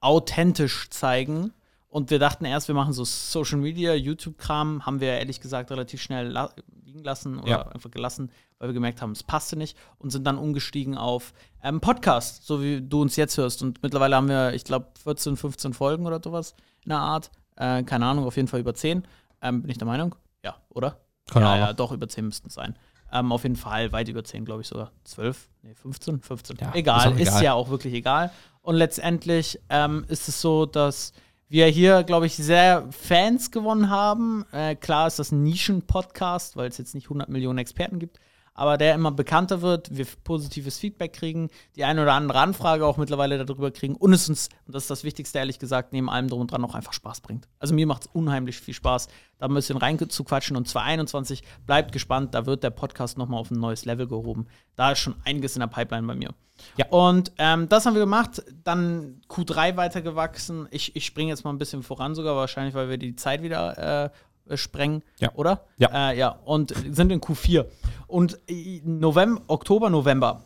authentisch 0.00 0.88
zeigen. 0.90 1.52
Und 1.88 2.10
wir 2.10 2.18
dachten 2.18 2.44
erst, 2.44 2.68
wir 2.68 2.74
machen 2.74 2.92
so 2.92 3.04
Social 3.04 3.58
Media, 3.58 3.94
YouTube-Kram, 3.94 4.84
haben 4.84 5.00
wir 5.00 5.08
ehrlich 5.18 5.40
gesagt 5.40 5.70
relativ 5.70 6.02
schnell 6.02 6.28
la 6.28 6.50
liegen 6.84 7.02
lassen 7.02 7.38
oder 7.38 7.48
Ja. 7.48 7.68
einfach 7.68 7.90
gelassen, 7.90 8.30
weil 8.58 8.68
wir 8.68 8.74
gemerkt 8.74 9.02
haben, 9.02 9.12
es 9.12 9.22
passte 9.22 9.56
nicht 9.56 9.76
und 9.98 10.10
sind 10.10 10.24
dann 10.24 10.38
umgestiegen 10.38 10.96
auf 10.96 11.32
ähm, 11.62 11.80
Podcast, 11.80 12.46
so 12.46 12.62
wie 12.62 12.80
du 12.80 13.02
uns 13.02 13.16
jetzt 13.16 13.36
hörst. 13.38 13.62
Und 13.62 13.82
mittlerweile 13.82 14.14
haben 14.16 14.28
wir, 14.28 14.54
ich 14.54 14.64
glaube, 14.64 14.86
14, 15.02 15.36
15 15.36 15.72
Folgen 15.74 16.06
oder 16.06 16.20
sowas 16.22 16.54
in 16.84 16.90
der 16.90 16.98
Art. 16.98 17.30
Äh, 17.56 17.82
keine 17.84 18.06
Ahnung, 18.06 18.24
auf 18.26 18.36
jeden 18.36 18.48
Fall 18.48 18.60
über 18.60 18.74
10. 18.74 19.02
Ähm, 19.42 19.62
bin 19.62 19.70
ich 19.70 19.78
der 19.78 19.86
Meinung? 19.86 20.14
Ja, 20.44 20.56
oder? 20.70 21.00
Keine 21.30 21.46
ja, 21.46 21.52
Ahnung. 21.52 21.66
ja, 21.66 21.72
doch, 21.72 21.92
über 21.92 22.08
10 22.08 22.26
müssten 22.26 22.48
es 22.48 22.54
sein. 22.54 22.76
Ähm, 23.12 23.32
auf 23.32 23.42
jeden 23.42 23.56
Fall 23.56 23.92
weit 23.92 24.08
über 24.08 24.24
10, 24.24 24.44
glaube 24.44 24.62
ich 24.62 24.68
sogar. 24.68 24.92
12? 25.04 25.48
Nee, 25.62 25.74
15? 25.74 26.20
15. 26.20 26.56
Ja, 26.60 26.68
ist 26.70 26.74
egal, 26.74 27.12
ist, 27.20 27.28
egal. 27.28 27.44
ja 27.44 27.52
auch 27.54 27.68
wirklich 27.68 27.94
egal. 27.94 28.30
Und 28.62 28.74
letztendlich 28.76 29.60
ähm, 29.68 30.04
ist 30.08 30.28
es 30.28 30.40
so, 30.40 30.66
dass 30.66 31.12
wir 31.48 31.66
hier, 31.66 32.02
glaube 32.02 32.26
ich, 32.26 32.36
sehr 32.36 32.88
Fans 32.90 33.50
gewonnen 33.52 33.90
haben. 33.90 34.44
Äh, 34.52 34.74
klar 34.74 35.06
ist 35.06 35.18
das 35.18 35.30
ein 35.30 35.44
Nischen-Podcast, 35.44 36.56
weil 36.56 36.68
es 36.68 36.78
jetzt 36.78 36.94
nicht 36.94 37.06
100 37.06 37.28
Millionen 37.28 37.58
Experten 37.58 38.00
gibt, 38.00 38.18
aber 38.56 38.78
der 38.78 38.94
immer 38.94 39.12
bekannter 39.12 39.62
wird, 39.62 39.96
wir 39.96 40.06
positives 40.24 40.78
Feedback 40.78 41.12
kriegen, 41.12 41.48
die 41.76 41.84
eine 41.84 42.02
oder 42.02 42.14
andere 42.14 42.40
Anfrage 42.40 42.86
auch 42.86 42.96
mittlerweile 42.96 43.44
darüber 43.44 43.70
kriegen 43.70 43.94
und 43.94 44.12
es 44.12 44.28
uns, 44.28 44.48
und 44.66 44.74
das 44.74 44.84
ist 44.84 44.90
das 44.90 45.04
Wichtigste, 45.04 45.38
ehrlich 45.38 45.58
gesagt, 45.58 45.92
neben 45.92 46.10
allem 46.10 46.28
drum 46.28 46.40
und 46.40 46.50
dran 46.50 46.64
auch 46.64 46.74
einfach 46.74 46.94
Spaß 46.94 47.20
bringt. 47.20 47.46
Also 47.58 47.74
mir 47.74 47.86
macht 47.86 48.02
es 48.02 48.10
unheimlich 48.12 48.58
viel 48.58 48.74
Spaß, 48.74 49.08
da 49.38 49.46
ein 49.46 49.54
bisschen 49.54 49.76
reinzuquatschen 49.76 50.56
und 50.56 50.66
2021 50.66 51.42
bleibt 51.66 51.92
gespannt, 51.92 52.34
da 52.34 52.46
wird 52.46 52.64
der 52.64 52.70
Podcast 52.70 53.18
nochmal 53.18 53.40
auf 53.40 53.50
ein 53.50 53.60
neues 53.60 53.84
Level 53.84 54.08
gehoben. 54.08 54.46
Da 54.74 54.92
ist 54.92 55.00
schon 55.00 55.16
einiges 55.24 55.54
in 55.54 55.60
der 55.60 55.66
Pipeline 55.66 56.06
bei 56.06 56.14
mir. 56.14 56.30
Ja. 56.76 56.86
Und 56.88 57.32
ähm, 57.36 57.68
das 57.68 57.84
haben 57.84 57.94
wir 57.94 58.00
gemacht, 58.00 58.42
dann 58.64 59.20
Q3 59.28 59.76
weitergewachsen. 59.76 60.66
Ich, 60.70 60.96
ich 60.96 61.04
springe 61.04 61.30
jetzt 61.30 61.44
mal 61.44 61.50
ein 61.50 61.58
bisschen 61.58 61.82
voran 61.82 62.14
sogar, 62.14 62.34
wahrscheinlich, 62.36 62.74
weil 62.74 62.88
wir 62.88 62.98
die 62.98 63.14
Zeit 63.14 63.42
wieder 63.42 64.04
äh, 64.04 64.10
sprengen, 64.54 65.02
Ja. 65.18 65.32
oder? 65.34 65.64
Ja. 65.78 66.10
Äh, 66.10 66.18
ja, 66.18 66.28
und 66.44 66.72
sind 66.90 67.10
in 67.12 67.20
Q4. 67.20 67.66
Und 68.06 68.38
äh, 68.48 68.80
November, 68.84 69.42
Oktober, 69.48 69.90
November, 69.90 70.44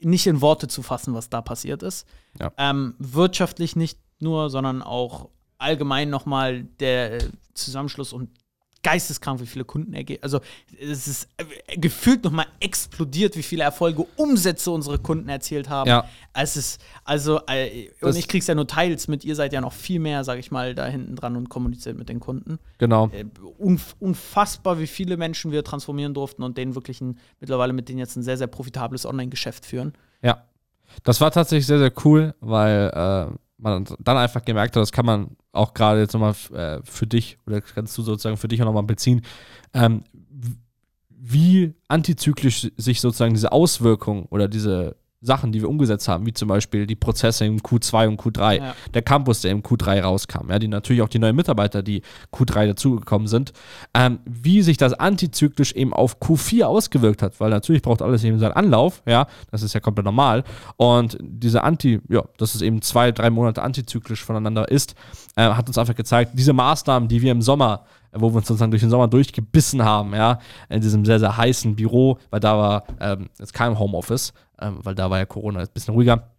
nicht 0.00 0.26
in 0.26 0.40
Worte 0.40 0.68
zu 0.68 0.82
fassen, 0.82 1.14
was 1.14 1.30
da 1.30 1.40
passiert 1.40 1.82
ist. 1.82 2.06
Ja. 2.38 2.52
Ähm, 2.58 2.94
wirtschaftlich 2.98 3.74
nicht 3.76 3.98
nur, 4.20 4.50
sondern 4.50 4.82
auch 4.82 5.30
allgemein 5.58 6.10
nochmal 6.10 6.64
der 6.64 7.14
äh, 7.22 7.28
Zusammenschluss 7.54 8.12
und 8.12 8.30
geisteskrank, 8.84 9.40
wie 9.40 9.46
viele 9.46 9.64
Kunden 9.64 9.92
ergeben. 9.94 10.22
Also 10.22 10.38
es 10.80 11.08
ist 11.08 11.28
äh, 11.38 11.76
gefühlt 11.76 12.22
nochmal 12.22 12.46
explodiert, 12.60 13.36
wie 13.36 13.42
viele 13.42 13.64
Erfolge, 13.64 14.06
Umsätze 14.16 14.70
unsere 14.70 14.98
Kunden 15.00 15.28
erzielt 15.28 15.68
haben. 15.68 15.88
Ja. 15.88 16.08
Es 16.32 16.56
ist, 16.56 16.80
also, 17.04 17.40
äh, 17.48 17.88
und 18.00 18.10
Das- 18.10 18.16
ich 18.16 18.28
krieg's 18.28 18.46
ja 18.46 18.54
nur 18.54 18.68
teils 18.68 19.08
mit, 19.08 19.24
ihr 19.24 19.34
seid 19.34 19.52
ja 19.52 19.60
noch 19.60 19.72
viel 19.72 19.98
mehr, 19.98 20.22
sag 20.22 20.38
ich 20.38 20.52
mal, 20.52 20.74
da 20.76 20.86
hinten 20.86 21.16
dran 21.16 21.34
und 21.36 21.48
kommuniziert 21.48 21.98
mit 21.98 22.08
den 22.08 22.20
Kunden 22.20 22.60
Genau. 22.78 23.08
äh, 23.08 23.24
unf 23.58 23.96
unfassbar, 23.98 24.78
wie 24.78 24.86
viele 24.86 25.16
Menschen 25.16 25.50
wir 25.50 25.64
transformieren 25.64 26.14
durften 26.14 26.42
und 26.44 26.56
denen 26.58 26.74
wirklich 26.76 27.00
ein, 27.00 27.18
mittlerweile 27.40 27.72
mit 27.72 27.88
denen 27.88 27.98
jetzt 27.98 28.14
ein 28.16 28.22
sehr, 28.22 28.36
sehr 28.38 28.46
profitables 28.46 29.04
Online-Geschäft 29.06 29.66
führen. 29.66 29.94
Ja. 30.22 30.44
Das 31.02 31.20
war 31.20 31.30
tatsächlich 31.32 31.66
sehr, 31.66 31.78
sehr 31.80 31.92
cool, 32.04 32.34
weil 32.40 32.90
äh, 33.32 33.36
man 33.64 33.84
dann 33.98 34.16
einfach 34.16 34.44
gemerkt 34.44 34.76
hat, 34.76 34.82
das 34.82 34.92
kann 34.92 35.06
man 35.06 35.36
auch 35.52 35.74
gerade 35.74 36.00
jetzt 36.00 36.12
nochmal 36.12 36.34
äh, 36.52 36.80
für 36.84 37.06
dich 37.06 37.38
oder 37.46 37.60
kannst 37.60 37.98
du 37.98 38.02
sozusagen 38.02 38.36
für 38.36 38.48
dich 38.48 38.62
auch 38.62 38.66
nochmal 38.66 38.84
beziehen, 38.84 39.22
ähm, 39.72 40.04
wie 41.08 41.74
antizyklisch 41.88 42.70
sich 42.76 43.00
sozusagen 43.00 43.34
diese 43.34 43.50
Auswirkungen 43.50 44.26
oder 44.26 44.46
diese 44.46 44.96
Sachen, 45.24 45.52
die 45.52 45.60
wir 45.60 45.68
umgesetzt 45.68 46.06
haben, 46.08 46.26
wie 46.26 46.32
zum 46.32 46.48
Beispiel 46.48 46.86
die 46.86 46.94
Prozesse 46.96 47.44
im 47.46 47.58
Q2 47.58 48.08
und 48.08 48.20
Q3, 48.20 48.56
Ja. 48.58 48.74
der 48.92 49.02
Campus, 49.02 49.40
der 49.40 49.50
im 49.52 49.62
Q3 49.62 50.00
rauskam, 50.02 50.50
ja, 50.50 50.58
die 50.58 50.68
natürlich 50.68 51.02
auch 51.02 51.08
die 51.08 51.18
neuen 51.18 51.34
Mitarbeiter, 51.34 51.82
die 51.82 52.02
Q3 52.32 52.66
dazugekommen 52.68 53.26
sind, 53.26 53.52
ähm, 53.94 54.18
wie 54.24 54.62
sich 54.62 54.76
das 54.76 54.92
antizyklisch 54.92 55.72
eben 55.72 55.92
auf 55.92 56.18
Q4 56.20 56.64
ausgewirkt 56.64 57.22
hat, 57.22 57.40
weil 57.40 57.50
natürlich 57.50 57.82
braucht 57.82 58.02
alles 58.02 58.22
eben 58.24 58.38
seinen 58.38 58.52
Anlauf, 58.52 59.02
ja, 59.06 59.26
das 59.50 59.62
ist 59.62 59.72
ja 59.72 59.80
komplett 59.80 60.04
normal. 60.04 60.44
Und 60.76 61.16
diese 61.20 61.62
Anti, 61.62 62.00
ja, 62.08 62.22
dass 62.38 62.54
es 62.54 62.62
eben 62.62 62.82
zwei, 62.82 63.10
drei 63.12 63.30
Monate 63.30 63.62
antizyklisch 63.62 64.22
voneinander 64.24 64.70
ist, 64.70 64.94
äh, 65.36 65.42
hat 65.42 65.66
uns 65.68 65.78
einfach 65.78 65.94
gezeigt, 65.94 66.32
diese 66.34 66.52
Maßnahmen, 66.52 67.08
die 67.08 67.22
wir 67.22 67.32
im 67.32 67.42
Sommer 67.42 67.84
wo 68.14 68.30
wir 68.30 68.36
uns 68.36 68.48
sozusagen 68.48 68.70
durch 68.70 68.82
den 68.82 68.90
Sommer 68.90 69.08
durchgebissen 69.08 69.84
haben, 69.84 70.14
ja, 70.14 70.38
in 70.68 70.80
diesem 70.80 71.04
sehr, 71.04 71.18
sehr 71.18 71.36
heißen 71.36 71.76
Büro, 71.76 72.18
weil 72.30 72.40
da 72.40 72.56
war 72.56 72.84
ähm, 73.00 73.28
jetzt 73.38 73.54
kein 73.54 73.78
Homeoffice, 73.78 74.32
ähm, 74.60 74.78
weil 74.82 74.94
da 74.94 75.10
war 75.10 75.18
ja 75.18 75.26
Corona 75.26 75.60
ein 75.60 75.68
bisschen 75.72 75.94
ruhiger, 75.94 76.30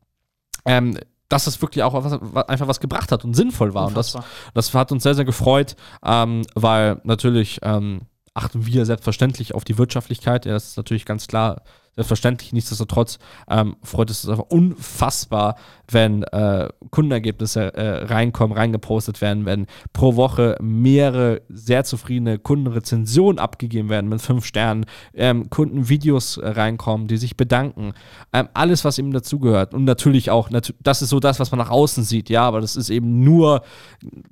ähm, 0.66 0.98
dass 1.30 1.46
das 1.46 1.62
wirklich 1.62 1.84
auch 1.84 1.94
was, 1.94 2.18
was, 2.22 2.50
einfach 2.50 2.68
was 2.68 2.80
gebracht 2.80 3.12
hat 3.12 3.26
und 3.26 3.34
sinnvoll 3.36 3.74
war. 3.74 3.88
Und 3.88 3.98
das, 3.98 4.16
Unfassbar. 4.16 4.52
das 4.54 4.74
hat 4.74 4.92
uns 4.92 5.04
sehr, 5.04 5.16
sehr 5.16 5.26
gefreut, 5.26 5.76
ähm, 6.04 6.44
weil 6.54 7.02
natürlich 7.04 7.60
ähm, 7.64 8.02
achten 8.34 8.66
wir 8.66 8.86
selbstverständlich 8.86 9.56
auf 9.56 9.64
die 9.64 9.78
Wirtschaftlichkeit. 9.78 10.46
Ja, 10.46 10.54
das 10.54 10.70
ist 10.70 10.78
natürlich 10.78 11.06
ganz 11.06 11.28
klar, 11.28 11.62
selbstverständlich. 11.96 12.54
Nichtsdestotrotz 12.54 13.20
ähm, 13.50 13.76
freut 13.84 14.10
es 14.10 14.24
uns 14.24 14.32
einfach 14.32 14.50
unfassbar, 14.50 15.56
wenn 15.90 16.24
äh, 16.24 16.70
Kundenergebnisse 16.92 17.74
äh, 17.74 18.06
reinkommen, 18.06 18.58
reingepostet 18.58 19.22
werden, 19.22 19.46
wenn 19.46 19.68
pro 19.94 20.16
Woche 20.16 20.58
mehrere 20.62 21.42
sehr 21.50 21.84
zufriedene 21.84 22.40
Kundenrezensionen 22.40 23.40
abgegeben 23.40 23.90
werden 23.90 24.10
mit 24.10 24.22
fünf 24.22 24.46
Sternen, 24.46 24.86
ähm, 25.14 25.50
Kundenvideos 25.50 26.38
äh, 26.38 26.50
reinkommen, 26.50 27.08
die 27.08 27.18
sich 27.18 27.38
bedanken. 27.38 27.94
Ähm, 28.34 28.50
alles, 28.54 28.84
was 28.84 28.98
eben 28.98 29.12
dazugehört. 29.12 29.74
Und 29.74 29.86
natürlich 29.86 30.32
auch, 30.32 30.50
das 30.50 31.02
ist 31.02 31.10
so 31.10 31.20
das, 31.20 31.40
was 31.40 31.52
man 31.52 31.60
nach 31.60 31.70
außen 31.70 32.04
sieht, 32.04 32.30
ja, 32.30 32.44
aber 32.44 32.62
das 32.62 32.76
ist 32.76 32.90
eben 32.90 33.24
nur 33.24 33.62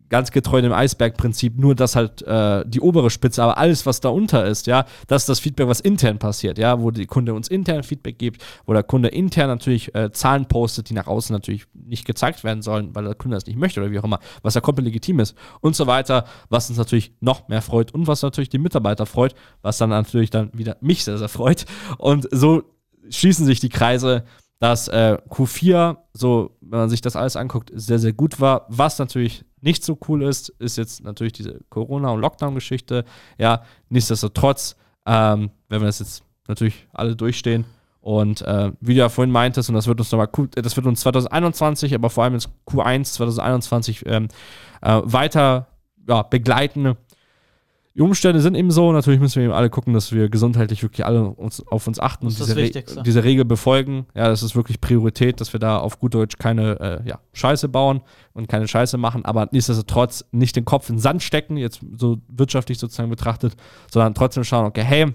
ganz 0.10 0.32
getreu 0.32 0.62
dem 0.62 0.73
Eisbergprinzip, 0.73 1.58
nur 1.58 1.76
das 1.76 1.95
halt 1.95 2.21
äh, 2.23 2.63
die 2.67 2.82
obere 2.82 3.10
Spitze, 3.10 3.43
aber 3.43 3.58
alles, 3.58 3.86
was 3.86 4.02
da 4.02 4.10
unter 4.10 4.45
ist, 4.45 4.67
ja, 4.67 4.86
das 5.08 5.23
ist 5.23 5.30
das 5.30 5.39
Feedback, 5.39 5.67
was 5.67 5.80
intern 5.80 6.19
passiert, 6.19 6.58
ja, 6.58 6.80
wo 6.82 6.91
der 6.91 7.06
Kunde 7.06 7.34
uns 7.34 7.47
intern 7.54 7.84
Feedback 7.84 8.18
gibt, 8.18 8.44
wo 8.66 8.74
der 8.74 8.84
Kunde 8.84 9.10
intern 9.10 9.48
natürlich 9.48 9.94
äh, 9.96 10.12
Zahlen 10.12 10.48
postet, 10.48 10.89
die 10.89 10.94
nach 10.94 11.08
außen 11.08 11.34
natürlich 11.34 11.66
nicht 11.74 12.06
gezeigt 12.06 12.44
werden 12.44 12.62
sollen, 12.62 12.94
weil 12.96 13.04
der 13.06 13.16
Kunde 13.16 13.36
das 13.36 13.46
nicht 13.46 13.58
möchte 13.58 13.80
oder 13.80 13.92
wie 13.92 14.00
auch 14.00 14.04
immer, 14.04 14.20
was 14.42 14.56
ja 14.56 14.62
komplett 14.62 14.86
legitim 14.86 15.20
ist 15.20 15.36
und 15.62 15.76
so 15.76 15.88
weiter, 15.88 16.26
was 16.50 16.70
uns 16.70 16.78
natürlich 16.78 17.13
noch 17.20 17.48
mehr 17.48 17.62
freut 17.62 17.94
und 17.94 18.08
was 18.08 18.22
natürlich 18.22 18.50
die 18.50 18.58
Mitarbeiter 18.58 19.06
freut, 19.06 19.36
was 19.62 19.78
dann 19.78 19.89
natürlich 19.89 20.30
dann 20.30 20.50
wieder 20.54 20.78
mich 20.82 21.04
sehr, 21.04 21.18
sehr 21.18 21.30
freut 21.30 21.66
und 21.98 22.28
so 22.32 22.63
schließen 23.10 23.46
sich 23.46 23.60
die 23.60 23.70
Kreise, 23.70 24.24
dass 24.63 24.88
äh, 24.88 25.18
Q4, 25.30 25.98
so 26.13 26.56
wenn 26.62 26.80
man 26.80 26.89
sich 26.89 27.02
das 27.02 27.18
alles 27.18 27.36
anguckt, 27.36 27.70
sehr, 27.74 28.00
sehr 28.00 28.13
gut 28.13 28.39
war. 28.39 28.66
Was 28.70 28.98
natürlich 28.98 29.44
nicht 29.60 29.84
so 29.84 29.98
cool 30.08 30.24
ist, 30.24 30.50
ist 30.60 30.78
jetzt 30.78 31.04
natürlich 31.04 31.34
diese 31.34 31.60
Corona- 31.70 32.12
und 32.12 32.22
Lockdown-Geschichte. 32.22 33.04
Ja, 33.38 33.63
nichtsdestotrotz, 33.89 34.78
ähm, 35.06 35.52
wenn 35.68 35.82
wir 35.82 35.88
das 35.88 36.00
jetzt 36.00 36.24
natürlich 36.48 36.88
alle 36.94 37.16
durchstehen 37.16 37.66
und 38.04 38.42
äh, 38.42 38.74
wie 38.82 38.96
du 38.96 39.00
ja 39.00 39.08
vorhin 39.08 39.32
meintest, 39.32 39.70
und 39.70 39.76
das 39.76 39.88
wird 39.88 39.98
uns 39.98 40.12
nochmal, 40.12 40.28
äh, 40.58 40.62
das 40.62 40.76
wird 40.76 40.86
uns 40.86 41.00
2021, 41.00 41.96
aber 41.96 42.10
vor 42.10 42.26
allem 42.26 42.34
jetzt 42.34 42.50
Q1 42.68 43.14
2021 43.14 44.04
ähm, 44.06 44.28
äh, 44.82 45.00
weiter 45.06 45.68
ja, 46.06 46.22
begleiten. 46.24 46.98
Die 47.96 48.02
Umstände 48.02 48.42
sind 48.42 48.56
eben 48.56 48.72
so. 48.72 48.92
Natürlich 48.92 49.22
müssen 49.22 49.38
wir 49.38 49.44
eben 49.44 49.54
alle 49.54 49.70
gucken, 49.70 49.94
dass 49.94 50.12
wir 50.12 50.28
gesundheitlich 50.28 50.84
wirklich 50.84 51.06
alle 51.06 51.24
uns, 51.24 51.66
auf 51.66 51.88
uns 51.88 51.98
achten 51.98 52.26
und 52.26 52.38
diese, 52.38 52.58
Re 52.58 52.72
diese 53.06 53.24
Regel 53.24 53.46
befolgen. 53.46 54.06
Ja, 54.16 54.28
das 54.28 54.44
ist 54.44 54.54
wirklich 54.54 54.82
Priorität, 54.82 55.40
dass 55.40 55.54
wir 55.54 55.62
da 55.62 55.78
auf 55.78 55.98
gut 56.00 56.14
Deutsch 56.14 56.38
keine 56.38 56.80
äh, 57.06 57.08
ja, 57.08 57.20
Scheiße 57.32 57.70
bauen 57.70 58.02
und 58.34 58.50
keine 58.50 58.68
Scheiße 58.68 58.98
machen, 58.98 59.24
aber 59.24 59.48
nichtsdestotrotz 59.52 60.26
nicht 60.34 60.58
den 60.58 60.66
Kopf 60.66 60.90
in 60.90 60.96
den 60.96 61.02
Sand 61.02 61.24
stecken, 61.24 61.56
jetzt 61.56 61.80
so 61.96 62.18
wirtschaftlich 62.28 62.80
sozusagen 62.80 63.10
betrachtet, 63.10 63.56
sondern 63.90 64.14
trotzdem 64.14 64.44
schauen, 64.44 64.66
okay, 64.66 64.84
hey, 64.84 65.14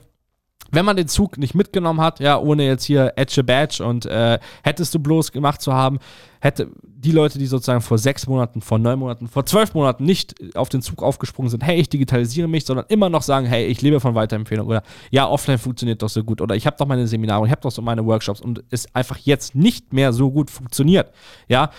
wenn 0.70 0.84
man 0.84 0.96
den 0.96 1.08
Zug 1.08 1.38
nicht 1.38 1.54
mitgenommen 1.54 2.00
hat, 2.00 2.20
ja, 2.20 2.38
ohne 2.38 2.64
jetzt 2.64 2.84
hier 2.84 3.12
Edge 3.16 3.42
Badge 3.42 3.84
und 3.84 4.06
äh, 4.06 4.38
hättest 4.62 4.94
du 4.94 4.98
bloß 4.98 5.32
gemacht 5.32 5.62
zu 5.62 5.72
haben, 5.72 5.98
hätte 6.40 6.70
die 6.82 7.12
Leute, 7.12 7.38
die 7.38 7.46
sozusagen 7.46 7.80
vor 7.80 7.98
sechs 7.98 8.26
Monaten, 8.26 8.60
vor 8.60 8.78
neun 8.78 8.98
Monaten, 8.98 9.28
vor 9.28 9.46
zwölf 9.46 9.74
Monaten 9.74 10.04
nicht 10.04 10.34
auf 10.56 10.68
den 10.68 10.82
Zug 10.82 11.02
aufgesprungen 11.02 11.50
sind, 11.50 11.64
hey, 11.64 11.80
ich 11.80 11.88
digitalisiere 11.88 12.48
mich, 12.48 12.64
sondern 12.64 12.86
immer 12.88 13.08
noch 13.08 13.22
sagen, 13.22 13.46
hey, 13.46 13.66
ich 13.66 13.82
lebe 13.82 14.00
von 14.00 14.14
Weiterempfehlung 14.14 14.66
oder 14.66 14.82
ja, 15.10 15.28
offline 15.28 15.58
funktioniert 15.58 16.02
doch 16.02 16.08
so 16.08 16.22
gut 16.22 16.40
oder 16.40 16.54
ich 16.54 16.66
habe 16.66 16.76
doch 16.78 16.86
meine 16.86 17.06
Seminare, 17.06 17.44
ich 17.46 17.50
habe 17.50 17.62
doch 17.62 17.70
so 17.70 17.82
meine 17.82 18.04
Workshops 18.04 18.40
und 18.40 18.62
es 18.70 18.94
einfach 18.94 19.18
jetzt 19.18 19.54
nicht 19.54 19.92
mehr 19.92 20.12
so 20.12 20.30
gut 20.30 20.50
funktioniert, 20.50 21.12
ja, 21.48 21.70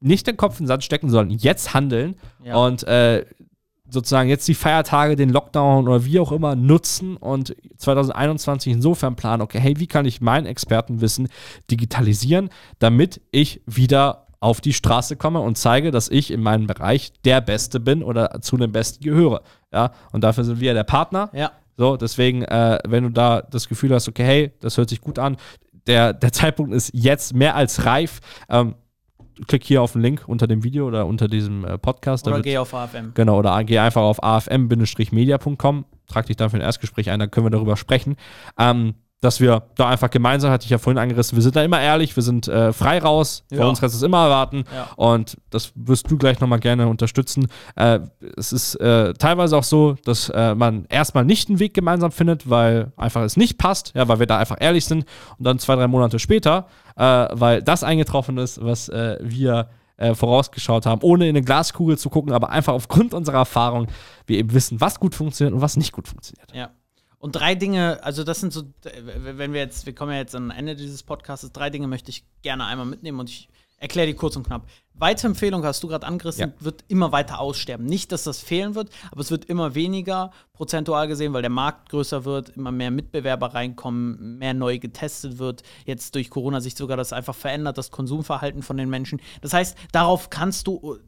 nicht 0.00 0.26
den 0.26 0.36
Kopf 0.36 0.60
in 0.60 0.64
den 0.64 0.68
Sand 0.68 0.84
stecken, 0.84 1.08
sondern 1.08 1.38
jetzt 1.38 1.74
handeln 1.74 2.16
ja. 2.44 2.56
und 2.56 2.84
äh, 2.84 3.24
sozusagen 3.88 4.28
jetzt 4.28 4.46
die 4.48 4.54
Feiertage, 4.54 5.16
den 5.16 5.30
Lockdown 5.30 5.88
oder 5.88 6.04
wie 6.04 6.18
auch 6.18 6.32
immer 6.32 6.56
nutzen 6.56 7.16
und 7.16 7.56
2021 7.76 8.72
insofern 8.72 9.16
planen, 9.16 9.42
okay, 9.42 9.58
hey, 9.58 9.78
wie 9.78 9.86
kann 9.86 10.06
ich 10.06 10.20
mein 10.20 10.46
Expertenwissen 10.46 11.28
digitalisieren, 11.70 12.50
damit 12.78 13.20
ich 13.30 13.62
wieder 13.66 14.26
auf 14.40 14.60
die 14.60 14.72
Straße 14.72 15.16
komme 15.16 15.40
und 15.40 15.56
zeige, 15.56 15.90
dass 15.90 16.08
ich 16.08 16.30
in 16.30 16.42
meinem 16.42 16.66
Bereich 16.66 17.12
der 17.24 17.40
Beste 17.40 17.80
bin 17.80 18.02
oder 18.02 18.40
zu 18.42 18.56
den 18.56 18.72
Besten 18.72 19.02
gehöre. 19.02 19.42
Ja, 19.72 19.92
und 20.12 20.22
dafür 20.22 20.44
sind 20.44 20.60
wir 20.60 20.74
der 20.74 20.84
Partner. 20.84 21.30
Ja. 21.32 21.52
So, 21.76 21.96
deswegen, 21.96 22.42
äh, 22.42 22.78
wenn 22.86 23.04
du 23.04 23.10
da 23.10 23.42
das 23.42 23.68
Gefühl 23.68 23.92
hast, 23.92 24.08
okay, 24.08 24.24
hey, 24.24 24.52
das 24.60 24.78
hört 24.78 24.88
sich 24.88 25.00
gut 25.00 25.18
an, 25.18 25.36
der, 25.86 26.12
der 26.12 26.32
Zeitpunkt 26.32 26.72
ist 26.72 26.90
jetzt 26.94 27.34
mehr 27.34 27.54
als 27.54 27.84
reif. 27.84 28.20
Ähm, 28.48 28.74
klick 29.46 29.64
hier 29.64 29.82
auf 29.82 29.92
den 29.92 30.02
Link 30.02 30.24
unter 30.26 30.46
dem 30.46 30.64
Video 30.64 30.86
oder 30.86 31.06
unter 31.06 31.28
diesem 31.28 31.64
äh, 31.64 31.78
Podcast. 31.78 32.26
Oder 32.26 32.40
geh 32.40 32.58
auf 32.58 32.74
AFM. 32.74 33.12
Genau, 33.14 33.38
oder 33.38 33.62
geh 33.64 33.78
einfach 33.78 34.02
auf 34.02 34.22
afm-media.com, 34.22 35.84
trag 36.06 36.26
dich 36.26 36.36
dann 36.36 36.50
für 36.50 36.56
ein 36.56 36.62
Erstgespräch 36.62 37.10
ein, 37.10 37.20
dann 37.20 37.30
können 37.30 37.46
wir 37.46 37.50
darüber 37.50 37.76
sprechen. 37.76 38.16
Ähm, 38.58 38.94
dass 39.20 39.40
wir 39.40 39.62
da 39.76 39.88
einfach 39.88 40.10
gemeinsam, 40.10 40.50
hatte 40.50 40.64
ich 40.64 40.70
ja 40.70 40.78
vorhin 40.78 40.98
angerissen, 40.98 41.36
wir 41.36 41.42
sind 41.42 41.56
da 41.56 41.62
immer 41.62 41.80
ehrlich, 41.80 42.14
wir 42.16 42.22
sind 42.22 42.48
äh, 42.48 42.72
frei 42.72 42.98
raus, 42.98 43.44
ja. 43.50 43.58
bei 43.58 43.66
uns 43.66 43.80
kannst 43.80 43.94
du 43.94 43.96
es 43.96 44.02
immer 44.02 44.24
erwarten 44.24 44.64
ja. 44.74 44.88
und 44.96 45.38
das 45.50 45.72
wirst 45.74 46.10
du 46.10 46.18
gleich 46.18 46.40
nochmal 46.40 46.60
gerne 46.60 46.86
unterstützen. 46.86 47.48
Äh, 47.76 48.00
es 48.36 48.52
ist 48.52 48.74
äh, 48.76 49.14
teilweise 49.14 49.56
auch 49.56 49.64
so, 49.64 49.96
dass 50.04 50.28
äh, 50.28 50.54
man 50.54 50.84
erstmal 50.90 51.24
nicht 51.24 51.48
einen 51.48 51.58
Weg 51.58 51.72
gemeinsam 51.72 52.12
findet, 52.12 52.50
weil 52.50 52.92
einfach 52.96 53.22
es 53.22 53.38
nicht 53.38 53.56
passt, 53.56 53.92
ja, 53.94 54.06
weil 54.06 54.18
wir 54.18 54.26
da 54.26 54.38
einfach 54.38 54.56
ehrlich 54.60 54.84
sind 54.84 55.06
und 55.38 55.46
dann 55.46 55.58
zwei, 55.58 55.76
drei 55.76 55.88
Monate 55.88 56.18
später, 56.18 56.66
äh, 56.96 57.02
weil 57.32 57.62
das 57.62 57.84
eingetroffen 57.84 58.38
ist, 58.38 58.62
was 58.62 58.88
äh, 58.88 59.18
wir 59.20 59.68
vorausgeschaut 60.12 60.84
haben, 60.84 61.00
ohne 61.00 61.24
in 61.24 61.30
eine 61.30 61.42
Glaskugel 61.42 61.96
zu 61.96 62.10
gucken, 62.10 62.34
aber 62.34 62.50
einfach 62.50 62.74
aufgrund 62.74 63.14
unserer 63.14 63.38
Erfahrung, 63.38 63.86
wir 64.26 64.36
eben 64.36 64.52
wissen, 64.52 64.78
was 64.78 65.00
gut 65.00 65.14
funktioniert 65.14 65.54
und 65.54 65.62
was 65.62 65.78
nicht 65.78 65.92
gut 65.92 66.06
funktioniert. 66.06 66.52
Ja. 66.52 66.68
Und 67.18 67.32
drei 67.32 67.54
Dinge, 67.54 68.02
also 68.02 68.24
das 68.24 68.40
sind 68.40 68.52
so, 68.52 68.64
wenn 68.82 69.52
wir 69.52 69.60
jetzt, 69.60 69.86
wir 69.86 69.94
kommen 69.94 70.12
ja 70.12 70.18
jetzt 70.18 70.34
am 70.34 70.50
Ende 70.50 70.76
dieses 70.76 71.02
Podcasts, 71.02 71.50
drei 71.52 71.70
Dinge 71.70 71.86
möchte 71.86 72.10
ich 72.10 72.24
gerne 72.42 72.66
einmal 72.66 72.86
mitnehmen 72.86 73.18
und 73.20 73.30
ich 73.30 73.48
erkläre 73.78 74.06
die 74.06 74.14
kurz 74.14 74.36
und 74.36 74.46
knapp. 74.46 74.66
Weiterempfehlung, 74.94 75.62
hast 75.64 75.82
du 75.82 75.88
gerade 75.88 76.06
angerissen, 76.06 76.52
ja. 76.58 76.64
wird 76.64 76.84
immer 76.88 77.12
weiter 77.12 77.38
aussterben. 77.40 77.84
Nicht, 77.84 78.12
dass 78.12 78.24
das 78.24 78.40
fehlen 78.40 78.74
wird, 78.74 78.90
aber 79.10 79.20
es 79.20 79.30
wird 79.30 79.44
immer 79.46 79.74
weniger 79.74 80.30
prozentual 80.54 81.06
gesehen, 81.08 81.34
weil 81.34 81.42
der 81.42 81.50
Markt 81.50 81.90
größer 81.90 82.24
wird, 82.24 82.50
immer 82.50 82.72
mehr 82.72 82.90
Mitbewerber 82.90 83.54
reinkommen, 83.54 84.38
mehr 84.38 84.54
neu 84.54 84.78
getestet 84.78 85.38
wird. 85.38 85.62
Jetzt 85.84 86.14
durch 86.14 86.30
Corona 86.30 86.60
sich 86.60 86.76
sogar 86.76 86.96
das 86.96 87.12
einfach 87.12 87.34
verändert, 87.34 87.76
das 87.76 87.90
Konsumverhalten 87.90 88.62
von 88.62 88.78
den 88.78 88.88
Menschen. 88.88 89.20
Das 89.42 89.52
heißt, 89.52 89.76
darauf 89.92 90.30
kannst 90.30 90.66
du 90.66 90.98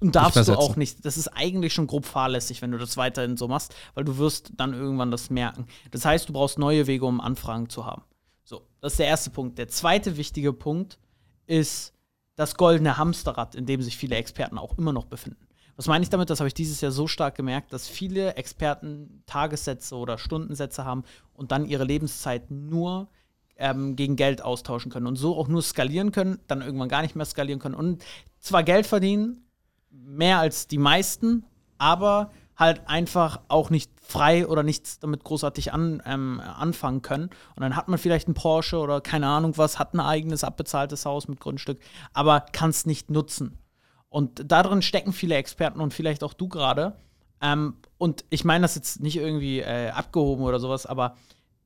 und 0.00 0.16
darfst 0.16 0.48
du 0.48 0.58
auch 0.58 0.76
nicht. 0.76 1.04
Das 1.04 1.16
ist 1.16 1.28
eigentlich 1.28 1.74
schon 1.74 1.86
grob 1.86 2.06
fahrlässig, 2.06 2.62
wenn 2.62 2.72
du 2.72 2.78
das 2.78 2.96
weiterhin 2.96 3.36
so 3.36 3.48
machst, 3.48 3.74
weil 3.94 4.04
du 4.04 4.18
wirst 4.18 4.52
dann 4.56 4.72
irgendwann 4.72 5.10
das 5.10 5.30
merken. 5.30 5.66
Das 5.90 6.04
heißt, 6.04 6.28
du 6.28 6.32
brauchst 6.32 6.58
neue 6.58 6.86
Wege, 6.86 7.04
um 7.04 7.20
Anfragen 7.20 7.68
zu 7.68 7.84
haben. 7.86 8.02
So, 8.44 8.62
das 8.80 8.94
ist 8.94 8.98
der 8.98 9.06
erste 9.06 9.30
Punkt. 9.30 9.58
Der 9.58 9.68
zweite 9.68 10.16
wichtige 10.16 10.52
Punkt 10.52 10.98
ist 11.46 11.92
das 12.36 12.56
goldene 12.56 12.96
Hamsterrad, 12.96 13.54
in 13.54 13.66
dem 13.66 13.82
sich 13.82 13.96
viele 13.96 14.16
Experten 14.16 14.56
auch 14.56 14.78
immer 14.78 14.92
noch 14.92 15.04
befinden. 15.04 15.46
Was 15.76 15.86
meine 15.86 16.02
ich 16.02 16.10
damit? 16.10 16.30
Das 16.30 16.40
habe 16.40 16.48
ich 16.48 16.54
dieses 16.54 16.80
Jahr 16.80 16.92
so 16.92 17.06
stark 17.06 17.34
gemerkt, 17.36 17.72
dass 17.72 17.88
viele 17.88 18.34
Experten 18.34 19.22
Tagessätze 19.26 19.96
oder 19.96 20.18
Stundensätze 20.18 20.84
haben 20.84 21.04
und 21.32 21.52
dann 21.52 21.64
ihre 21.64 21.84
Lebenszeit 21.84 22.50
nur 22.50 23.08
ähm, 23.56 23.96
gegen 23.96 24.16
Geld 24.16 24.42
austauschen 24.42 24.90
können 24.90 25.06
und 25.06 25.16
so 25.16 25.36
auch 25.36 25.48
nur 25.48 25.62
skalieren 25.62 26.12
können, 26.12 26.38
dann 26.46 26.62
irgendwann 26.62 26.88
gar 26.88 27.02
nicht 27.02 27.16
mehr 27.16 27.26
skalieren 27.26 27.60
können 27.60 27.74
und 27.74 28.02
zwar 28.40 28.62
Geld 28.62 28.86
verdienen, 28.86 29.44
mehr 29.90 30.38
als 30.38 30.66
die 30.66 30.78
meisten, 30.78 31.44
aber 31.78 32.30
halt 32.56 32.86
einfach 32.86 33.40
auch 33.48 33.70
nicht 33.70 33.90
frei 34.02 34.46
oder 34.46 34.62
nichts 34.62 34.98
damit 34.98 35.24
großartig 35.24 35.72
an, 35.72 36.02
ähm, 36.04 36.40
anfangen 36.40 37.00
können. 37.00 37.30
Und 37.56 37.62
dann 37.62 37.74
hat 37.74 37.88
man 37.88 37.98
vielleicht 37.98 38.26
einen 38.26 38.34
Porsche 38.34 38.78
oder 38.78 39.00
keine 39.00 39.26
Ahnung 39.28 39.56
was, 39.56 39.78
hat 39.78 39.94
ein 39.94 40.00
eigenes 40.00 40.44
abbezahltes 40.44 41.06
Haus 41.06 41.26
mit 41.26 41.40
Grundstück, 41.40 41.80
aber 42.12 42.40
kann 42.52 42.70
es 42.70 42.84
nicht 42.84 43.10
nutzen. 43.10 43.58
Und 44.10 44.42
darin 44.50 44.82
stecken 44.82 45.12
viele 45.12 45.36
Experten 45.36 45.80
und 45.80 45.94
vielleicht 45.94 46.22
auch 46.22 46.34
du 46.34 46.48
gerade. 46.48 46.96
Ähm, 47.40 47.76
und 47.96 48.24
ich 48.28 48.44
meine 48.44 48.62
das 48.62 48.74
jetzt 48.74 49.00
nicht 49.00 49.16
irgendwie 49.16 49.60
äh, 49.60 49.90
abgehoben 49.90 50.44
oder 50.44 50.58
sowas, 50.58 50.84
aber 50.84 51.16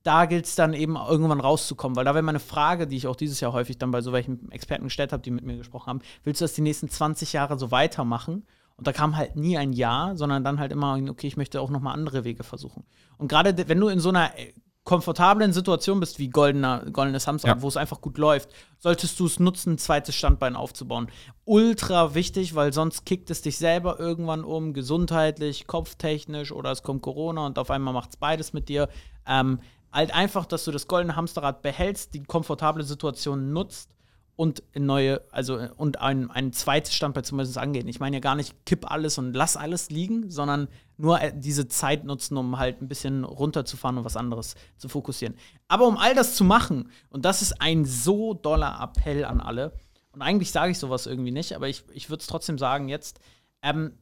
da 0.05 0.25
gilt 0.25 0.45
es 0.45 0.55
dann 0.55 0.73
eben 0.73 0.95
irgendwann 0.95 1.39
rauszukommen, 1.39 1.95
weil 1.95 2.05
da 2.05 2.13
wäre 2.13 2.21
meine 2.21 2.39
Frage, 2.39 2.85
die 2.85 2.95
ich 2.95 3.07
auch 3.07 3.15
dieses 3.15 3.39
Jahr 3.39 3.53
häufig 3.53 3.79
dann 3.79 3.89
bei 3.89 4.01
so 4.01 4.13
welchen 4.13 4.51
Experten 4.51 4.83
gestellt 4.83 5.11
habe, 5.11 5.23
die 5.23 5.31
mit 5.31 5.43
mir 5.43 5.57
gesprochen 5.57 5.87
haben, 5.87 6.01
willst 6.23 6.41
du 6.41 6.45
das 6.45 6.53
die 6.53 6.61
nächsten 6.61 6.89
20 6.89 7.33
Jahre 7.33 7.57
so 7.57 7.71
weitermachen? 7.71 8.45
Und 8.77 8.85
da 8.85 8.93
kam 8.93 9.17
halt 9.17 9.35
nie 9.35 9.57
ein 9.57 9.73
Ja, 9.73 10.11
sondern 10.15 10.43
dann 10.43 10.59
halt 10.59 10.71
immer, 10.71 10.99
okay, 11.09 11.27
ich 11.27 11.37
möchte 11.37 11.59
auch 11.59 11.71
noch 11.71 11.79
mal 11.79 11.93
andere 11.93 12.23
Wege 12.23 12.43
versuchen. 12.43 12.83
Und 13.17 13.29
gerade 13.29 13.67
wenn 13.67 13.79
du 13.79 13.87
in 13.87 13.99
so 13.99 14.09
einer 14.09 14.37
äh, 14.37 14.53
komfortablen 14.83 15.53
Situation 15.53 15.99
bist 15.99 16.19
wie 16.19 16.29
goldener, 16.29 16.85
goldenes 16.91 17.25
Hamsterrad, 17.25 17.57
ja. 17.57 17.61
wo 17.63 17.67
es 17.67 17.77
einfach 17.77 18.01
gut 18.01 18.19
läuft, 18.19 18.49
solltest 18.77 19.19
du 19.19 19.25
es 19.25 19.39
nutzen, 19.39 19.73
ein 19.73 19.77
zweites 19.79 20.13
Standbein 20.13 20.55
aufzubauen. 20.55 21.07
Ultra 21.45 22.13
wichtig, 22.13 22.53
weil 22.53 22.73
sonst 22.73 23.05
kickt 23.05 23.31
es 23.31 23.41
dich 23.41 23.57
selber 23.57 23.99
irgendwann 23.99 24.43
um, 24.43 24.73
gesundheitlich, 24.73 25.65
kopftechnisch 25.65 26.51
oder 26.51 26.71
es 26.71 26.83
kommt 26.83 27.01
Corona 27.01 27.47
und 27.47 27.57
auf 27.57 27.71
einmal 27.71 27.95
macht 27.95 28.11
es 28.11 28.17
beides 28.17 28.53
mit 28.53 28.69
dir. 28.69 28.87
Ähm, 29.25 29.59
halt 29.95 30.13
einfach, 30.13 30.45
dass 30.45 30.65
du 30.65 30.71
das 30.71 30.87
goldene 30.87 31.15
Hamsterrad 31.15 31.61
behältst, 31.61 32.13
die 32.13 32.23
komfortable 32.23 32.83
Situation 32.83 33.53
nutzt 33.53 33.95
und 34.35 34.63
neue, 34.75 35.21
also 35.31 35.57
und 35.77 36.01
ein, 36.01 36.29
ein 36.29 36.51
zweites 36.51 36.93
Standbein 36.93 37.23
zumindest 37.23 37.57
angehen. 37.57 37.87
Ich 37.87 38.01
meine 38.01 38.17
ja 38.17 38.19
gar 38.19 38.35
nicht, 38.35 38.65
kipp 38.65 38.91
alles 38.91 39.17
und 39.17 39.33
lass 39.33 39.55
alles 39.55 39.89
liegen, 39.89 40.29
sondern 40.29 40.67
nur 40.97 41.21
äh, 41.21 41.31
diese 41.33 41.69
Zeit 41.69 42.03
nutzen, 42.03 42.35
um 42.35 42.59
halt 42.59 42.81
ein 42.81 42.89
bisschen 42.89 43.23
runterzufahren 43.23 43.97
und 43.97 44.03
was 44.03 44.17
anderes 44.17 44.55
zu 44.77 44.89
fokussieren. 44.89 45.35
Aber 45.69 45.87
um 45.87 45.97
all 45.97 46.13
das 46.13 46.35
zu 46.35 46.43
machen, 46.43 46.91
und 47.09 47.23
das 47.23 47.41
ist 47.41 47.61
ein 47.61 47.85
so 47.85 48.33
doller 48.33 48.77
Appell 48.81 49.23
an 49.23 49.39
alle, 49.39 49.73
und 50.11 50.21
eigentlich 50.21 50.51
sage 50.51 50.71
ich 50.71 50.79
sowas 50.79 51.07
irgendwie 51.07 51.31
nicht, 51.31 51.53
aber 51.53 51.69
ich, 51.69 51.83
ich 51.93 52.09
würde 52.09 52.21
es 52.21 52.27
trotzdem 52.27 52.57
sagen 52.57 52.89
jetzt, 52.89 53.19
ähm, 53.61 53.93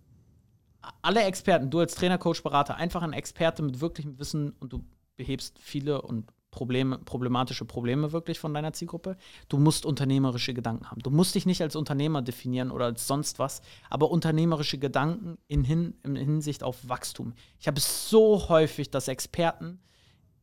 alle 1.01 1.23
Experten, 1.23 1.69
du 1.69 1.79
als 1.79 1.95
Trainer, 1.95 2.17
Coach, 2.17 2.43
Berater, 2.43 2.75
einfach 2.75 3.03
ein 3.03 3.13
Experte 3.13 3.63
mit 3.63 3.81
wirklichem 3.81 4.19
Wissen 4.19 4.53
und 4.59 4.73
du 4.73 4.83
behebst 5.15 5.59
viele 5.59 6.01
und 6.01 6.31
Probleme, 6.53 6.99
problematische 6.99 7.65
Probleme 7.65 8.11
wirklich 8.11 8.39
von 8.39 8.53
deiner 8.53 8.73
Zielgruppe. 8.73 9.17
Du 9.49 9.57
musst 9.57 9.85
unternehmerische 9.85 10.53
Gedanken 10.53 10.89
haben. 10.91 11.01
Du 11.01 11.09
musst 11.09 11.33
dich 11.33 11.47
nicht 11.47 11.61
als 11.63 11.75
Unternehmer 11.75 12.21
definieren 12.21 12.69
oder 12.69 12.85
als 12.85 13.07
sonst 13.07 13.39
was, 13.39 13.61
aber 13.89 14.11
unternehmerische 14.11 14.77
Gedanken 14.77 15.39
in, 15.47 15.63
hin, 15.63 15.95
in 16.03 16.15
Hinsicht 16.15 16.63
auf 16.63 16.87
Wachstum. 16.87 17.33
Ich 17.59 17.67
habe 17.67 17.79
es 17.79 18.09
so 18.09 18.49
häufig, 18.49 18.91
dass 18.91 19.07
Experten 19.07 19.79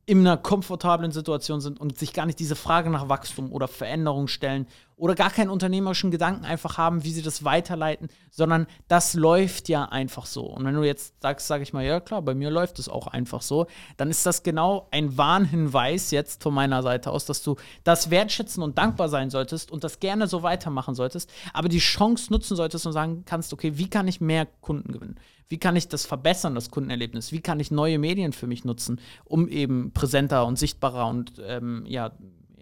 in 0.05 0.19
einer 0.19 0.35
komfortablen 0.35 1.11
Situation 1.11 1.61
sind 1.61 1.79
und 1.79 1.97
sich 1.97 2.11
gar 2.11 2.25
nicht 2.25 2.39
diese 2.39 2.57
Frage 2.57 2.89
nach 2.89 3.07
Wachstum 3.07 3.53
oder 3.53 3.69
Veränderung 3.69 4.27
stellen 4.27 4.67
oder 5.01 5.15
gar 5.15 5.31
keinen 5.31 5.49
unternehmerischen 5.49 6.11
Gedanken 6.11 6.45
einfach 6.45 6.77
haben, 6.77 7.03
wie 7.03 7.11
sie 7.11 7.23
das 7.23 7.43
weiterleiten, 7.43 8.07
sondern 8.29 8.67
das 8.87 9.15
läuft 9.15 9.67
ja 9.67 9.85
einfach 9.85 10.27
so. 10.27 10.43
Und 10.43 10.63
wenn 10.63 10.75
du 10.75 10.83
jetzt 10.83 11.19
sagst, 11.23 11.47
sage 11.47 11.63
ich 11.63 11.73
mal, 11.73 11.83
ja 11.83 11.99
klar, 11.99 12.21
bei 12.21 12.35
mir 12.35 12.51
läuft 12.51 12.77
es 12.77 12.87
auch 12.87 13.07
einfach 13.07 13.41
so, 13.41 13.65
dann 13.97 14.11
ist 14.11 14.27
das 14.27 14.43
genau 14.43 14.87
ein 14.91 15.17
Warnhinweis 15.17 16.11
jetzt 16.11 16.43
von 16.43 16.53
meiner 16.53 16.83
Seite 16.83 17.09
aus, 17.09 17.25
dass 17.25 17.41
du 17.41 17.55
das 17.83 18.11
wertschätzen 18.11 18.61
und 18.61 18.77
dankbar 18.77 19.09
sein 19.09 19.31
solltest 19.31 19.71
und 19.71 19.83
das 19.83 19.99
gerne 19.99 20.27
so 20.27 20.43
weitermachen 20.43 20.93
solltest, 20.93 21.31
aber 21.51 21.67
die 21.67 21.79
Chance 21.79 22.31
nutzen 22.31 22.55
solltest 22.55 22.85
und 22.85 22.93
sagen 22.93 23.23
kannst, 23.25 23.53
okay, 23.53 23.79
wie 23.79 23.89
kann 23.89 24.07
ich 24.07 24.21
mehr 24.21 24.45
Kunden 24.45 24.93
gewinnen? 24.93 25.15
Wie 25.49 25.57
kann 25.57 25.75
ich 25.75 25.87
das 25.87 26.05
verbessern, 26.05 26.53
das 26.53 26.69
Kundenerlebnis? 26.69 27.31
Wie 27.31 27.41
kann 27.41 27.59
ich 27.59 27.71
neue 27.71 27.97
Medien 27.97 28.33
für 28.33 28.45
mich 28.45 28.65
nutzen, 28.65 29.01
um 29.25 29.47
eben 29.47 29.93
präsenter 29.93 30.45
und 30.45 30.59
sichtbarer 30.59 31.07
und 31.07 31.41
ähm, 31.43 31.85
ja, 31.87 32.11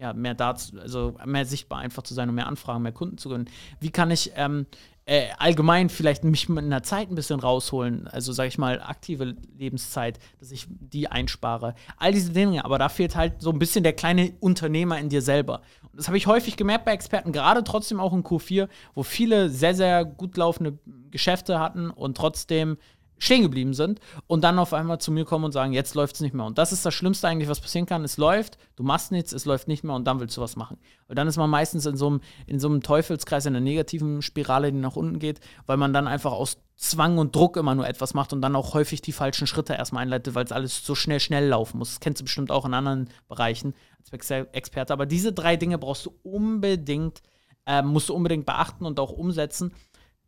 ja, 0.00 0.12
mehr 0.12 0.34
dazu, 0.34 0.78
also 0.80 1.16
mehr 1.24 1.44
sichtbar 1.44 1.80
einfach 1.80 2.02
zu 2.02 2.14
sein 2.14 2.28
und 2.28 2.34
mehr 2.34 2.46
Anfragen, 2.46 2.82
mehr 2.82 2.92
Kunden 2.92 3.18
zu 3.18 3.28
gewinnen. 3.28 3.50
Wie 3.80 3.90
kann 3.90 4.10
ich 4.10 4.32
ähm, 4.34 4.66
äh, 5.04 5.28
allgemein 5.38 5.88
vielleicht 5.88 6.24
mich 6.24 6.48
mit 6.48 6.64
einer 6.64 6.82
Zeit 6.82 7.10
ein 7.10 7.14
bisschen 7.14 7.40
rausholen, 7.40 8.06
also 8.08 8.32
sage 8.32 8.48
ich 8.48 8.58
mal 8.58 8.80
aktive 8.80 9.36
Lebenszeit, 9.58 10.18
dass 10.38 10.52
ich 10.52 10.66
die 10.68 11.08
einspare. 11.08 11.74
All 11.96 12.12
diese 12.12 12.32
Dinge, 12.32 12.64
aber 12.64 12.78
da 12.78 12.88
fehlt 12.88 13.16
halt 13.16 13.42
so 13.42 13.50
ein 13.50 13.58
bisschen 13.58 13.82
der 13.82 13.92
kleine 13.92 14.32
Unternehmer 14.40 14.98
in 14.98 15.08
dir 15.08 15.20
selber. 15.20 15.62
Und 15.82 15.98
das 15.98 16.06
habe 16.06 16.16
ich 16.16 16.26
häufig 16.26 16.56
gemerkt 16.56 16.84
bei 16.84 16.92
Experten, 16.92 17.32
gerade 17.32 17.64
trotzdem 17.64 17.98
auch 17.98 18.12
in 18.12 18.22
Q4, 18.22 18.68
wo 18.94 19.02
viele 19.02 19.50
sehr, 19.50 19.74
sehr 19.74 20.04
gut 20.04 20.36
laufende 20.36 20.78
Geschäfte 21.10 21.58
hatten 21.58 21.90
und 21.90 22.16
trotzdem 22.16 22.78
stehen 23.20 23.42
geblieben 23.42 23.74
sind 23.74 24.00
und 24.26 24.42
dann 24.42 24.58
auf 24.58 24.72
einmal 24.72 24.98
zu 24.98 25.12
mir 25.12 25.24
kommen 25.24 25.44
und 25.44 25.52
sagen, 25.52 25.72
jetzt 25.72 25.94
läuft 25.94 26.16
es 26.16 26.20
nicht 26.20 26.34
mehr. 26.34 26.46
Und 26.46 26.58
das 26.58 26.72
ist 26.72 26.84
das 26.84 26.94
Schlimmste 26.94 27.28
eigentlich, 27.28 27.48
was 27.48 27.60
passieren 27.60 27.86
kann. 27.86 28.02
Es 28.02 28.16
läuft, 28.16 28.58
du 28.76 28.82
machst 28.82 29.12
nichts, 29.12 29.32
es 29.32 29.44
läuft 29.44 29.68
nicht 29.68 29.84
mehr 29.84 29.94
und 29.94 30.06
dann 30.06 30.18
willst 30.18 30.36
du 30.36 30.40
was 30.40 30.56
machen. 30.56 30.78
Und 31.06 31.16
dann 31.16 31.28
ist 31.28 31.36
man 31.36 31.50
meistens 31.50 31.86
in 31.86 31.96
so 31.96 32.06
einem, 32.06 32.20
in 32.46 32.58
so 32.58 32.68
einem 32.68 32.82
Teufelskreis, 32.82 33.46
in 33.46 33.54
einer 33.54 33.62
negativen 33.62 34.22
Spirale, 34.22 34.72
die 34.72 34.78
nach 34.78 34.96
unten 34.96 35.18
geht, 35.18 35.40
weil 35.66 35.76
man 35.76 35.92
dann 35.92 36.08
einfach 36.08 36.32
aus 36.32 36.56
Zwang 36.76 37.18
und 37.18 37.36
Druck 37.36 37.58
immer 37.58 37.74
nur 37.74 37.86
etwas 37.86 38.14
macht 38.14 38.32
und 38.32 38.40
dann 38.40 38.56
auch 38.56 38.72
häufig 38.72 39.02
die 39.02 39.12
falschen 39.12 39.46
Schritte 39.46 39.74
erstmal 39.74 40.02
einleitet, 40.02 40.34
weil 40.34 40.46
es 40.46 40.52
alles 40.52 40.84
so 40.84 40.94
schnell, 40.94 41.20
schnell 41.20 41.46
laufen 41.46 41.76
muss. 41.76 41.90
Das 41.90 42.00
kennst 42.00 42.22
du 42.22 42.24
bestimmt 42.24 42.50
auch 42.50 42.64
in 42.64 42.72
anderen 42.72 43.10
Bereichen 43.28 43.74
als 43.98 44.30
Experte. 44.30 44.94
Aber 44.94 45.04
diese 45.04 45.34
drei 45.34 45.56
Dinge 45.56 45.76
brauchst 45.76 46.06
du 46.06 46.14
unbedingt, 46.22 47.20
äh, 47.66 47.82
musst 47.82 48.08
du 48.08 48.14
unbedingt 48.14 48.46
beachten 48.46 48.86
und 48.86 48.98
auch 48.98 49.12
umsetzen 49.12 49.74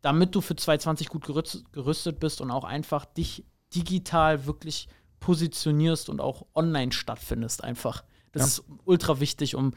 damit 0.02 0.34
du 0.34 0.40
für 0.40 0.56
2020 0.56 1.08
gut 1.08 1.24
gerüstet 1.72 2.20
bist 2.20 2.40
und 2.40 2.50
auch 2.50 2.64
einfach 2.64 3.04
dich 3.04 3.44
digital 3.74 4.46
wirklich 4.46 4.88
positionierst 5.20 6.08
und 6.08 6.20
auch 6.20 6.44
online 6.54 6.92
stattfindest 6.92 7.64
einfach. 7.64 8.04
Das 8.32 8.42
ja. 8.42 8.46
ist 8.46 8.64
ultra 8.84 9.20
wichtig, 9.20 9.54
um 9.54 9.72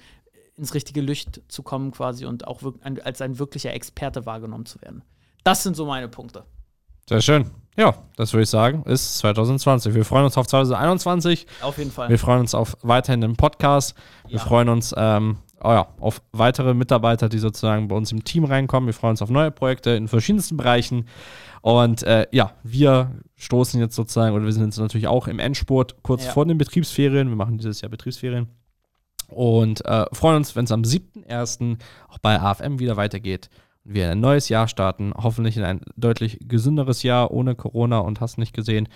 ins 0.55 0.73
richtige 0.73 1.01
Licht 1.01 1.41
zu 1.47 1.63
kommen 1.63 1.91
quasi 1.91 2.25
und 2.25 2.47
auch 2.47 2.61
als 3.03 3.21
ein 3.21 3.39
wirklicher 3.39 3.73
Experte 3.73 4.25
wahrgenommen 4.25 4.65
zu 4.65 4.81
werden. 4.81 5.03
Das 5.43 5.63
sind 5.63 5.75
so 5.75 5.85
meine 5.85 6.07
Punkte. 6.07 6.45
Sehr 7.07 7.21
schön. 7.21 7.51
Ja, 7.77 7.93
das 8.15 8.33
würde 8.33 8.43
ich 8.43 8.49
sagen, 8.49 8.83
ist 8.83 9.17
2020. 9.19 9.93
Wir 9.93 10.05
freuen 10.05 10.25
uns 10.25 10.37
auf 10.37 10.47
2021. 10.47 11.45
Auf 11.61 11.77
jeden 11.77 11.91
Fall. 11.91 12.09
Wir 12.09 12.17
freuen 12.17 12.39
uns 12.39 12.55
auf 12.55 12.77
weiterhin 12.81 13.21
den 13.21 13.35
Podcast. 13.35 13.95
Wir 14.27 14.37
ja. 14.37 14.43
freuen 14.43 14.69
uns 14.69 14.93
ähm, 14.97 15.37
oh 15.65 15.71
ja, 15.71 15.87
auf 15.99 16.21
weitere 16.31 16.73
Mitarbeiter, 16.73 17.27
die 17.27 17.39
sozusagen 17.39 17.87
bei 17.87 17.95
uns 17.95 18.11
im 18.11 18.23
Team 18.23 18.45
reinkommen. 18.45 18.87
Wir 18.87 18.93
freuen 18.93 19.11
uns 19.11 19.21
auf 19.21 19.29
neue 19.29 19.51
Projekte 19.51 19.91
in 19.91 20.07
verschiedensten 20.07 20.57
Bereichen. 20.57 21.07
Und 21.61 22.03
äh, 22.03 22.27
ja, 22.31 22.53
wir 22.63 23.11
stoßen 23.35 23.79
jetzt 23.79 23.95
sozusagen, 23.95 24.35
oder 24.35 24.45
wir 24.45 24.53
sind 24.53 24.65
jetzt 24.65 24.77
natürlich 24.77 25.07
auch 25.07 25.27
im 25.27 25.39
Endspurt 25.39 26.03
kurz 26.03 26.25
ja. 26.25 26.31
vor 26.31 26.45
den 26.45 26.57
Betriebsferien. 26.57 27.29
Wir 27.29 27.35
machen 27.35 27.57
dieses 27.57 27.81
Jahr 27.81 27.89
Betriebsferien. 27.89 28.47
Und 29.27 29.83
äh, 29.85 30.05
freuen 30.13 30.37
uns, 30.37 30.55
wenn 30.55 30.65
es 30.65 30.71
am 30.71 30.83
7.1. 30.83 31.77
auch 32.09 32.19
bei 32.19 32.39
AFM 32.39 32.77
wieder 32.77 32.95
weitergeht 32.95 33.49
und 33.83 33.95
wir 33.95 34.11
ein 34.11 34.19
neues 34.19 34.49
Jahr 34.49 34.67
starten. 34.67 35.13
Hoffentlich 35.15 35.57
in 35.57 35.63
ein 35.63 35.81
deutlich 35.95 36.37
gesünderes 36.47 37.01
Jahr 37.01 37.31
ohne 37.31 37.55
Corona 37.55 37.99
und 37.99 38.21
hast 38.21 38.37
nicht 38.37 38.53
gesehen. 38.53 38.87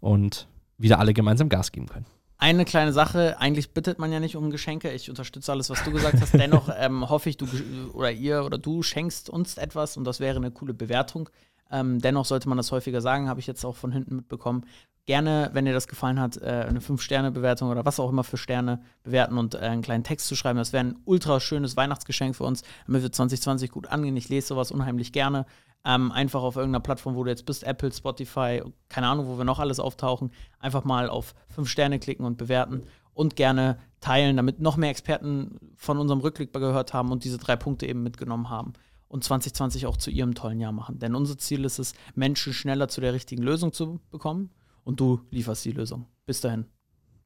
Und 0.00 0.48
wieder 0.78 0.98
alle 0.98 1.12
gemeinsam 1.12 1.50
Gas 1.50 1.70
geben 1.70 1.86
können 1.86 2.06
eine 2.38 2.64
kleine 2.64 2.92
Sache, 2.92 3.38
eigentlich 3.38 3.70
bittet 3.70 3.98
man 3.98 4.12
ja 4.12 4.20
nicht 4.20 4.36
um 4.36 4.50
Geschenke. 4.50 4.90
Ich 4.92 5.08
unterstütze 5.08 5.52
alles, 5.52 5.70
was 5.70 5.82
du 5.84 5.92
gesagt 5.92 6.20
hast. 6.20 6.34
Dennoch 6.34 6.68
ähm, 6.78 7.08
hoffe 7.08 7.30
ich, 7.30 7.36
du 7.36 7.46
oder 7.92 8.10
ihr 8.10 8.44
oder 8.44 8.58
du 8.58 8.82
schenkst 8.82 9.30
uns 9.30 9.56
etwas 9.56 9.96
und 9.96 10.04
das 10.04 10.20
wäre 10.20 10.36
eine 10.36 10.50
coole 10.50 10.74
Bewertung. 10.74 11.30
Ähm, 11.70 12.00
dennoch 12.00 12.24
sollte 12.24 12.48
man 12.48 12.58
das 12.58 12.72
häufiger 12.72 13.00
sagen, 13.00 13.28
habe 13.28 13.40
ich 13.40 13.46
jetzt 13.46 13.64
auch 13.64 13.76
von 13.76 13.92
hinten 13.92 14.16
mitbekommen. 14.16 14.66
Gerne, 15.06 15.50
wenn 15.52 15.66
dir 15.66 15.74
das 15.74 15.86
gefallen 15.86 16.18
hat, 16.18 16.38
äh, 16.38 16.66
eine 16.68 16.80
5-Sterne-Bewertung 16.80 17.68
oder 17.70 17.84
was 17.84 18.00
auch 18.00 18.08
immer 18.08 18.24
für 18.24 18.38
Sterne 18.38 18.80
bewerten 19.02 19.36
und 19.36 19.54
äh, 19.54 19.58
einen 19.58 19.82
kleinen 19.82 20.04
Text 20.04 20.26
zu 20.26 20.34
schreiben. 20.34 20.58
Das 20.58 20.72
wäre 20.72 20.84
ein 20.84 20.98
ultra 21.04 21.40
schönes 21.40 21.76
Weihnachtsgeschenk 21.76 22.36
für 22.36 22.44
uns, 22.44 22.62
damit 22.86 23.02
wir 23.02 23.12
2020 23.12 23.70
gut 23.70 23.86
angehen. 23.88 24.16
Ich 24.16 24.28
lese 24.28 24.48
sowas 24.48 24.70
unheimlich 24.70 25.12
gerne. 25.12 25.46
Ähm, 25.86 26.12
einfach 26.12 26.42
auf 26.42 26.56
irgendeiner 26.56 26.82
Plattform, 26.82 27.14
wo 27.14 27.24
du 27.24 27.30
jetzt 27.30 27.44
bist, 27.44 27.62
Apple, 27.62 27.92
Spotify, 27.92 28.62
keine 28.88 29.06
Ahnung, 29.08 29.26
wo 29.26 29.36
wir 29.36 29.44
noch 29.44 29.58
alles 29.58 29.78
auftauchen, 29.78 30.30
einfach 30.58 30.84
mal 30.84 31.10
auf 31.10 31.34
fünf 31.48 31.68
Sterne 31.68 31.98
klicken 31.98 32.24
und 32.24 32.38
bewerten 32.38 32.84
und 33.12 33.36
gerne 33.36 33.78
teilen, 34.00 34.36
damit 34.36 34.60
noch 34.60 34.76
mehr 34.76 34.90
Experten 34.90 35.58
von 35.76 35.98
unserem 35.98 36.20
Rückblick 36.20 36.52
gehört 36.52 36.94
haben 36.94 37.12
und 37.12 37.24
diese 37.24 37.38
drei 37.38 37.56
Punkte 37.56 37.86
eben 37.86 38.02
mitgenommen 38.02 38.48
haben 38.48 38.72
und 39.08 39.24
2020 39.24 39.86
auch 39.86 39.96
zu 39.96 40.10
ihrem 40.10 40.34
tollen 40.34 40.60
Jahr 40.60 40.72
machen. 40.72 40.98
Denn 40.98 41.14
unser 41.14 41.38
Ziel 41.38 41.64
ist 41.64 41.78
es, 41.78 41.94
Menschen 42.14 42.52
schneller 42.52 42.88
zu 42.88 43.00
der 43.00 43.12
richtigen 43.12 43.42
Lösung 43.42 43.72
zu 43.72 44.00
bekommen 44.10 44.50
und 44.82 45.00
du 45.00 45.20
lieferst 45.30 45.64
die 45.64 45.72
Lösung. 45.72 46.06
Bis 46.26 46.40
dahin. 46.40 46.66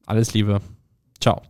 Alles 0.06 0.34
Liebe. 0.34 0.60
Ciao. 1.20 1.40